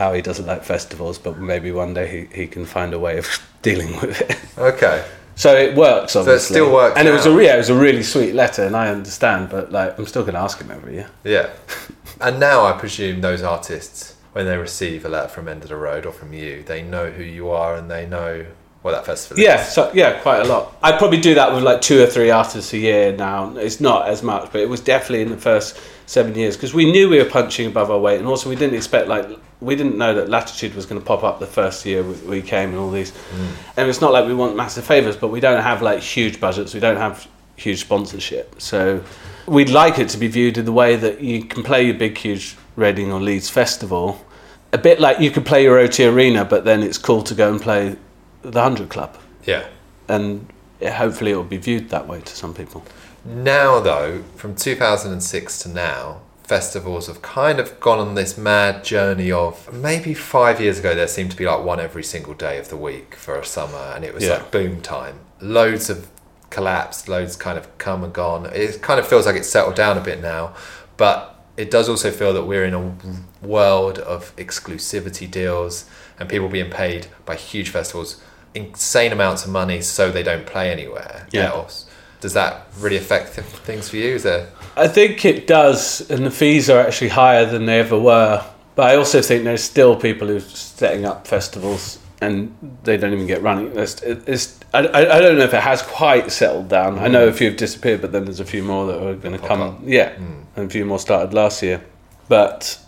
how 0.00 0.14
he 0.14 0.22
doesn't 0.22 0.46
like 0.46 0.64
festivals, 0.64 1.18
but 1.18 1.36
maybe 1.38 1.70
one 1.70 1.92
day 1.92 2.26
he, 2.32 2.40
he 2.42 2.46
can 2.46 2.64
find 2.64 2.94
a 2.94 2.98
way 2.98 3.18
of 3.18 3.28
dealing 3.62 3.94
with 4.00 4.18
it. 4.22 4.38
Okay. 4.56 5.04
So 5.34 5.54
it 5.54 5.76
works, 5.76 6.16
obviously. 6.16 6.24
So 6.24 6.32
it 6.32 6.40
still 6.40 6.72
works 6.72 6.98
And 6.98 7.06
it 7.06 7.12
was 7.12 7.26
a 7.26 7.30
yeah, 7.42 7.54
it 7.54 7.58
was 7.58 7.68
a 7.68 7.74
really 7.74 8.02
sweet 8.02 8.34
letter, 8.34 8.64
and 8.64 8.74
I 8.74 8.88
understand, 8.88 9.50
but 9.50 9.70
like 9.70 9.98
I'm 9.98 10.06
still 10.06 10.22
going 10.22 10.34
to 10.34 10.40
ask 10.40 10.58
him 10.58 10.70
every 10.70 10.94
year. 10.94 11.10
Yeah. 11.22 11.50
and 12.20 12.40
now 12.40 12.64
I 12.64 12.72
presume 12.72 13.20
those 13.20 13.42
artists, 13.42 14.16
when 14.32 14.46
they 14.46 14.56
receive 14.56 15.04
a 15.04 15.10
letter 15.10 15.28
from 15.28 15.48
End 15.48 15.64
of 15.64 15.68
the 15.68 15.76
Road 15.76 16.06
or 16.06 16.12
from 16.12 16.32
you, 16.32 16.62
they 16.62 16.80
know 16.82 17.10
who 17.10 17.22
you 17.22 17.50
are 17.50 17.76
and 17.76 17.90
they 17.90 18.06
know 18.06 18.46
what 18.80 18.92
that 18.92 19.04
festival 19.04 19.38
is. 19.38 19.44
Yeah, 19.44 19.60
is. 19.60 19.68
so 19.68 19.90
yeah, 19.92 20.18
quite 20.20 20.40
a 20.40 20.44
lot. 20.44 20.76
I 20.82 20.96
probably 20.96 21.20
do 21.20 21.34
that 21.34 21.52
with 21.52 21.62
like 21.62 21.82
two 21.82 22.02
or 22.02 22.06
three 22.06 22.30
artists 22.30 22.72
a 22.72 22.78
year 22.78 23.14
now. 23.14 23.54
It's 23.56 23.80
not 23.80 24.08
as 24.08 24.22
much, 24.22 24.50
but 24.50 24.62
it 24.62 24.68
was 24.70 24.80
definitely 24.80 25.22
in 25.22 25.30
the 25.30 25.36
first 25.36 25.78
seven 26.10 26.34
years 26.34 26.56
because 26.56 26.74
we 26.74 26.90
knew 26.90 27.08
we 27.08 27.18
were 27.18 27.30
punching 27.30 27.68
above 27.68 27.88
our 27.88 27.98
weight, 27.98 28.18
and 28.18 28.26
also 28.26 28.48
we 28.48 28.56
didn't 28.56 28.74
expect 28.74 29.06
like 29.06 29.28
we 29.60 29.76
didn't 29.76 29.96
know 29.96 30.12
that 30.14 30.28
Latitude 30.28 30.74
was 30.74 30.84
going 30.84 31.00
to 31.00 31.06
pop 31.06 31.22
up 31.22 31.38
the 31.38 31.46
first 31.46 31.86
year 31.86 32.02
we, 32.02 32.14
we 32.26 32.42
came 32.42 32.70
and 32.70 32.78
all 32.78 32.90
these. 32.90 33.12
Mm. 33.12 33.46
And 33.76 33.88
it's 33.88 34.00
not 34.00 34.12
like 34.12 34.26
we 34.26 34.34
want 34.34 34.56
massive 34.56 34.84
favors, 34.84 35.16
but 35.16 35.28
we 35.28 35.38
don't 35.38 35.62
have 35.62 35.82
like 35.82 36.00
huge 36.00 36.40
budgets. 36.40 36.74
We 36.74 36.80
don't 36.80 36.96
have 36.96 37.28
huge 37.54 37.80
sponsorship, 37.82 38.60
so 38.60 39.04
we'd 39.46 39.70
like 39.70 40.00
it 40.00 40.08
to 40.08 40.18
be 40.18 40.26
viewed 40.26 40.58
in 40.58 40.64
the 40.64 40.72
way 40.72 40.96
that 40.96 41.20
you 41.20 41.44
can 41.44 41.62
play 41.62 41.84
your 41.84 41.94
big, 41.94 42.18
huge 42.18 42.56
Reading 42.74 43.12
or 43.12 43.20
Leeds 43.20 43.48
festival. 43.48 44.24
A 44.72 44.78
bit 44.78 45.00
like 45.00 45.20
you 45.20 45.30
could 45.30 45.44
play 45.44 45.62
your 45.62 45.76
O2 45.76 46.12
Arena, 46.12 46.44
but 46.44 46.64
then 46.64 46.82
it's 46.82 46.98
cool 46.98 47.22
to 47.22 47.34
go 47.34 47.50
and 47.50 47.60
play 47.60 47.96
the 48.42 48.62
Hundred 48.62 48.88
Club 48.88 49.18
Yeah. 49.44 49.66
and 50.08 50.46
hopefully 50.80 51.32
it 51.32 51.36
will 51.36 51.44
be 51.44 51.56
viewed 51.56 51.90
that 51.90 52.06
way 52.08 52.20
to 52.20 52.34
some 52.34 52.54
people. 52.54 52.82
Now, 53.24 53.80
though, 53.80 54.22
from 54.37 54.54
2006 54.54 55.59
to 55.61 55.68
now, 55.68 56.22
festivals 56.42 57.06
have 57.06 57.22
kind 57.22 57.61
of 57.61 57.78
gone 57.78 57.98
on 57.98 58.14
this 58.14 58.37
mad 58.37 58.83
journey 58.83 59.30
of 59.30 59.72
maybe 59.72 60.14
five 60.14 60.61
years 60.61 60.78
ago, 60.78 60.94
there 60.94 61.06
seemed 61.06 61.30
to 61.30 61.37
be 61.37 61.46
like 61.46 61.62
one 61.64 61.78
every 61.80 62.02
single 62.02 62.35
day 62.35 62.59
of 62.59 62.68
the 62.70 62.76
week 62.76 63.14
for 63.14 63.37
a 63.38 63.44
summer, 63.44 63.92
and 63.94 64.04
it 64.04 64.12
was 64.14 64.24
Yeah. 64.24 64.35
like 64.38 64.50
boom 64.50 64.80
time. 64.80 65.20
Loads 65.40 65.88
have 65.88 66.09
collapsed, 66.50 67.09
loads 67.09 67.37
kind 67.37 67.56
of 67.56 67.66
come 67.78 68.02
and 68.02 68.12
gone. 68.12 68.46
It 68.52 68.83
kind 68.83 68.98
of 68.98 69.06
feels 69.06 69.26
like 69.26 69.37
it's 69.37 69.48
settled 69.48 69.76
down 69.76 69.96
a 69.96 70.00
bit 70.00 70.20
now, 70.20 70.54
but 70.96 71.37
it 71.56 71.70
does 71.70 71.88
also 71.88 72.11
feel 72.11 72.33
that 72.33 72.44
we're 72.44 72.64
in 72.64 72.74
a 72.74 73.46
world 73.46 73.98
of 73.98 74.35
exclusivity 74.37 75.30
deals 75.30 75.85
and 76.18 76.28
people 76.28 76.48
being 76.48 76.70
paid 76.70 77.06
by 77.26 77.35
huge 77.37 77.68
festivals 77.68 78.16
insane 78.54 79.12
amounts 79.12 79.44
of 79.44 79.50
money 79.50 79.80
so 79.80 80.11
they 80.11 80.22
don't 80.24 80.44
play 80.46 80.70
anywhere 80.72 81.26
Yeah. 81.30 81.50
else. 81.50 81.85
Does 82.20 82.35
that 82.35 82.66
really 82.78 82.96
affect 82.96 83.30
things 83.30 83.88
for 83.88 83.96
you? 83.96 84.14
Is 84.14 84.22
there? 84.22 84.48
I 84.76 84.88
think 84.88 85.24
it 85.24 85.46
does, 85.46 86.09
and 86.11 86.24
the 86.24 86.30
fees 86.30 86.68
are 86.70 86.80
actually 86.80 87.09
higher 87.09 87.46
than 87.46 87.66
they 87.66 87.80
ever 87.80 87.98
were. 87.98 88.44
But 88.74 88.90
I 88.90 88.96
also 88.96 89.20
think 89.20 89.44
there's 89.44 89.64
still 89.64 89.96
people 89.96 90.28
who 90.28 90.37
are 90.37 90.40
setting 90.40 91.04
up 91.04 91.26
festivals 91.26 91.98
and 92.20 92.54
they 92.85 92.96
don't 92.96 93.12
even 93.12 93.26
get 93.26 93.42
running. 93.42 93.76
It's, 93.76 94.00
it's, 94.02 94.61
I, 94.74 94.80
I 94.80 95.20
don't 95.20 95.38
know 95.38 95.44
if 95.44 95.54
it 95.54 95.62
has 95.62 95.83
quite 95.83 96.30
settled 96.30 96.68
down. 96.68 96.98
I 96.98 97.09
know 97.09 97.28
a 97.28 97.33
few 97.33 97.48
have 97.48 97.56
disappeared, 97.56 98.02
but 98.02 98.12
then 98.12 98.24
there's 98.24 98.40
a 98.40 98.44
few 98.44 98.62
more 98.62 98.87
that 98.87 99.02
are 99.02 99.14
going 99.14 99.38
to 99.38 99.46
come. 99.46 99.62
up. 99.62 99.78
Yeah, 99.85 100.14
hmm. 100.14 100.42
and 100.56 100.66
a 100.66 100.68
few 100.68 100.85
more 100.85 100.98
started 100.98 101.33
last 101.33 101.62
year. 101.62 101.83
But 102.28 102.78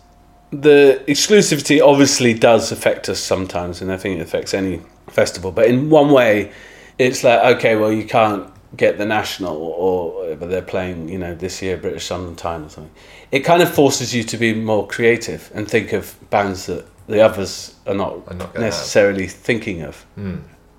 the 0.50 1.02
exclusivity 1.08 1.84
obviously 1.84 2.34
does 2.34 2.72
affect 2.72 3.08
us 3.08 3.20
sometimes, 3.20 3.80
and 3.80 3.90
I 3.90 3.96
think 3.96 4.20
it 4.20 4.22
affects 4.22 4.52
any 4.54 4.82
festival. 5.08 5.50
But 5.50 5.66
in 5.66 5.88
one 5.88 6.10
way, 6.10 6.52
it's 6.98 7.24
like 7.24 7.56
okay, 7.56 7.74
well, 7.76 7.92
you 7.92 8.04
can't 8.04 8.48
get 8.76 8.98
the 8.98 9.04
national 9.04 9.56
or 9.56 10.12
whatever 10.12 10.46
they're 10.46 10.62
playing, 10.62 11.08
you 11.08 11.18
know, 11.18 11.34
this 11.34 11.60
year 11.60 11.76
British 11.76 12.06
Summertime 12.06 12.64
or 12.64 12.68
something. 12.68 12.92
It 13.30 13.40
kind 13.40 13.62
of 13.62 13.72
forces 13.72 14.14
you 14.14 14.24
to 14.24 14.36
be 14.36 14.54
more 14.54 14.86
creative 14.86 15.50
and 15.54 15.68
think 15.68 15.92
of 15.92 16.16
bands 16.30 16.66
that 16.66 16.86
the 17.06 17.20
others 17.20 17.74
are 17.86 17.94
not, 17.94 18.18
not 18.18 18.28
gonna 18.28 18.46
have. 18.46 18.54
necessarily 18.60 19.26
thinking 19.26 19.82
of. 19.82 20.04
Hmm. 20.14 20.36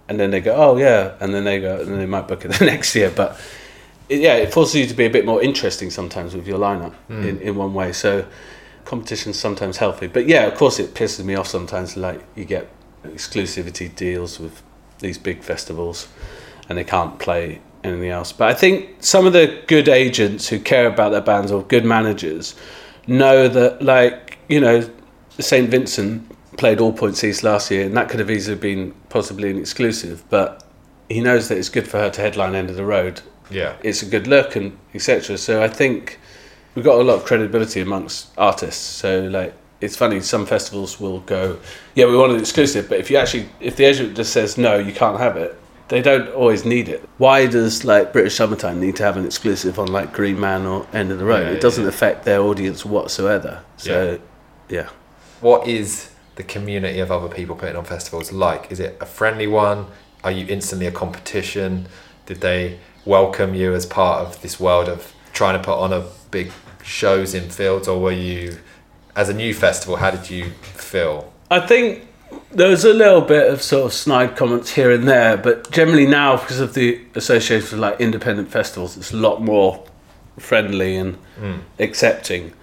and 0.10 0.20
then 0.20 0.32
they 0.32 0.42
go, 0.42 0.54
oh 0.56 0.78
yeah, 0.78 1.16
and 1.20 1.34
then 1.34 1.44
they 1.44 1.62
go, 1.62 1.80
and 1.80 2.00
they 2.00 2.06
might 2.06 2.28
book 2.28 2.46
it 2.46 2.52
the 2.60 2.66
next 2.66 2.96
year. 2.96 3.12
But 3.16 3.40
it, 4.10 4.20
yeah, 4.20 4.36
it 4.36 4.52
forces 4.52 4.76
you 4.76 4.88
to 4.88 4.94
be 4.94 5.06
a 5.06 5.10
bit 5.10 5.26
more 5.26 5.42
interesting 5.42 5.90
sometimes 5.92 6.36
with 6.36 6.48
your 6.48 6.60
lineup 6.60 6.94
hmm. 7.08 7.24
in, 7.24 7.40
in 7.42 7.56
one 7.56 7.74
way. 7.74 7.94
So 7.94 8.26
competition's 8.86 9.40
sometimes 9.40 9.78
healthy, 9.78 10.08
but 10.08 10.28
yeah, 10.28 10.46
of 10.46 10.56
course 10.56 10.80
it 10.80 10.94
pisses 10.94 11.24
me 11.24 11.36
off 11.36 11.48
sometimes. 11.48 11.96
Like 11.96 12.22
you 12.36 12.46
get 12.46 12.68
exclusivity 13.04 13.94
deals 13.94 14.40
with 14.40 14.64
these 15.00 15.18
big 15.18 15.44
festivals, 15.44 16.08
and 16.68 16.78
they 16.78 16.84
can't 16.84 17.20
play 17.20 17.62
anything 17.84 18.10
else. 18.10 18.32
But 18.32 18.50
I 18.50 18.54
think 18.54 18.90
some 19.00 19.26
of 19.26 19.34
the 19.34 19.62
good 19.68 19.90
agents 19.90 20.48
who 20.48 20.60
care 20.60 20.88
about 20.88 21.12
their 21.12 21.22
bands 21.22 21.52
or 21.52 21.64
good 21.64 21.86
managers 21.86 22.56
know 23.08 23.48
that, 23.48 23.82
like 23.82 24.38
you 24.50 24.60
know, 24.60 24.90
Saint 25.40 25.70
Vincent 25.70 26.30
played 26.58 26.80
All 26.80 26.94
Points 26.94 27.24
East 27.24 27.44
last 27.44 27.72
year, 27.72 27.86
and 27.86 27.96
that 27.98 28.10
could 28.10 28.20
have 28.20 28.30
easily 28.30 28.58
been 28.58 28.94
possibly 29.10 29.50
an 29.50 29.58
exclusive, 29.58 30.24
but 30.30 30.64
he 31.10 31.20
knows 31.20 31.50
that 31.50 31.58
it's 31.58 31.70
good 31.70 31.88
for 31.88 31.98
her 31.98 32.10
to 32.10 32.22
headline 32.22 32.56
End 32.56 32.70
of 32.70 32.76
the 32.76 32.86
Road. 32.86 33.22
Yeah. 33.50 33.76
It's 33.84 34.02
a 34.02 34.06
good 34.06 34.28
look 34.28 34.56
and 34.56 34.78
etc. 34.94 35.38
So 35.38 35.62
I 35.62 35.68
think 35.68 36.20
we've 36.76 36.86
got 36.86 37.00
a 37.00 37.04
lot 37.04 37.16
of 37.16 37.26
credibility 37.26 37.82
amongst 37.82 38.30
artists. 38.38 38.84
So 38.84 39.22
like 39.24 39.54
it's 39.82 39.98
funny, 39.98 40.22
some 40.22 40.46
festivals 40.46 41.00
will 41.00 41.20
go, 41.22 41.60
yeah, 41.94 42.06
we 42.06 42.16
want 42.16 42.32
an 42.32 42.40
exclusive, 42.40 42.88
but 42.88 43.00
if 43.00 43.12
you 43.12 43.18
actually 43.18 43.50
if 43.60 43.76
the 43.76 43.86
agent 43.86 44.16
just 44.16 44.32
says 44.32 44.58
no, 44.58 44.78
you 44.78 44.94
can't 44.94 45.20
have 45.20 45.38
it, 45.38 45.60
they 45.90 46.02
don't 46.02 46.30
always 46.30 46.66
need 46.66 46.90
it. 46.90 47.08
Why 47.18 47.48
does 47.48 47.84
like 47.84 48.14
British 48.14 48.36
Summertime 48.36 48.80
need 48.80 48.96
to 48.98 49.04
have 49.04 49.18
an 49.18 49.26
exclusive 49.26 49.78
on 49.80 49.88
like 49.88 50.14
Green 50.14 50.40
Man 50.40 50.66
or 50.66 50.88
End 50.94 51.12
of 51.12 51.20
the 51.20 51.26
Road? 51.26 51.48
Yeah, 51.48 51.54
it 51.54 51.62
doesn't 51.62 51.84
yeah. 51.84 51.90
affect 51.90 52.26
their 52.26 52.42
audience 52.42 52.86
whatsoever. 52.86 53.64
So 53.78 54.20
yeah. 54.70 54.90
What 55.42 55.68
is 55.68 56.10
the 56.36 56.44
community 56.44 57.00
of 57.00 57.12
other 57.12 57.28
people 57.28 57.56
putting 57.56 57.76
on 57.76 57.86
festivals 57.86 58.32
like? 58.32 58.72
Is 58.72 58.80
it 58.80 58.98
a 59.02 59.06
friendly 59.06 59.48
one? 59.48 59.88
Are 60.24 60.32
you 60.32 60.46
instantly 60.48 60.88
a 60.88 60.92
competition? 60.92 61.88
Did 62.26 62.42
they 62.42 62.80
welcome 63.06 63.54
you 63.54 63.74
as 63.74 63.86
part 63.86 64.26
of 64.26 64.42
this 64.42 64.60
world 64.60 64.88
of 64.88 65.14
trying 65.34 65.60
to 65.60 65.64
put 65.64 65.78
on 65.78 65.92
a 65.92 66.08
big 66.32 66.52
shows 66.84 67.34
in 67.34 67.50
fields, 67.50 67.88
or 67.88 68.00
were 68.00 68.12
you, 68.12 68.58
as 69.16 69.30
a 69.30 69.34
new 69.34 69.54
festival, 69.54 69.98
how 69.98 70.12
did 70.12 70.30
you 70.30 70.52
feel? 70.62 71.34
I 71.52 71.60
think 71.60 72.08
there 72.52 72.70
was 72.70 72.86
a 72.86 72.94
little 72.94 73.22
bit 73.22 73.50
of 73.52 73.62
sort 73.62 73.86
of 73.86 73.94
snide 73.94 74.36
comments 74.36 74.72
here 74.74 74.92
and 74.92 75.08
there, 75.08 75.38
but 75.38 75.70
generally 75.72 76.06
now, 76.06 76.38
because 76.38 76.60
of 76.60 76.74
the 76.74 77.02
association 77.16 77.64
with 77.72 77.80
like 77.80 78.00
independent 78.00 78.50
festivals, 78.52 78.98
it's 78.98 79.12
a 79.12 79.18
lot 79.18 79.42
more 79.42 79.84
friendly 80.40 80.96
and 80.96 81.18
accepting. 81.80 82.54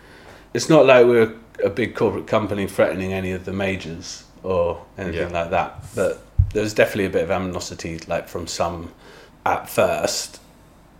It's 0.55 0.69
not 0.69 0.87
like 0.87 1.07
we're 1.07 1.33
a 1.65 1.71
big 1.71 1.95
corporate 1.95 2.27
company 2.27 2.67
threatening 2.67 3.13
any 3.13 3.33
of 3.33 3.45
the 3.45 3.53
majors 3.53 4.25
or 4.43 4.85
anything 4.99 5.31
Yeah. 5.31 5.41
like 5.43 5.51
that. 5.51 5.85
But 5.95 6.23
there's 6.53 6.75
definitely 6.75 7.07
a 7.07 7.11
bit 7.11 7.23
of 7.25 7.31
animosity, 7.31 7.99
like 8.09 8.29
from 8.29 8.47
some 8.47 8.93
at 9.47 9.69
first. 9.69 10.41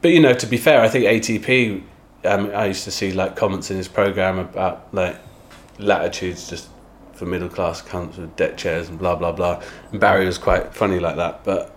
But 0.03 0.13
you 0.13 0.21
know, 0.21 0.33
to 0.35 0.47
be 0.47 0.57
fair, 0.57 0.81
I 0.81 0.89
think 0.89 1.05
ATP. 1.07 1.83
Um, 2.23 2.51
I 2.55 2.67
used 2.67 2.85
to 2.85 2.91
see 2.91 3.13
like 3.13 3.35
comments 3.35 3.71
in 3.71 3.79
his 3.79 3.89
program 3.89 4.39
about 4.39 4.93
like 4.93 5.17
Latitude's 5.79 6.49
just 6.51 6.69
for 7.21 7.27
middle 7.27 7.51
class 7.51 7.83
cunts 7.83 8.17
with 8.17 8.35
deck 8.37 8.57
chairs 8.57 8.89
and 8.89 8.99
blah 8.99 9.15
blah 9.15 9.31
blah. 9.31 9.63
And 9.93 10.01
Barry 10.01 10.25
was 10.25 10.39
quite 10.39 10.75
funny 10.75 10.99
like 10.99 11.17
that. 11.17 11.45
But 11.45 11.77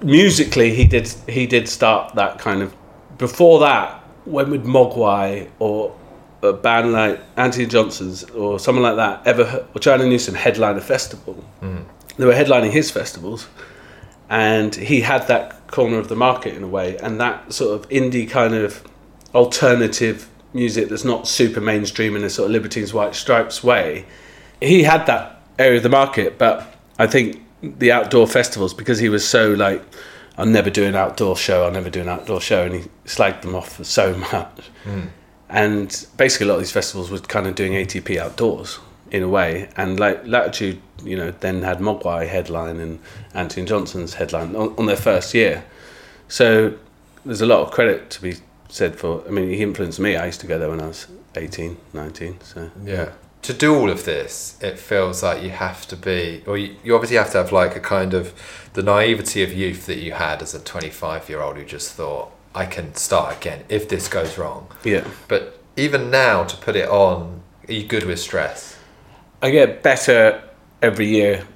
musically, 0.00 0.72
he 0.72 0.84
did 0.84 1.08
he 1.28 1.46
did 1.46 1.68
start 1.68 2.14
that 2.14 2.38
kind 2.38 2.62
of. 2.62 2.74
Before 3.18 3.58
that, 3.60 4.00
when 4.24 4.50
would 4.50 4.62
Mogwai 4.62 5.50
or 5.58 5.94
a 6.42 6.52
band 6.52 6.92
like 6.92 7.20
Anthony 7.36 7.66
Johnson's 7.66 8.22
or 8.30 8.60
someone 8.60 8.84
like 8.84 8.96
that 8.96 9.26
ever 9.26 9.66
or 9.74 9.80
Joanna 9.80 10.06
Newsom 10.06 10.36
headline 10.36 10.76
a 10.76 10.80
festival? 10.80 11.44
Mm. 11.60 11.84
They 12.16 12.24
were 12.24 12.32
headlining 12.32 12.70
his 12.70 12.92
festivals, 12.92 13.48
and 14.30 14.72
he 14.76 15.00
had 15.00 15.26
that 15.26 15.66
corner 15.66 15.98
of 15.98 16.08
the 16.08 16.14
market 16.14 16.54
in 16.54 16.62
a 16.62 16.68
way, 16.68 16.96
and 16.98 17.20
that 17.20 17.52
sort 17.52 17.80
of 17.80 17.88
indie 17.90 18.30
kind 18.30 18.54
of 18.54 18.84
alternative 19.34 20.30
music 20.52 20.88
that's 20.88 21.04
not 21.04 21.26
super 21.26 21.60
mainstream 21.60 22.14
in 22.14 22.22
a 22.22 22.30
sort 22.30 22.46
of 22.46 22.52
Libertines 22.52 22.94
White 22.94 23.16
Stripes 23.16 23.64
way. 23.64 24.06
He 24.64 24.82
had 24.82 25.06
that 25.06 25.40
area 25.58 25.76
of 25.76 25.82
the 25.82 25.88
market, 25.88 26.38
but 26.38 26.66
I 26.98 27.06
think 27.06 27.42
the 27.62 27.92
outdoor 27.92 28.26
festivals 28.26 28.74
because 28.74 28.98
he 28.98 29.08
was 29.08 29.26
so 29.26 29.52
like, 29.52 29.82
I'll 30.36 30.46
never 30.46 30.70
do 30.70 30.84
an 30.84 30.94
outdoor 30.94 31.36
show, 31.36 31.64
I'll 31.64 31.70
never 31.70 31.90
do 31.90 32.00
an 32.00 32.08
outdoor 32.08 32.40
show, 32.40 32.64
and 32.64 32.74
he 32.74 32.80
slagged 33.04 33.42
them 33.42 33.54
off 33.54 33.76
for 33.76 33.84
so 33.84 34.16
much. 34.32 34.70
Hmm. 34.84 35.02
And 35.48 36.06
basically, 36.16 36.46
a 36.46 36.48
lot 36.48 36.54
of 36.56 36.60
these 36.62 36.72
festivals 36.72 37.10
were 37.10 37.20
kind 37.20 37.46
of 37.46 37.54
doing 37.54 37.72
ATP 37.72 38.16
outdoors 38.16 38.80
in 39.10 39.22
a 39.22 39.28
way. 39.28 39.68
And 39.76 40.00
like 40.00 40.26
Latitude, 40.26 40.80
you 41.04 41.16
know, 41.16 41.30
then 41.30 41.62
had 41.62 41.78
Mogwai 41.78 42.26
headline 42.26 42.80
and 42.80 42.98
Anthony 43.34 43.66
Johnson's 43.66 44.14
headline 44.14 44.56
on, 44.56 44.74
on 44.76 44.86
their 44.86 44.96
first 44.96 45.34
year. 45.34 45.64
So 46.26 46.76
there's 47.24 47.40
a 47.40 47.46
lot 47.46 47.60
of 47.60 47.70
credit 47.70 48.10
to 48.10 48.22
be 48.22 48.36
said 48.68 48.96
for. 48.96 49.22
I 49.26 49.30
mean, 49.30 49.48
he 49.50 49.62
influenced 49.62 50.00
me. 50.00 50.16
I 50.16 50.26
used 50.26 50.40
to 50.40 50.48
go 50.48 50.58
there 50.58 50.70
when 50.70 50.80
I 50.80 50.88
was 50.88 51.06
18, 51.36 51.76
19. 51.92 52.40
So 52.40 52.70
Yeah. 52.82 53.10
To 53.44 53.52
do 53.52 53.74
all 53.74 53.90
of 53.90 54.04
this, 54.04 54.58
it 54.62 54.78
feels 54.78 55.22
like 55.22 55.42
you 55.42 55.50
have 55.50 55.86
to 55.88 55.96
be, 55.96 56.42
or 56.46 56.56
you, 56.56 56.76
you 56.82 56.94
obviously 56.94 57.18
have 57.18 57.30
to 57.32 57.38
have 57.38 57.52
like 57.52 57.76
a 57.76 57.80
kind 57.80 58.14
of 58.14 58.32
the 58.72 58.82
naivety 58.82 59.42
of 59.42 59.52
youth 59.52 59.86
that 59.86 59.98
you 59.98 60.12
had 60.12 60.42
as 60.42 60.54
a 60.54 60.60
25 60.60 61.28
year 61.28 61.40
old 61.40 61.56
who 61.56 61.64
just 61.64 61.92
thought, 61.92 62.32
I 62.54 62.66
can 62.66 62.94
start 62.94 63.36
again 63.36 63.64
if 63.68 63.88
this 63.88 64.08
goes 64.08 64.38
wrong. 64.38 64.68
yeah. 64.84 65.06
But 65.28 65.60
even 65.76 66.10
now, 66.10 66.44
to 66.44 66.56
put 66.56 66.76
it 66.76 66.88
on, 66.88 67.42
are 67.68 67.72
you 67.72 67.84
good 67.84 68.04
with 68.04 68.20
stress? 68.20 68.78
I 69.42 69.50
get 69.50 69.82
better 69.82 70.42
every 70.80 71.08
year. 71.08 71.46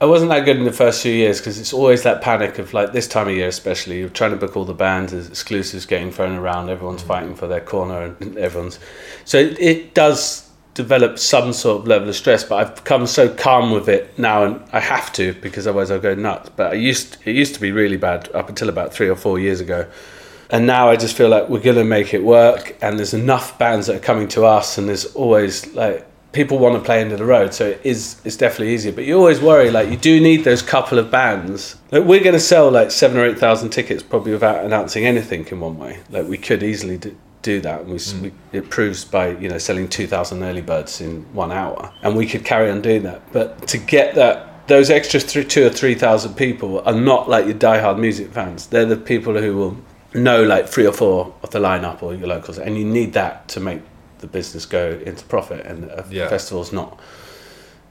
I 0.00 0.04
wasn't 0.04 0.30
that 0.30 0.44
good 0.44 0.56
in 0.56 0.64
the 0.64 0.72
first 0.72 1.02
few 1.02 1.12
years 1.12 1.38
because 1.38 1.58
it's 1.58 1.72
always 1.72 2.02
that 2.02 2.22
panic 2.22 2.58
of 2.58 2.72
like 2.74 2.92
this 2.92 3.08
time 3.08 3.28
of 3.28 3.34
year, 3.34 3.48
especially 3.48 3.98
you're 3.98 4.08
trying 4.08 4.30
to 4.32 4.36
book 4.36 4.56
all 4.56 4.64
the 4.64 4.74
bands, 4.74 5.12
there's 5.12 5.28
exclusives 5.28 5.86
getting 5.86 6.12
thrown 6.12 6.36
around, 6.36 6.68
everyone's 6.68 7.02
mm. 7.02 7.08
fighting 7.08 7.34
for 7.34 7.48
their 7.48 7.60
corner, 7.60 8.14
and 8.20 8.36
everyone's. 8.36 8.78
So 9.24 9.38
it, 9.38 9.58
it 9.58 9.94
does 9.94 10.47
develop 10.78 11.18
some 11.18 11.52
sort 11.52 11.80
of 11.80 11.88
level 11.88 12.08
of 12.08 12.14
stress, 12.14 12.44
but 12.44 12.54
I've 12.54 12.76
become 12.76 13.04
so 13.08 13.28
calm 13.34 13.72
with 13.72 13.88
it 13.88 14.16
now, 14.16 14.44
and 14.44 14.62
I 14.72 14.78
have 14.78 15.12
to 15.14 15.32
because 15.34 15.66
otherwise 15.66 15.90
I'll 15.90 15.98
go 15.98 16.14
nuts. 16.14 16.50
But 16.54 16.70
I 16.70 16.74
used 16.74 17.16
it 17.24 17.34
used 17.34 17.54
to 17.54 17.60
be 17.60 17.72
really 17.72 17.96
bad 17.96 18.30
up 18.32 18.48
until 18.48 18.68
about 18.68 18.94
three 18.94 19.08
or 19.08 19.16
four 19.16 19.40
years 19.40 19.60
ago. 19.60 19.86
And 20.50 20.68
now 20.68 20.88
I 20.88 20.94
just 20.94 21.16
feel 21.16 21.28
like 21.28 21.48
we're 21.48 21.60
gonna 21.60 21.82
make 21.82 22.14
it 22.14 22.22
work, 22.22 22.76
and 22.80 22.96
there's 22.96 23.12
enough 23.12 23.58
bands 23.58 23.88
that 23.88 23.96
are 23.96 24.06
coming 24.10 24.28
to 24.28 24.44
us, 24.44 24.78
and 24.78 24.88
there's 24.88 25.06
always 25.16 25.74
like 25.74 26.06
people 26.30 26.58
want 26.58 26.76
to 26.76 26.80
play 26.80 27.00
End 27.00 27.10
of 27.10 27.18
the 27.18 27.24
Road, 27.24 27.52
so 27.52 27.66
it 27.70 27.80
is 27.82 28.20
it's 28.24 28.36
definitely 28.36 28.72
easier. 28.72 28.92
But 28.92 29.04
you 29.04 29.18
always 29.18 29.40
worry 29.40 29.72
like 29.72 29.90
you 29.90 29.96
do 29.96 30.20
need 30.20 30.44
those 30.44 30.62
couple 30.62 31.00
of 31.00 31.10
bands. 31.10 31.74
Like 31.90 32.04
we're 32.04 32.22
gonna 32.22 32.38
sell 32.38 32.70
like 32.70 32.92
seven 32.92 33.16
or 33.16 33.26
eight 33.26 33.38
thousand 33.38 33.70
tickets 33.70 34.04
probably 34.04 34.30
without 34.30 34.64
announcing 34.64 35.04
anything 35.04 35.44
in 35.48 35.58
one 35.58 35.76
way. 35.76 35.98
Like 36.08 36.28
we 36.28 36.38
could 36.38 36.62
easily 36.62 36.98
do, 36.98 37.16
do 37.52 37.56
that, 37.68 37.78
we, 37.90 37.96
s 37.96 38.12
mm. 38.12 38.20
we 38.22 38.28
it 38.58 38.64
proves 38.76 38.98
by 39.16 39.26
you 39.42 39.48
know 39.50 39.60
selling 39.68 39.86
two 39.98 40.06
thousand 40.14 40.36
early 40.50 40.64
birds 40.72 40.92
in 41.06 41.12
one 41.44 41.52
hour, 41.60 41.80
and 42.02 42.10
we 42.20 42.24
could 42.30 42.44
carry 42.52 42.68
on 42.74 42.78
doing 42.88 43.02
that. 43.08 43.20
But 43.36 43.48
to 43.72 43.78
get 43.96 44.08
that. 44.22 44.34
Those 44.76 44.90
extra 44.98 45.18
three, 45.30 45.46
two 45.54 45.64
or 45.68 45.72
three 45.80 45.96
thousand 46.04 46.32
people 46.44 46.70
are 46.88 46.98
not 47.12 47.22
like 47.34 47.44
your 47.50 47.58
diehard 47.68 47.98
music 48.06 48.28
fans. 48.36 48.66
They're 48.70 48.90
the 48.96 49.02
people 49.12 49.32
who 49.44 49.52
will 49.60 49.74
know 50.12 50.40
like 50.54 50.64
three 50.74 50.86
or 50.86 50.92
four 50.92 51.18
of 51.44 51.48
the 51.54 51.58
lineup 51.68 52.02
or 52.02 52.10
your 52.20 52.28
locals, 52.28 52.58
and 52.58 52.76
you 52.76 52.84
need 52.98 53.10
that 53.14 53.48
to 53.54 53.60
make 53.60 53.80
the 54.18 54.26
business 54.26 54.66
go 54.66 54.84
into 55.06 55.24
profit. 55.34 55.64
And 55.70 55.84
a 55.84 56.04
Yeah. 56.10 56.28
festival's 56.28 56.70
not. 56.80 56.90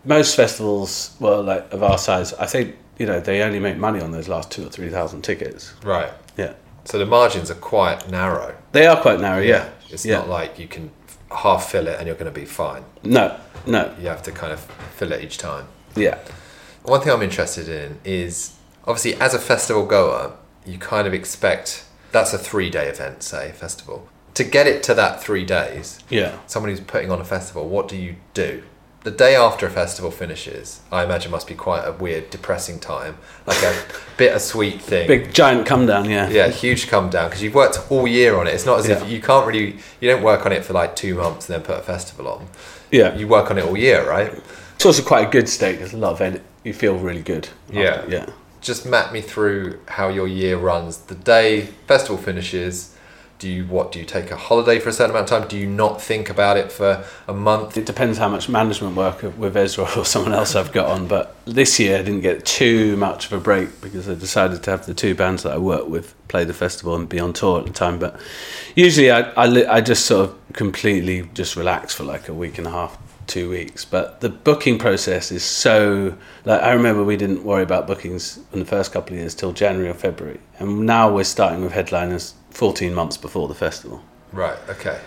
Most 0.05 0.35
festivals, 0.35 0.89
well, 1.19 1.41
like 1.51 1.63
of 1.73 1.81
our 1.81 1.97
size, 1.97 2.29
I 2.45 2.45
think 2.53 2.75
you 2.99 3.07
know 3.09 3.19
they 3.19 3.41
only 3.47 3.59
make 3.59 3.77
money 3.87 3.99
on 4.05 4.11
those 4.11 4.27
last 4.35 4.47
two 4.51 4.63
or 4.67 4.69
three 4.69 4.91
thousand 4.97 5.23
tickets. 5.23 5.73
Right. 5.83 6.11
Yeah, 6.37 6.53
So 6.87 6.97
the 6.97 7.05
margins 7.05 7.51
are 7.51 7.55
quite 7.75 8.09
narrow. 8.09 8.55
they 8.71 8.87
are 8.87 8.99
quite 9.01 9.19
narrow. 9.19 9.41
Yeah, 9.41 9.69
It's 9.89 10.05
yeah. 10.05 10.19
not 10.19 10.29
like 10.29 10.57
you 10.57 10.67
can 10.69 10.91
half 11.29 11.69
fill 11.69 11.85
it 11.87 11.97
and 11.99 12.07
you're 12.07 12.15
going 12.15 12.33
to 12.33 12.39
be 12.39 12.45
fine. 12.45 12.83
no, 13.03 13.37
no, 13.65 13.93
You 13.99 14.07
have 14.07 14.23
to 14.23 14.31
kind 14.31 14.53
of 14.53 14.61
fill 14.95 15.11
it 15.11 15.21
each 15.21 15.37
time. 15.37 15.65
yeah, 15.95 16.17
One 16.83 17.01
thing 17.01 17.11
I'm 17.11 17.21
interested 17.21 17.67
in 17.67 17.99
is 18.05 18.55
obviously 18.85 19.15
as 19.15 19.33
a 19.33 19.39
festival 19.39 19.85
goer, 19.85 20.31
you 20.65 20.77
kind 20.77 21.05
of 21.07 21.13
expect 21.13 21.83
that's 22.13 22.33
a 22.33 22.37
three 22.37 22.69
day 22.69 22.87
event, 22.87 23.21
say, 23.21 23.51
festival. 23.51 24.07
To 24.35 24.45
get 24.45 24.65
it 24.67 24.81
to 24.83 24.93
that 24.93 25.21
three 25.21 25.43
days, 25.43 25.99
yeah. 26.09 26.37
someone 26.47 26.69
who's 26.71 26.79
putting 26.79 27.11
on 27.11 27.19
a 27.19 27.25
festival, 27.25 27.67
what 27.67 27.89
do 27.89 27.97
you 27.97 28.15
do? 28.33 28.63
The 29.07 29.11
day 29.15 29.37
after 29.37 29.65
a 29.65 29.69
festival 29.69 30.11
finishes, 30.11 30.81
I 30.91 31.05
imagine 31.05 31.31
must 31.31 31.47
be 31.47 31.53
quite 31.55 31.85
a 31.87 31.93
weird, 31.93 32.29
depressing 32.29 32.77
time, 32.77 33.17
like 33.45 33.63
a 33.63 33.73
bittersweet 34.17 34.81
thing. 34.81 35.07
Big 35.07 35.33
giant 35.33 35.65
come 35.65 35.85
down. 35.85 36.09
Yeah, 36.09 36.27
yeah, 36.29 36.49
huge 36.49 36.89
come 36.89 37.09
down 37.09 37.29
because 37.29 37.41
you've 37.41 37.55
worked 37.55 37.79
all 37.89 38.05
year 38.05 38.35
on 38.37 38.47
it. 38.47 38.53
It's 38.53 38.65
not 38.65 38.79
as 38.79 38.89
Yeah. 38.89 39.01
if 39.01 39.09
you 39.09 39.21
can't 39.21 39.47
really, 39.47 39.77
you 40.01 40.09
don't 40.11 40.21
work 40.23 40.45
on 40.45 40.51
it 40.51 40.65
for 40.65 40.73
like 40.73 40.97
two 40.97 41.15
months 41.15 41.47
and 41.47 41.55
then 41.55 41.61
put 41.65 41.77
a 41.79 41.81
festival 41.81 42.27
on. 42.27 42.47
yeah. 42.91 43.15
You 43.15 43.29
work 43.29 43.49
on 43.49 43.57
it 43.57 43.63
all 43.63 43.77
year, 43.77 44.05
right? 44.05 44.33
It's 44.75 44.85
also 44.85 45.01
quite 45.03 45.25
a 45.25 45.31
good 45.31 45.47
state. 45.47 45.77
There's 45.79 45.93
a 45.93 45.97
lot 45.97 46.11
of 46.11 46.19
en- 46.19 46.41
you 46.65 46.73
feel 46.73 46.97
really 46.97 47.21
good. 47.23 47.47
Yeah. 47.71 48.03
yeah. 48.09 48.25
just 48.59 48.85
map 48.85 49.13
me 49.13 49.21
through 49.21 49.79
how 49.87 50.09
your 50.09 50.27
year 50.27 50.57
runs. 50.57 50.97
The 50.97 51.15
day 51.15 51.61
festival 51.87 52.17
finishes, 52.17 52.93
do 53.39 53.47
you 53.47 53.65
what 53.65 53.91
do 53.91 53.99
you 53.99 54.05
take 54.05 54.31
a 54.31 54.35
holiday 54.35 54.79
for 54.79 54.89
a 54.89 54.93
certain 54.93 55.11
amount 55.11 55.31
of 55.31 55.41
time? 55.41 55.47
Do 55.47 55.57
you 55.57 55.67
not 55.67 56.01
think 56.01 56.29
about 56.29 56.57
it 56.57 56.71
for 56.71 57.05
a 57.27 57.33
month? 57.33 57.77
It 57.77 57.85
depends 57.85 58.17
how 58.17 58.29
much 58.29 58.49
management 58.49 58.95
work 58.95 59.21
with 59.37 59.55
Ezra 59.55 59.87
or 59.95 60.05
someone 60.05 60.33
else 60.33 60.55
I've 60.55 60.71
got 60.71 60.87
on. 60.87 61.07
But 61.07 61.35
this 61.45 61.79
year 61.79 61.99
I 61.99 62.01
didn't 62.01 62.21
get 62.21 62.45
too 62.45 62.97
much 62.97 63.27
of 63.27 63.33
a 63.33 63.39
break 63.39 63.79
because 63.81 64.09
I 64.09 64.15
decided 64.15 64.63
to 64.63 64.71
have 64.71 64.85
the 64.85 64.93
two 64.93 65.13
bands 65.13 65.43
that 65.43 65.53
I 65.53 65.57
work 65.57 65.87
with 65.87 66.15
play 66.27 66.43
the 66.43 66.53
festival 66.53 66.95
and 66.95 67.07
be 67.07 67.19
on 67.19 67.33
tour 67.33 67.59
at 67.59 67.67
the 67.67 67.73
time. 67.73 67.99
But 67.99 68.19
usually 68.75 69.11
I, 69.11 69.21
I, 69.31 69.75
I 69.77 69.81
just 69.81 70.05
sort 70.05 70.29
of 70.29 70.53
completely 70.53 71.29
just 71.33 71.55
relax 71.55 71.93
for 71.93 72.03
like 72.03 72.27
a 72.27 72.33
week 72.33 72.57
and 72.57 72.65
a 72.65 72.71
half, 72.71 72.97
two 73.27 73.51
weeks. 73.51 73.85
But 73.85 74.21
the 74.21 74.29
booking 74.29 74.79
process 74.79 75.31
is 75.31 75.43
so 75.43 76.17
like 76.43 76.61
I 76.63 76.73
remember 76.73 77.03
we 77.03 77.17
didn't 77.17 77.43
worry 77.43 77.61
about 77.61 77.85
bookings 77.85 78.39
in 78.51 78.59
the 78.59 78.65
first 78.65 78.91
couple 78.91 79.13
of 79.13 79.19
years 79.19 79.35
till 79.35 79.53
January 79.53 79.89
or 79.89 79.93
February, 79.93 80.39
and 80.57 80.87
now 80.87 81.13
we're 81.13 81.23
starting 81.23 81.61
with 81.61 81.73
headliners 81.73 82.33
14 82.57 82.91
months 82.91 83.17
before 83.17 83.47
the 83.47 83.53
festival. 83.53 84.01
Right. 84.33 84.57
Okay. 84.67 84.99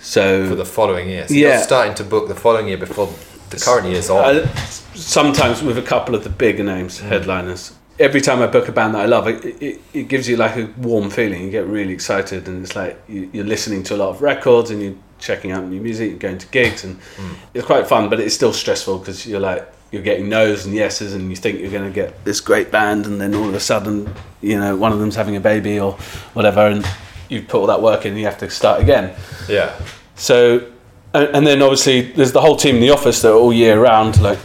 So 0.00 0.48
For 0.48 0.56
the 0.56 0.64
following 0.64 1.08
year, 1.08 1.28
so 1.28 1.34
Yeah. 1.34 1.48
you're 1.48 1.62
starting 1.62 1.94
to 1.94 2.04
book 2.04 2.26
the 2.26 2.34
following 2.34 2.66
year 2.66 2.78
before 2.78 3.08
the 3.50 3.58
current 3.58 3.86
year's 3.86 4.10
on. 4.10 4.24
I, 4.24 4.46
sometimes 4.94 5.62
with 5.62 5.78
a 5.78 5.82
couple 5.82 6.16
of 6.16 6.24
the 6.24 6.30
bigger 6.30 6.64
names, 6.64 6.98
hmm. 6.98 7.06
headliners. 7.06 7.72
Every 8.00 8.20
time 8.20 8.42
I 8.42 8.48
book 8.48 8.66
a 8.68 8.72
band 8.72 8.94
that 8.96 9.02
I 9.02 9.06
love, 9.06 9.28
it, 9.28 9.44
it, 9.62 9.80
it 9.92 10.08
gives 10.08 10.28
you 10.28 10.36
like 10.36 10.56
a 10.56 10.68
warm 10.78 11.10
feeling. 11.10 11.44
You 11.44 11.50
get 11.50 11.66
really 11.66 11.92
excited, 11.92 12.48
and 12.48 12.64
it's 12.64 12.74
like 12.74 13.00
you, 13.06 13.30
you're 13.32 13.44
listening 13.44 13.84
to 13.84 13.94
a 13.94 13.98
lot 13.98 14.08
of 14.08 14.20
records 14.20 14.70
and 14.70 14.82
you're 14.82 14.98
checking 15.20 15.52
out 15.52 15.64
new 15.66 15.80
music, 15.80 16.10
you're 16.10 16.18
going 16.18 16.38
to 16.38 16.48
gigs, 16.48 16.82
and 16.82 16.96
hmm. 17.16 17.34
it's 17.54 17.66
quite 17.66 17.86
fun. 17.86 18.08
But 18.08 18.18
it's 18.18 18.34
still 18.34 18.52
stressful 18.52 18.98
because 18.98 19.26
you're 19.26 19.38
like 19.38 19.62
you're 19.90 20.02
getting 20.02 20.28
no's 20.28 20.66
and 20.66 20.74
yeses, 20.74 21.14
and 21.14 21.30
you 21.30 21.36
think 21.36 21.60
you're 21.60 21.70
going 21.70 21.84
to 21.84 21.94
get 21.94 22.24
this 22.24 22.40
great 22.40 22.70
band, 22.70 23.06
and 23.06 23.20
then 23.20 23.34
all 23.34 23.48
of 23.48 23.54
a 23.54 23.60
sudden, 23.60 24.12
you 24.40 24.58
know, 24.58 24.76
one 24.76 24.92
of 24.92 24.98
them's 24.98 25.16
having 25.16 25.36
a 25.36 25.40
baby 25.40 25.80
or 25.80 25.92
whatever, 26.34 26.60
and 26.60 26.86
you 27.28 27.42
put 27.42 27.60
all 27.60 27.66
that 27.66 27.82
work 27.82 28.04
in, 28.04 28.12
and 28.12 28.20
you 28.20 28.26
have 28.26 28.38
to 28.38 28.50
start 28.50 28.80
again. 28.80 29.14
yeah. 29.48 29.78
So, 30.14 30.70
and, 31.14 31.28
and 31.34 31.46
then 31.46 31.62
obviously 31.62 32.12
there's 32.12 32.32
the 32.32 32.40
whole 32.40 32.56
team 32.56 32.76
in 32.76 32.80
the 32.82 32.90
office 32.90 33.22
that 33.22 33.30
are 33.30 33.36
all 33.36 33.52
year 33.52 33.80
round, 33.80 34.20
like 34.20 34.38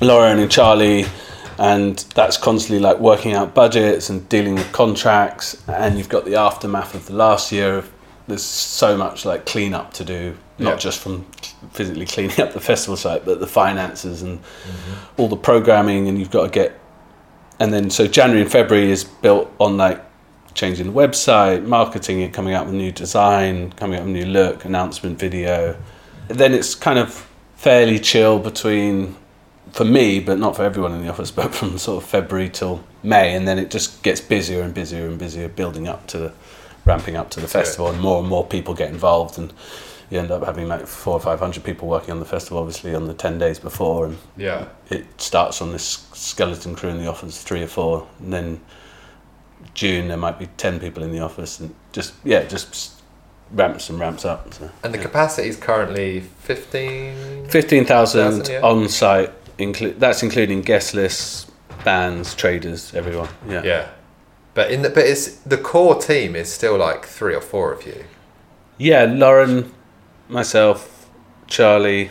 Lauren 0.00 0.38
and 0.38 0.50
Charlie, 0.50 1.04
and 1.58 1.98
that's 2.14 2.36
constantly 2.36 2.82
like 2.82 2.98
working 2.98 3.34
out 3.34 3.54
budgets 3.54 4.10
and 4.10 4.28
dealing 4.28 4.54
with 4.54 4.72
contracts. 4.72 5.62
And 5.68 5.98
you've 5.98 6.08
got 6.08 6.24
the 6.24 6.36
aftermath 6.36 6.94
of 6.94 7.06
the 7.06 7.14
last 7.14 7.52
year. 7.52 7.78
Of, 7.78 7.92
there's 8.26 8.42
so 8.42 8.96
much 8.96 9.24
like 9.24 9.44
cleanup 9.44 9.92
to 9.94 10.04
do, 10.04 10.36
not 10.60 10.70
Yeah. 10.70 10.76
just 10.76 11.00
from 11.00 11.24
physically 11.72 12.06
cleaning 12.06 12.40
up 12.40 12.52
the 12.52 12.60
festival 12.60 12.96
site, 12.96 13.24
but 13.24 13.40
the 13.40 13.46
finances 13.46 14.22
and 14.22 14.38
mm-hmm. 14.38 15.20
all 15.20 15.28
the 15.28 15.36
programming. 15.36 16.08
And 16.08 16.18
you've 16.18 16.30
got 16.30 16.44
to 16.44 16.50
get, 16.50 16.78
and 17.58 17.72
then 17.72 17.90
so 17.90 18.06
January 18.06 18.42
and 18.42 18.50
February 18.50 18.90
is 18.90 19.04
built 19.04 19.52
on 19.58 19.76
like 19.76 20.02
changing 20.54 20.86
the 20.86 20.92
website, 20.92 21.64
marketing 21.64 22.20
it, 22.20 22.32
coming 22.32 22.54
out 22.54 22.66
with 22.66 22.74
new 22.74 22.92
design, 22.92 23.72
coming 23.72 23.98
out 23.98 24.04
with 24.04 24.12
new 24.12 24.26
look, 24.26 24.64
announcement 24.64 25.18
video. 25.18 25.76
Then 26.28 26.54
it's 26.54 26.74
kind 26.74 26.98
of 26.98 27.26
fairly 27.56 27.98
chill 27.98 28.38
between, 28.38 29.16
for 29.72 29.84
me, 29.84 30.20
but 30.20 30.38
not 30.38 30.56
for 30.56 30.62
everyone 30.64 30.92
in 30.92 31.02
the 31.02 31.08
office, 31.08 31.30
but 31.40 31.54
from 31.54 31.78
sort 31.78 32.02
of 32.02 32.08
February 32.08 32.48
till 32.48 32.84
May, 33.02 33.34
and 33.34 33.46
then 33.46 33.58
it 33.58 33.70
just 33.70 34.02
gets 34.02 34.20
busier 34.20 34.62
and 34.62 34.74
busier 34.74 35.06
and 35.06 35.18
busier, 35.18 35.48
building 35.48 35.88
up 35.88 36.06
to 36.08 36.18
the, 36.18 36.32
ramping 36.84 37.16
up 37.16 37.30
to 37.30 37.40
the 37.40 37.48
festival, 37.48 37.88
and 37.88 38.00
more 38.00 38.20
and 38.20 38.28
more 38.28 38.44
people 38.44 38.74
get 38.74 38.90
involved, 38.90 39.38
and 39.38 39.52
you 40.10 40.18
end 40.18 40.30
up 40.30 40.44
having 40.44 40.68
like 40.68 40.86
four 40.86 41.14
or 41.14 41.20
five 41.20 41.38
hundred 41.38 41.64
people 41.64 41.88
working 41.88 42.10
on 42.10 42.18
the 42.18 42.26
festival, 42.26 42.58
obviously 42.58 42.94
on 42.94 43.06
the 43.06 43.14
ten 43.14 43.38
days 43.38 43.58
before, 43.58 44.06
and 44.06 44.18
Yeah. 44.36 44.66
it 44.90 45.06
starts 45.20 45.62
on 45.62 45.72
this 45.72 46.06
skeleton 46.12 46.74
crew 46.74 46.90
in 46.90 46.98
the 46.98 47.08
office, 47.08 47.42
three 47.42 47.62
or 47.62 47.68
four, 47.68 48.06
and 48.18 48.32
then 48.32 48.60
June 49.74 50.08
there 50.08 50.16
might 50.16 50.38
be 50.38 50.46
ten 50.56 50.80
people 50.80 51.02
in 51.02 51.12
the 51.12 51.20
office, 51.20 51.60
and 51.60 51.74
just 51.92 52.14
yeah, 52.24 52.42
just 52.44 53.00
ramps 53.52 53.88
and 53.88 53.98
ramps 54.00 54.24
up. 54.24 54.52
So. 54.54 54.70
And 54.82 54.92
the 54.92 54.98
capacity 54.98 55.48
is 55.48 55.56
currently 55.56 56.20
15. 56.20 57.46
Fifteen 57.48 57.84
thousand 57.84 58.48
yeah. 58.48 58.60
on 58.62 58.88
site. 58.88 59.32
Inclu- 59.58 59.98
that's 59.98 60.22
including 60.22 60.62
guest 60.62 60.94
lists, 60.94 61.46
bands, 61.84 62.34
traders, 62.34 62.94
everyone. 62.94 63.28
Yeah. 63.48 63.62
Yeah. 63.62 63.88
But 64.54 64.70
in 64.72 64.82
the 64.82 64.90
but 64.90 65.04
it's 65.04 65.36
the 65.36 65.58
core 65.58 66.00
team 66.00 66.34
is 66.34 66.52
still 66.52 66.76
like 66.78 67.04
three 67.04 67.34
or 67.34 67.40
four 67.40 67.72
of 67.72 67.86
you. 67.86 68.04
Yeah, 68.78 69.04
Lauren, 69.04 69.70
myself, 70.30 71.08
Charlie, 71.46 72.10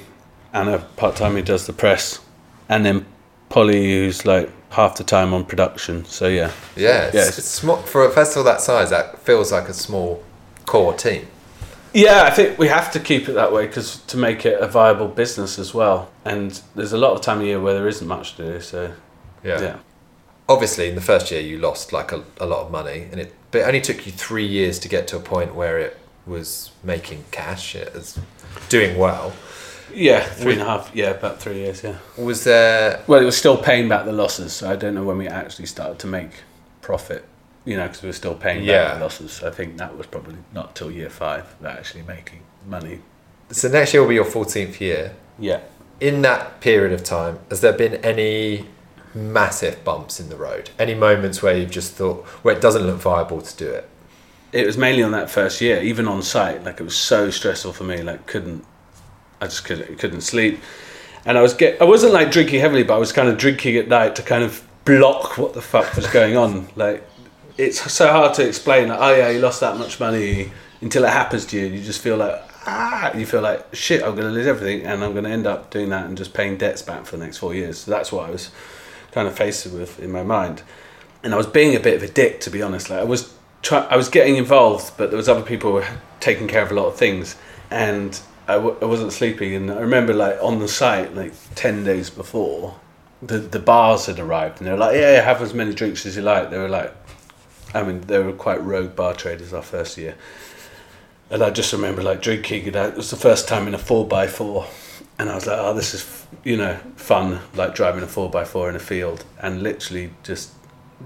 Anna 0.54 0.80
part 0.98 1.16
time 1.16 1.34
who 1.34 1.42
does 1.42 1.66
the 1.68 1.74
press, 1.74 2.20
and 2.68 2.86
then 2.86 3.06
Polly 3.50 3.92
who's 3.92 4.26
like 4.26 4.50
half 4.72 4.96
the 4.98 5.04
time 5.04 5.34
on 5.34 5.46
production. 5.46 6.06
So 6.06 6.28
yeah. 6.28 6.52
Yeah. 6.76 7.06
It's, 7.08 7.16
Yeah, 7.16 7.28
it's 7.28 7.44
small 7.46 7.78
for 7.78 8.06
a 8.06 8.10
festival 8.12 8.44
that 8.46 8.62
size. 8.62 8.90
That 8.90 9.20
feels 9.20 9.52
like 9.52 9.68
a 9.70 9.74
small 9.74 10.24
core 10.66 10.94
team. 10.94 11.28
Yeah, 11.92 12.24
I 12.24 12.30
think 12.30 12.60
we 12.60 12.68
have 12.68 12.92
to 12.92 13.00
keep 13.00 13.28
it 13.28 13.32
that 13.34 13.52
way 13.52 13.66
because 13.66 13.98
to 14.02 14.18
make 14.18 14.46
it 14.46 14.60
a 14.62 14.68
viable 14.68 15.08
business 15.08 15.58
as 15.58 15.74
well. 15.74 16.12
And 16.24 16.62
there's 16.76 16.94
a 16.94 16.98
lot 17.00 17.14
of 17.14 17.22
time 17.22 17.40
of 17.40 17.46
year 17.48 17.60
where 17.60 17.74
there 17.74 17.88
isn't 17.88 18.08
much 18.08 18.36
to 18.36 18.54
do. 18.54 18.62
So 18.62 18.94
Yeah. 19.44 19.62
yeah, 19.62 19.78
Obviously, 20.48 20.90
in 20.90 20.96
the 20.96 21.02
first 21.02 21.32
year, 21.32 21.42
you 21.42 21.58
lost 21.58 21.92
like 21.94 22.12
a, 22.12 22.24
a 22.40 22.46
lot 22.46 22.66
of 22.66 22.72
money, 22.72 23.08
and 23.12 23.20
it 23.20 23.34
but 23.52 23.62
it 23.62 23.68
only 23.68 23.82
took 23.82 24.06
you 24.06 24.12
three 24.12 24.46
years 24.46 24.78
to 24.80 24.88
get 24.88 25.08
to 25.08 25.18
a 25.18 25.20
point 25.20 25.56
where 25.56 25.80
it 25.80 25.98
was 26.30 26.72
making 26.84 27.26
cash. 27.32 27.76
It 27.76 27.94
was 27.94 28.18
doing 28.70 28.98
well. 28.98 29.34
yeah, 29.94 30.22
three 30.22 30.54
and 30.54 30.62
a 30.62 30.66
half. 30.66 30.92
Yeah, 30.94 31.10
about 31.12 31.40
three 31.40 31.58
years. 31.60 31.84
Yeah. 31.84 31.98
Was 32.18 32.44
there? 32.44 33.04
Well, 33.08 33.22
it 33.22 33.26
was 33.26 33.38
still 33.38 33.58
paying 33.58 33.90
back 33.90 34.06
the 34.06 34.12
losses. 34.14 34.54
So 34.54 34.70
I 34.72 34.76
don't 34.76 34.94
know 34.96 35.04
when 35.04 35.18
we 35.18 35.28
actually 35.28 35.66
started 35.66 36.00
to 36.00 36.08
make 36.08 36.32
profit. 36.82 37.26
You 37.66 37.76
know, 37.78 37.88
because 37.88 38.02
we 38.02 38.10
were 38.10 38.14
still 38.14 38.36
paying 38.36 38.64
Yeah. 38.64 38.86
back 38.86 38.94
the 38.96 39.04
losses. 39.04 39.32
So 39.34 39.48
I 39.48 39.52
think 39.52 39.78
that 39.78 39.96
was 39.98 40.08
probably 40.08 40.38
not 40.54 40.76
till 40.76 40.90
year 40.90 41.10
five 41.10 41.46
that 41.62 41.78
actually 41.78 42.04
making 42.04 42.40
money. 42.68 43.00
So 43.52 43.68
next 43.68 43.94
year 43.94 44.02
will 44.02 44.10
be 44.10 44.16
your 44.16 44.26
fourteenth 44.26 44.80
year. 44.82 45.14
Yeah. 45.38 45.60
in 46.00 46.22
that 46.22 46.62
period 46.62 46.94
of 46.94 47.04
time, 47.04 47.38
has 47.50 47.60
there 47.60 47.74
been 47.74 47.96
any 47.96 48.66
massive 49.14 49.84
bumps 49.84 50.18
in 50.20 50.30
the 50.30 50.36
road? 50.38 50.70
Any 50.80 50.94
moments 50.96 51.42
where 51.44 51.58
you've 51.58 51.72
just 51.72 51.92
thought, 51.94 52.26
where 52.44 52.56
it 52.56 52.62
doesn't 52.62 52.84
look 52.88 53.02
viable 53.02 53.42
to 53.42 53.58
do 53.58 53.70
it? 53.70 53.90
It 54.52 54.66
was 54.66 54.78
mainly 54.78 55.04
on 55.04 55.12
that 55.12 55.30
first 55.30 55.62
year, 55.62 55.82
even 55.82 56.08
on 56.08 56.22
site. 56.22 56.64
Like 56.64 56.80
it 56.80 56.84
was 56.84 56.98
so 56.98 57.30
stressful 57.30 57.74
for 57.74 57.84
me. 57.84 58.02
Like 58.02 58.26
couldn't, 58.26 58.66
I 59.42 59.46
just 59.46 59.66
couldn't 59.66 59.98
couldn't 59.98 60.22
sleep, 60.22 60.60
and 61.26 61.38
I 61.38 61.42
was 61.42 61.54
get 61.54 61.82
I 61.82 61.86
wasn't 61.86 62.14
like 62.14 62.32
drinking 62.32 62.60
heavily, 62.60 62.84
but 62.84 62.96
I 62.96 62.98
was 62.98 63.12
kind 63.12 63.30
of 63.30 63.38
drinking 63.38 63.78
at 63.78 63.88
night 63.88 64.16
to 64.18 64.24
kind 64.24 64.44
of 64.44 64.66
block 64.86 65.38
what 65.38 65.54
the 65.54 65.62
fuck 65.62 65.96
was 65.96 66.08
going 66.08 66.36
on. 66.36 66.68
Like 66.76 67.08
it's 67.58 67.92
so 67.92 68.10
hard 68.12 68.34
to 68.36 68.48
explain. 68.48 68.90
Like 68.90 69.00
oh 69.00 69.16
yeah, 69.16 69.30
you 69.30 69.40
lost 69.40 69.60
that 69.62 69.78
much 69.78 70.00
money 70.00 70.52
until 70.82 71.04
it 71.06 71.12
happens 71.12 71.46
to 71.48 71.60
you. 71.60 71.68
You 71.68 71.84
just 71.84 72.02
feel 72.02 72.18
like 72.18 72.42
ah, 72.66 73.16
you 73.16 73.26
feel 73.26 73.42
like 73.42 73.74
shit. 73.76 74.04
I'm 74.04 74.16
gonna 74.16 74.32
lose 74.32 74.48
everything, 74.48 74.86
and 74.86 75.04
I'm 75.04 75.14
gonna 75.14 75.30
end 75.30 75.48
up 75.48 75.70
doing 75.70 75.90
that 75.90 76.06
and 76.06 76.18
just 76.18 76.34
paying 76.34 76.58
debts 76.58 76.82
back 76.82 77.06
for 77.06 77.18
the 77.18 77.24
next 77.24 77.38
four 77.38 77.54
years. 77.54 77.80
So 77.80 77.92
that's 77.92 78.12
what 78.12 78.28
I 78.28 78.32
was 78.32 78.52
kind 79.12 79.28
of 79.28 79.36
faced 79.36 79.66
with 79.68 80.00
in 80.00 80.12
my 80.12 80.22
mind 80.22 80.62
and 81.24 81.34
I 81.34 81.38
was 81.38 81.48
being 81.48 81.76
a 81.76 81.80
bit 81.80 81.96
of 81.96 82.04
a 82.04 82.12
dick 82.12 82.42
to 82.42 82.50
be 82.50 82.62
honest. 82.62 82.90
Like 82.90 83.00
I 83.00 83.04
was 83.04 83.34
try- 83.62 83.88
I 83.90 83.96
was 83.98 84.10
getting 84.10 84.36
involved, 84.38 84.94
but 84.98 85.10
there 85.10 85.18
was 85.18 85.30
other 85.30 85.42
people 85.44 85.84
taking 86.20 86.48
care 86.48 86.62
of 86.64 86.72
a 86.72 86.76
lot 86.76 86.88
of 86.88 86.96
things, 86.98 87.36
and 87.72 88.20
I, 88.48 88.56
w- 88.56 88.76
I 88.82 88.86
wasn't 88.86 89.12
sleeping. 89.14 89.54
And 89.56 89.72
I 89.72 89.80
remember 89.80 90.14
like 90.14 90.38
on 90.42 90.60
the 90.60 90.68
site, 90.68 91.16
like 91.16 91.34
ten 91.56 91.84
days 91.84 92.10
before, 92.10 92.76
the 93.22 93.38
the 93.40 93.60
bars 93.60 94.06
had 94.08 94.20
arrived, 94.20 94.60
and 94.60 94.68
they 94.68 94.72
were 94.72 94.78
like, 94.78 94.96
"Yeah, 94.96 95.22
have 95.22 95.42
as 95.42 95.54
many 95.54 95.74
drinks 95.74 96.06
as 96.06 96.16
you 96.16 96.22
like." 96.24 96.50
They 96.50 96.58
were 96.58 96.70
like, 96.70 96.94
I 97.74 97.84
mean, 97.84 98.02
they 98.02 98.20
were 98.20 98.34
quite 98.34 98.64
rogue 98.64 98.96
bar 98.96 99.14
traders 99.14 99.54
our 99.54 99.62
first 99.62 99.98
year. 99.98 100.16
And 101.32 101.44
I 101.44 101.52
just 101.52 101.72
remember 101.74 102.02
like 102.02 102.22
drinking, 102.22 102.68
and 102.68 102.76
I- 102.76 102.88
it 102.88 102.96
was 102.96 103.12
the 103.12 103.16
first 103.16 103.48
time 103.48 103.68
in 103.68 103.74
a 103.76 103.78
four 103.78 104.08
by 104.08 104.26
four, 104.28 104.66
and 105.20 105.30
I 105.30 105.36
was 105.36 105.46
like, 105.46 105.60
"Oh, 105.60 105.74
this 105.74 105.94
is 105.94 106.26
you 106.44 106.58
know 106.58 106.78
fun, 106.96 107.40
like 107.56 107.76
driving 107.76 108.04
a 108.04 108.08
four 108.08 108.30
by 108.30 108.46
four 108.46 108.70
in 108.70 108.76
a 108.76 108.80
field," 108.80 109.24
and 109.42 109.62
literally 109.62 110.12
just 110.24 110.50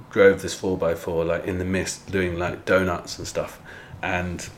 drove 0.09 0.41
this 0.41 0.53
four 0.53 0.77
by 0.77 0.95
four 0.95 1.25
like 1.25 1.45
in 1.45 1.59
the 1.59 1.65
mist, 1.65 2.11
doing 2.11 2.37
like 2.37 2.65
donuts 2.65 3.17
and 3.17 3.27
stuff, 3.27 3.61
and 4.01 4.49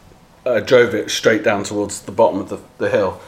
I 0.45 0.59
drove 0.59 0.93
it 0.93 1.09
straight 1.09 1.43
down 1.43 1.63
towards 1.63 2.01
the 2.01 2.11
bottom 2.11 2.39
of 2.39 2.49
the, 2.49 2.59
the 2.77 2.89
hill 2.89 3.21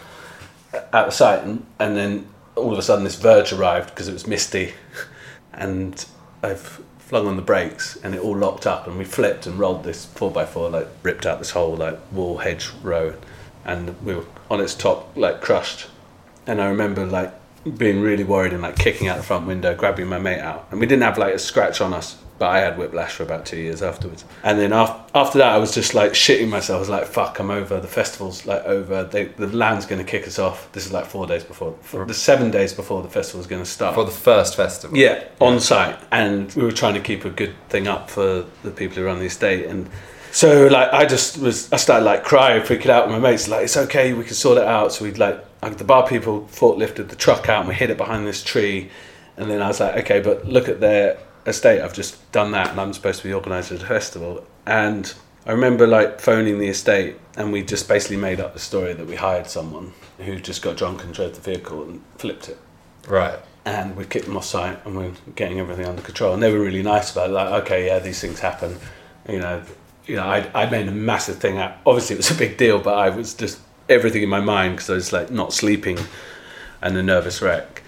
uh, 0.74 0.78
at 0.93 1.05
the 1.05 1.12
site, 1.12 1.43
and, 1.43 1.66
and 1.80 1.97
then 1.97 2.28
all 2.55 2.72
of 2.72 2.80
a 2.80 2.82
sudden 2.82 3.03
this 3.03 3.16
verge 3.16 3.51
arrived 3.51 3.89
because 3.89 4.08
it 4.08 4.14
was 4.14 4.28
misty, 4.28 4.74
and 5.53 6.05
I've 6.43 6.82
flung 6.99 7.26
on 7.26 7.38
the 7.38 7.41
brakes 7.41 7.97
and 8.03 8.14
it 8.14 8.22
all 8.22 8.36
locked 8.36 8.68
up, 8.68 8.88
and 8.88 8.97
we 8.97 9.05
flipped 9.05 9.47
and 9.47 9.58
rolled 9.58 9.84
this 9.84 10.05
four 10.05 10.30
by 10.30 10.45
four 10.45 10.70
like 10.70 10.88
ripped 11.03 11.26
out 11.26 11.39
this 11.39 11.51
whole 11.51 11.76
like 11.76 11.99
wall 12.12 12.38
hedge 12.38 12.70
row, 12.84 13.16
and 13.66 13.99
we 14.03 14.16
were 14.16 14.26
on 14.49 14.62
its 14.62 14.76
top 14.76 15.16
like 15.16 15.41
crushed, 15.41 15.88
and 16.45 16.62
I 16.62 16.68
remember 16.68 17.05
like 17.05 17.34
being 17.78 18.01
really 18.01 18.24
worried 18.24 18.53
and 18.53 18.62
like 18.62 18.78
kicking 18.78 19.08
out 19.08 19.18
the 19.18 19.24
front 19.24 19.47
window, 19.47 19.76
grabbing 19.76 20.08
my 20.08 20.20
mate 20.20 20.39
out, 20.39 20.68
and 20.72 20.80
we 20.80 20.86
didn't 20.86 21.03
have 21.03 21.18
like 21.18 21.34
a 21.34 21.39
scratch 21.39 21.82
on 21.82 21.93
us. 21.93 22.18
But 22.39 22.49
I 22.49 22.60
had 22.60 22.78
whiplash 22.78 23.14
for 23.14 23.24
about 23.24 23.47
two 23.47 23.58
years 23.58 23.82
afterwards, 23.82 24.24
and 24.43 24.60
then 24.60 24.72
after, 24.72 25.01
after 25.18 25.39
that, 25.39 25.53
I 25.53 25.58
was 25.58 25.74
just 25.74 25.95
like 25.95 26.12
shitting 26.12 26.49
myself. 26.49 26.78
I 26.78 26.80
was 26.80 26.89
like, 26.89 27.08
"Fuck, 27.08 27.39
I'm 27.39 27.49
over. 27.49 27.80
The 27.80 27.88
festival's 27.88 28.45
like 28.45 28.64
over. 28.64 29.05
They, 29.05 29.26
the 29.26 29.47
land's 29.47 29.88
going 29.88 30.05
to 30.05 30.10
kick 30.10 30.28
us 30.28 30.38
off." 30.38 30.72
This 30.72 30.86
is 30.86 30.91
like 30.91 31.05
four 31.05 31.26
days 31.26 31.43
before, 31.43 31.76
for 31.82 32.05
the 32.05 32.14
seven 32.14 32.51
days 32.51 32.74
before 32.74 33.01
the 33.01 33.10
festival's 33.10 33.47
going 33.47 33.64
to 33.64 33.70
start. 33.70 33.95
For 33.95 34.05
the 34.05 34.12
first 34.12 34.55
festival? 34.55 34.95
Yeah, 34.95 35.24
on 35.41 35.60
site, 35.60 35.97
and 36.12 36.53
we 36.53 36.62
were 36.62 36.72
trying 36.72 36.93
to 36.93 36.99
keep 36.99 37.26
a 37.26 37.32
good 37.32 37.55
thing 37.70 37.88
up 37.88 38.08
for 38.08 38.45
the 38.62 38.70
people 38.70 38.97
who 38.97 39.05
run 39.05 39.18
the 39.18 39.26
estate. 39.26 39.66
And 39.66 39.89
so 40.32 40.68
like 40.68 40.93
I 40.93 41.08
just 41.08 41.39
was 41.39 41.74
I 41.74 41.78
started 41.78 42.05
like 42.05 42.24
crying, 42.24 42.62
freaking 42.62 42.91
out 42.91 43.08
with 43.08 43.20
my 43.20 43.32
mates. 43.32 43.47
Like 43.47 43.64
it's 43.64 43.78
okay, 43.78 44.14
we 44.14 44.24
can 44.24 44.36
sort 44.36 44.60
it 44.60 44.66
out. 44.66 44.93
So 44.93 45.05
we'd 45.05 45.18
like 45.18 45.43
the 45.62 45.84
bar 45.84 46.08
people 46.08 46.47
forklifted 46.51 47.10
the 47.10 47.16
truck 47.16 47.49
out 47.49 47.62
and 47.62 47.70
we 47.70 47.76
hid 47.76 47.89
it 47.89 47.97
behind 47.97 48.28
this 48.28 48.43
tree. 48.43 48.89
And 49.38 49.49
then 49.49 49.62
I 49.62 49.68
was 49.68 49.80
like, 49.80 49.95
okay, 50.03 50.20
but 50.20 50.45
look 50.45 50.68
at 50.68 50.80
their 50.80 51.20
estate. 51.45 51.82
I've 51.82 51.93
just 51.93 52.32
done 52.32 52.51
that, 52.51 52.72
and 52.72 52.80
I'm 52.80 52.93
supposed 52.93 53.22
to 53.22 53.28
be 53.28 53.34
organising 53.34 53.78
a 53.78 53.86
festival. 53.86 54.45
And 54.66 55.14
I 55.45 55.51
remember 55.51 55.88
like 55.88 56.20
phoning 56.20 56.60
the 56.60 56.68
estate, 56.68 57.18
and 57.36 57.51
we 57.51 57.64
just 57.64 57.88
basically 57.88 58.18
made 58.18 58.39
up 58.39 58.53
the 58.53 58.60
story 58.60 58.93
that 58.93 59.08
we 59.08 59.16
hired 59.16 59.47
someone 59.47 59.93
who 60.20 60.39
just 60.39 60.62
got 60.62 60.78
drunk 60.78 61.03
and 61.03 61.14
drove 61.14 61.36
the 61.36 61.41
vehicle 61.41 61.84
and 61.84 62.01
flipped 62.18 62.49
it. 62.49 62.58
Right. 63.08 63.39
And 63.66 63.95
we 63.95 64.05
kicked 64.05 64.26
them 64.26 64.38
off 64.38 64.45
site, 64.45 64.86
and 64.86 64.95
we're 64.95 65.14
getting 65.36 65.60
everything 65.60 65.86
under 65.86 66.01
control. 66.01 66.34
And 66.34 66.43
they 66.43 66.51
were 66.51 66.60
really 66.60 66.84
nice 66.84 67.12
about 67.12 67.30
it. 67.30 67.34
Like, 67.34 67.64
okay, 67.64 67.86
yeah, 67.88 67.99
these 67.99 68.20
things 68.20 68.39
happen. 68.39 68.78
You 69.30 69.39
know, 69.39 69.64
you 70.05 70.16
know, 70.16 70.24
I 70.24 70.49
I 70.53 70.70
made 70.70 70.88
a 70.88 70.91
massive 70.91 71.38
thing 71.38 71.58
out. 71.58 71.78
Obviously, 71.86 72.16
it 72.16 72.18
was 72.18 72.32
a 72.32 72.36
big 72.36 72.58
deal, 72.58 72.80
but 72.80 72.97
I 72.97 73.10
was 73.10 73.34
just 73.34 73.60
everything 73.90 74.24
in 74.24 74.30
my 74.30 74.42
mind 74.42 74.76
because 74.76 74.90
I 74.90 74.94
was 74.94 75.14
like 75.14 75.32
not 75.32 75.54
sleeping 75.54 75.98
and 76.82 76.96
a 76.98 77.04
nervous 77.04 77.42
wreck. 77.42 77.84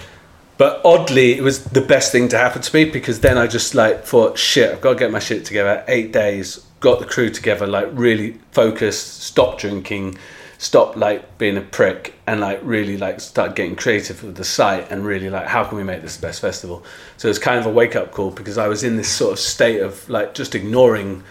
But 0.57 0.81
oddly, 0.83 1.37
it 1.37 1.41
was 1.41 1.63
the 1.63 1.81
best 1.81 2.11
thing 2.11 2.27
to 2.29 2.37
happen 2.37 2.61
to 2.61 2.75
me 2.75 2.83
because 2.83 3.21
then 3.21 3.37
I 3.37 3.47
just 3.47 3.75
like 3.75 4.03
thought, 4.03 4.37
shit, 4.37 4.73
I've 4.73 4.81
got 4.81 4.93
to 4.93 4.99
get 4.99 5.09
my 5.09 5.19
shit 5.19 5.45
together. 5.45 5.85
Eight 5.87 6.11
days, 6.11 6.65
got 6.81 6.99
the 6.99 7.05
crew 7.05 7.29
together, 7.29 7.65
like 7.65 7.87
really 7.93 8.37
focused, 8.51 9.23
stop 9.23 9.57
drinking, 9.57 10.17
stop 10.57 10.97
like 10.97 11.37
being 11.37 11.55
a 11.55 11.61
prick, 11.61 12.13
and 12.27 12.41
like 12.41 12.59
really 12.61 12.97
like 12.97 13.21
start 13.21 13.55
getting 13.55 13.77
creative 13.77 14.21
with 14.21 14.35
the 14.35 14.43
site 14.43 14.91
and 14.91 15.05
really 15.05 15.29
like 15.29 15.47
how 15.47 15.63
can 15.63 15.77
we 15.77 15.83
make 15.83 16.01
this 16.01 16.17
the 16.17 16.21
best 16.27 16.41
festival? 16.41 16.83
So 17.15 17.29
it's 17.29 17.39
kind 17.39 17.57
of 17.57 17.65
a 17.65 17.71
wake 17.71 17.95
up 17.95 18.11
call 18.11 18.31
because 18.31 18.57
I 18.57 18.67
was 18.67 18.83
in 18.83 18.97
this 18.97 19.09
sort 19.09 19.31
of 19.31 19.39
state 19.39 19.79
of 19.79 20.09
like 20.09 20.33
just 20.33 20.55
ignoring 20.55 21.23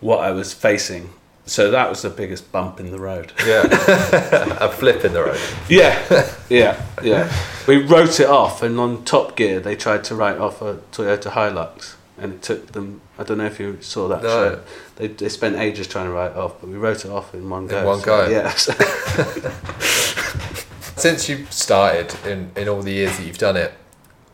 what 0.00 0.20
I 0.20 0.30
was 0.32 0.52
facing. 0.52 1.10
So 1.48 1.70
that 1.70 1.88
was 1.88 2.02
the 2.02 2.10
biggest 2.10 2.52
bump 2.52 2.78
in 2.78 2.90
the 2.90 2.98
road. 2.98 3.32
Yeah. 3.46 3.62
a 4.60 4.68
flip 4.70 5.02
in 5.04 5.14
the 5.14 5.24
road. 5.24 5.40
Yeah, 5.68 5.98
yeah, 6.50 6.84
yeah. 7.02 7.32
We 7.66 7.78
wrote 7.82 8.20
it 8.20 8.28
off, 8.28 8.62
and 8.62 8.78
on 8.78 9.04
Top 9.04 9.34
Gear, 9.36 9.58
they 9.58 9.74
tried 9.74 10.04
to 10.04 10.14
write 10.14 10.36
off 10.36 10.60
a 10.60 10.74
Toyota 10.92 11.30
Hilux, 11.32 11.94
and 12.18 12.34
it 12.34 12.42
took 12.42 12.72
them. 12.72 13.00
I 13.18 13.24
don't 13.24 13.38
know 13.38 13.46
if 13.46 13.58
you 13.58 13.78
saw 13.80 14.08
that 14.08 14.22
No. 14.22 14.28
show. 14.28 14.60
They, 14.96 15.06
they 15.08 15.28
spent 15.30 15.56
ages 15.56 15.86
trying 15.86 16.06
to 16.06 16.12
write 16.12 16.32
it 16.32 16.36
off, 16.36 16.60
but 16.60 16.68
we 16.68 16.76
wrote 16.76 17.04
it 17.04 17.10
off 17.10 17.32
in 17.34 17.48
one 17.48 17.66
go. 17.66 17.84
one 17.86 18.00
so, 18.00 18.04
go. 18.04 18.28
Yeah. 18.28 18.52
Since 20.96 21.28
you 21.28 21.46
started 21.50 22.14
in, 22.26 22.50
in 22.56 22.68
all 22.68 22.82
the 22.82 22.92
years 22.92 23.16
that 23.16 23.24
you've 23.26 23.38
done 23.38 23.56
it, 23.56 23.72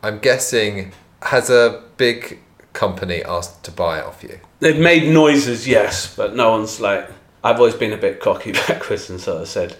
I'm 0.03 0.19
guessing 0.19 0.93
has 1.21 1.49
a 1.49 1.83
big 1.97 2.39
company 2.75 3.23
asked 3.23 3.63
to 3.63 3.71
buy 3.71 3.99
it 3.99 4.05
off 4.05 4.21
you? 4.23 4.39
They've 4.59 4.79
made 4.79 5.11
noises, 5.11 5.67
yes, 5.67 6.15
but 6.15 6.35
no 6.35 6.51
one's 6.51 6.79
like. 6.79 7.09
I've 7.43 7.57
always 7.57 7.75
been 7.75 7.93
a 7.93 7.97
bit 7.97 8.19
cocky 8.19 8.51
backwards 8.67 9.09
and 9.09 9.21
sort 9.21 9.41
of 9.41 9.47
said, 9.47 9.75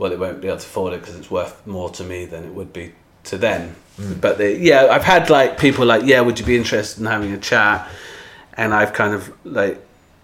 well, 0.00 0.10
it 0.10 0.18
won't 0.18 0.40
be 0.40 0.48
able 0.48 0.56
to 0.56 0.66
afford 0.66 0.94
it 0.94 1.00
because 1.02 1.14
it's 1.16 1.30
worth 1.30 1.66
more 1.66 1.90
to 1.90 2.02
me 2.02 2.24
than 2.24 2.44
it 2.44 2.54
would 2.54 2.72
be 2.72 2.94
to 3.24 3.36
them. 3.36 3.76
Hmm. 3.96 4.14
But 4.14 4.38
they, 4.38 4.56
yeah, 4.56 4.86
I've 4.90 5.04
had 5.04 5.28
like 5.28 5.58
people 5.58 5.84
like, 5.84 6.04
yeah, 6.06 6.22
would 6.22 6.40
you 6.40 6.46
be 6.46 6.56
interested 6.56 7.00
in 7.00 7.06
having 7.06 7.32
a 7.32 7.38
chat? 7.38 7.86
And 8.54 8.72
I've 8.72 8.94
kind 8.94 9.12
of 9.12 9.30
like, 9.44 9.78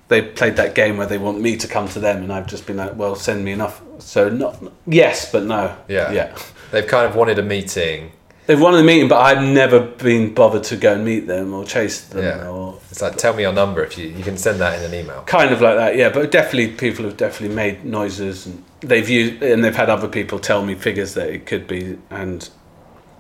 they 0.08 0.22
played 0.22 0.56
that 0.56 0.74
game 0.74 0.96
where 0.96 1.06
they 1.06 1.18
want 1.18 1.40
me 1.40 1.56
to 1.58 1.68
come 1.68 1.88
to 1.88 2.00
them, 2.00 2.22
and 2.22 2.32
I've 2.32 2.46
just 2.46 2.66
been 2.66 2.78
like, 2.78 2.96
well, 2.96 3.16
send 3.16 3.44
me 3.44 3.52
enough. 3.52 3.82
So 3.98 4.30
not 4.30 4.62
yes, 4.86 5.30
but 5.30 5.44
no. 5.44 5.76
Yeah. 5.88 6.10
yeah. 6.12 6.38
They've 6.70 6.86
kind 6.86 7.06
of 7.06 7.14
wanted 7.14 7.38
a 7.38 7.42
meeting. 7.42 8.12
They've 8.46 8.60
wanted 8.60 8.78
a 8.80 8.84
meeting, 8.84 9.08
but 9.08 9.18
I've 9.20 9.42
never 9.42 9.80
been 9.80 10.32
bothered 10.32 10.62
to 10.64 10.76
go 10.76 10.94
and 10.94 11.04
meet 11.04 11.26
them 11.26 11.52
or 11.52 11.64
chase 11.64 12.00
them 12.02 12.22
Yeah. 12.24 12.48
or 12.48 12.78
It's 12.90 13.02
like, 13.02 13.16
tell 13.16 13.34
me 13.34 13.42
your 13.42 13.52
number 13.52 13.82
if 13.84 13.98
you, 13.98 14.08
you 14.08 14.22
can 14.22 14.36
send 14.36 14.60
that 14.60 14.78
in 14.78 14.84
an 14.84 14.94
email. 14.94 15.22
kind 15.26 15.52
of 15.52 15.60
like 15.60 15.76
that 15.76 15.96
yeah 15.96 16.08
but 16.10 16.30
definitely 16.30 16.68
people 16.68 17.04
have 17.04 17.16
definitely 17.16 17.54
made 17.56 17.84
noises 17.84 18.46
and 18.46 18.62
they've 18.80 19.08
used 19.08 19.42
and 19.42 19.64
they've 19.64 19.74
had 19.74 19.90
other 19.90 20.06
people 20.08 20.38
tell 20.38 20.64
me 20.64 20.74
figures 20.76 21.14
that 21.14 21.28
it 21.28 21.44
could 21.46 21.66
be 21.66 21.98
and 22.10 22.48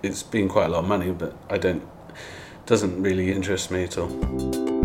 it's 0.02 0.22
been 0.22 0.48
quite 0.48 0.66
a 0.66 0.68
lot 0.68 0.80
of 0.80 0.88
money 0.88 1.10
but 1.10 1.34
i 1.50 1.58
don't 1.58 1.82
doesn't 2.66 3.02
really 3.02 3.32
interest 3.32 3.70
me 3.70 3.82
at 3.84 3.98
all 3.98 4.75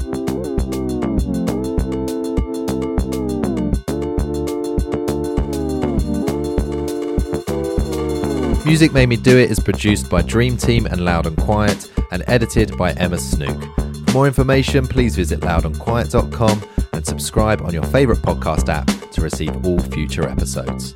Music 8.71 8.93
Made 8.93 9.09
Me 9.09 9.17
Do 9.17 9.37
It 9.37 9.51
is 9.51 9.59
produced 9.59 10.09
by 10.09 10.21
Dream 10.21 10.55
Team 10.55 10.85
and 10.85 11.03
Loud 11.03 11.25
and 11.27 11.35
Quiet 11.35 11.91
and 12.11 12.23
edited 12.27 12.77
by 12.77 12.93
Emma 12.93 13.17
Snook. 13.17 13.61
For 13.75 14.11
more 14.13 14.27
information, 14.27 14.87
please 14.87 15.13
visit 15.13 15.41
loudandquiet.com 15.41 16.63
and 16.93 17.05
subscribe 17.05 17.61
on 17.63 17.73
your 17.73 17.83
favourite 17.83 18.21
podcast 18.21 18.69
app 18.69 18.87
to 19.11 19.19
receive 19.19 19.65
all 19.65 19.79
future 19.79 20.25
episodes. 20.25 20.95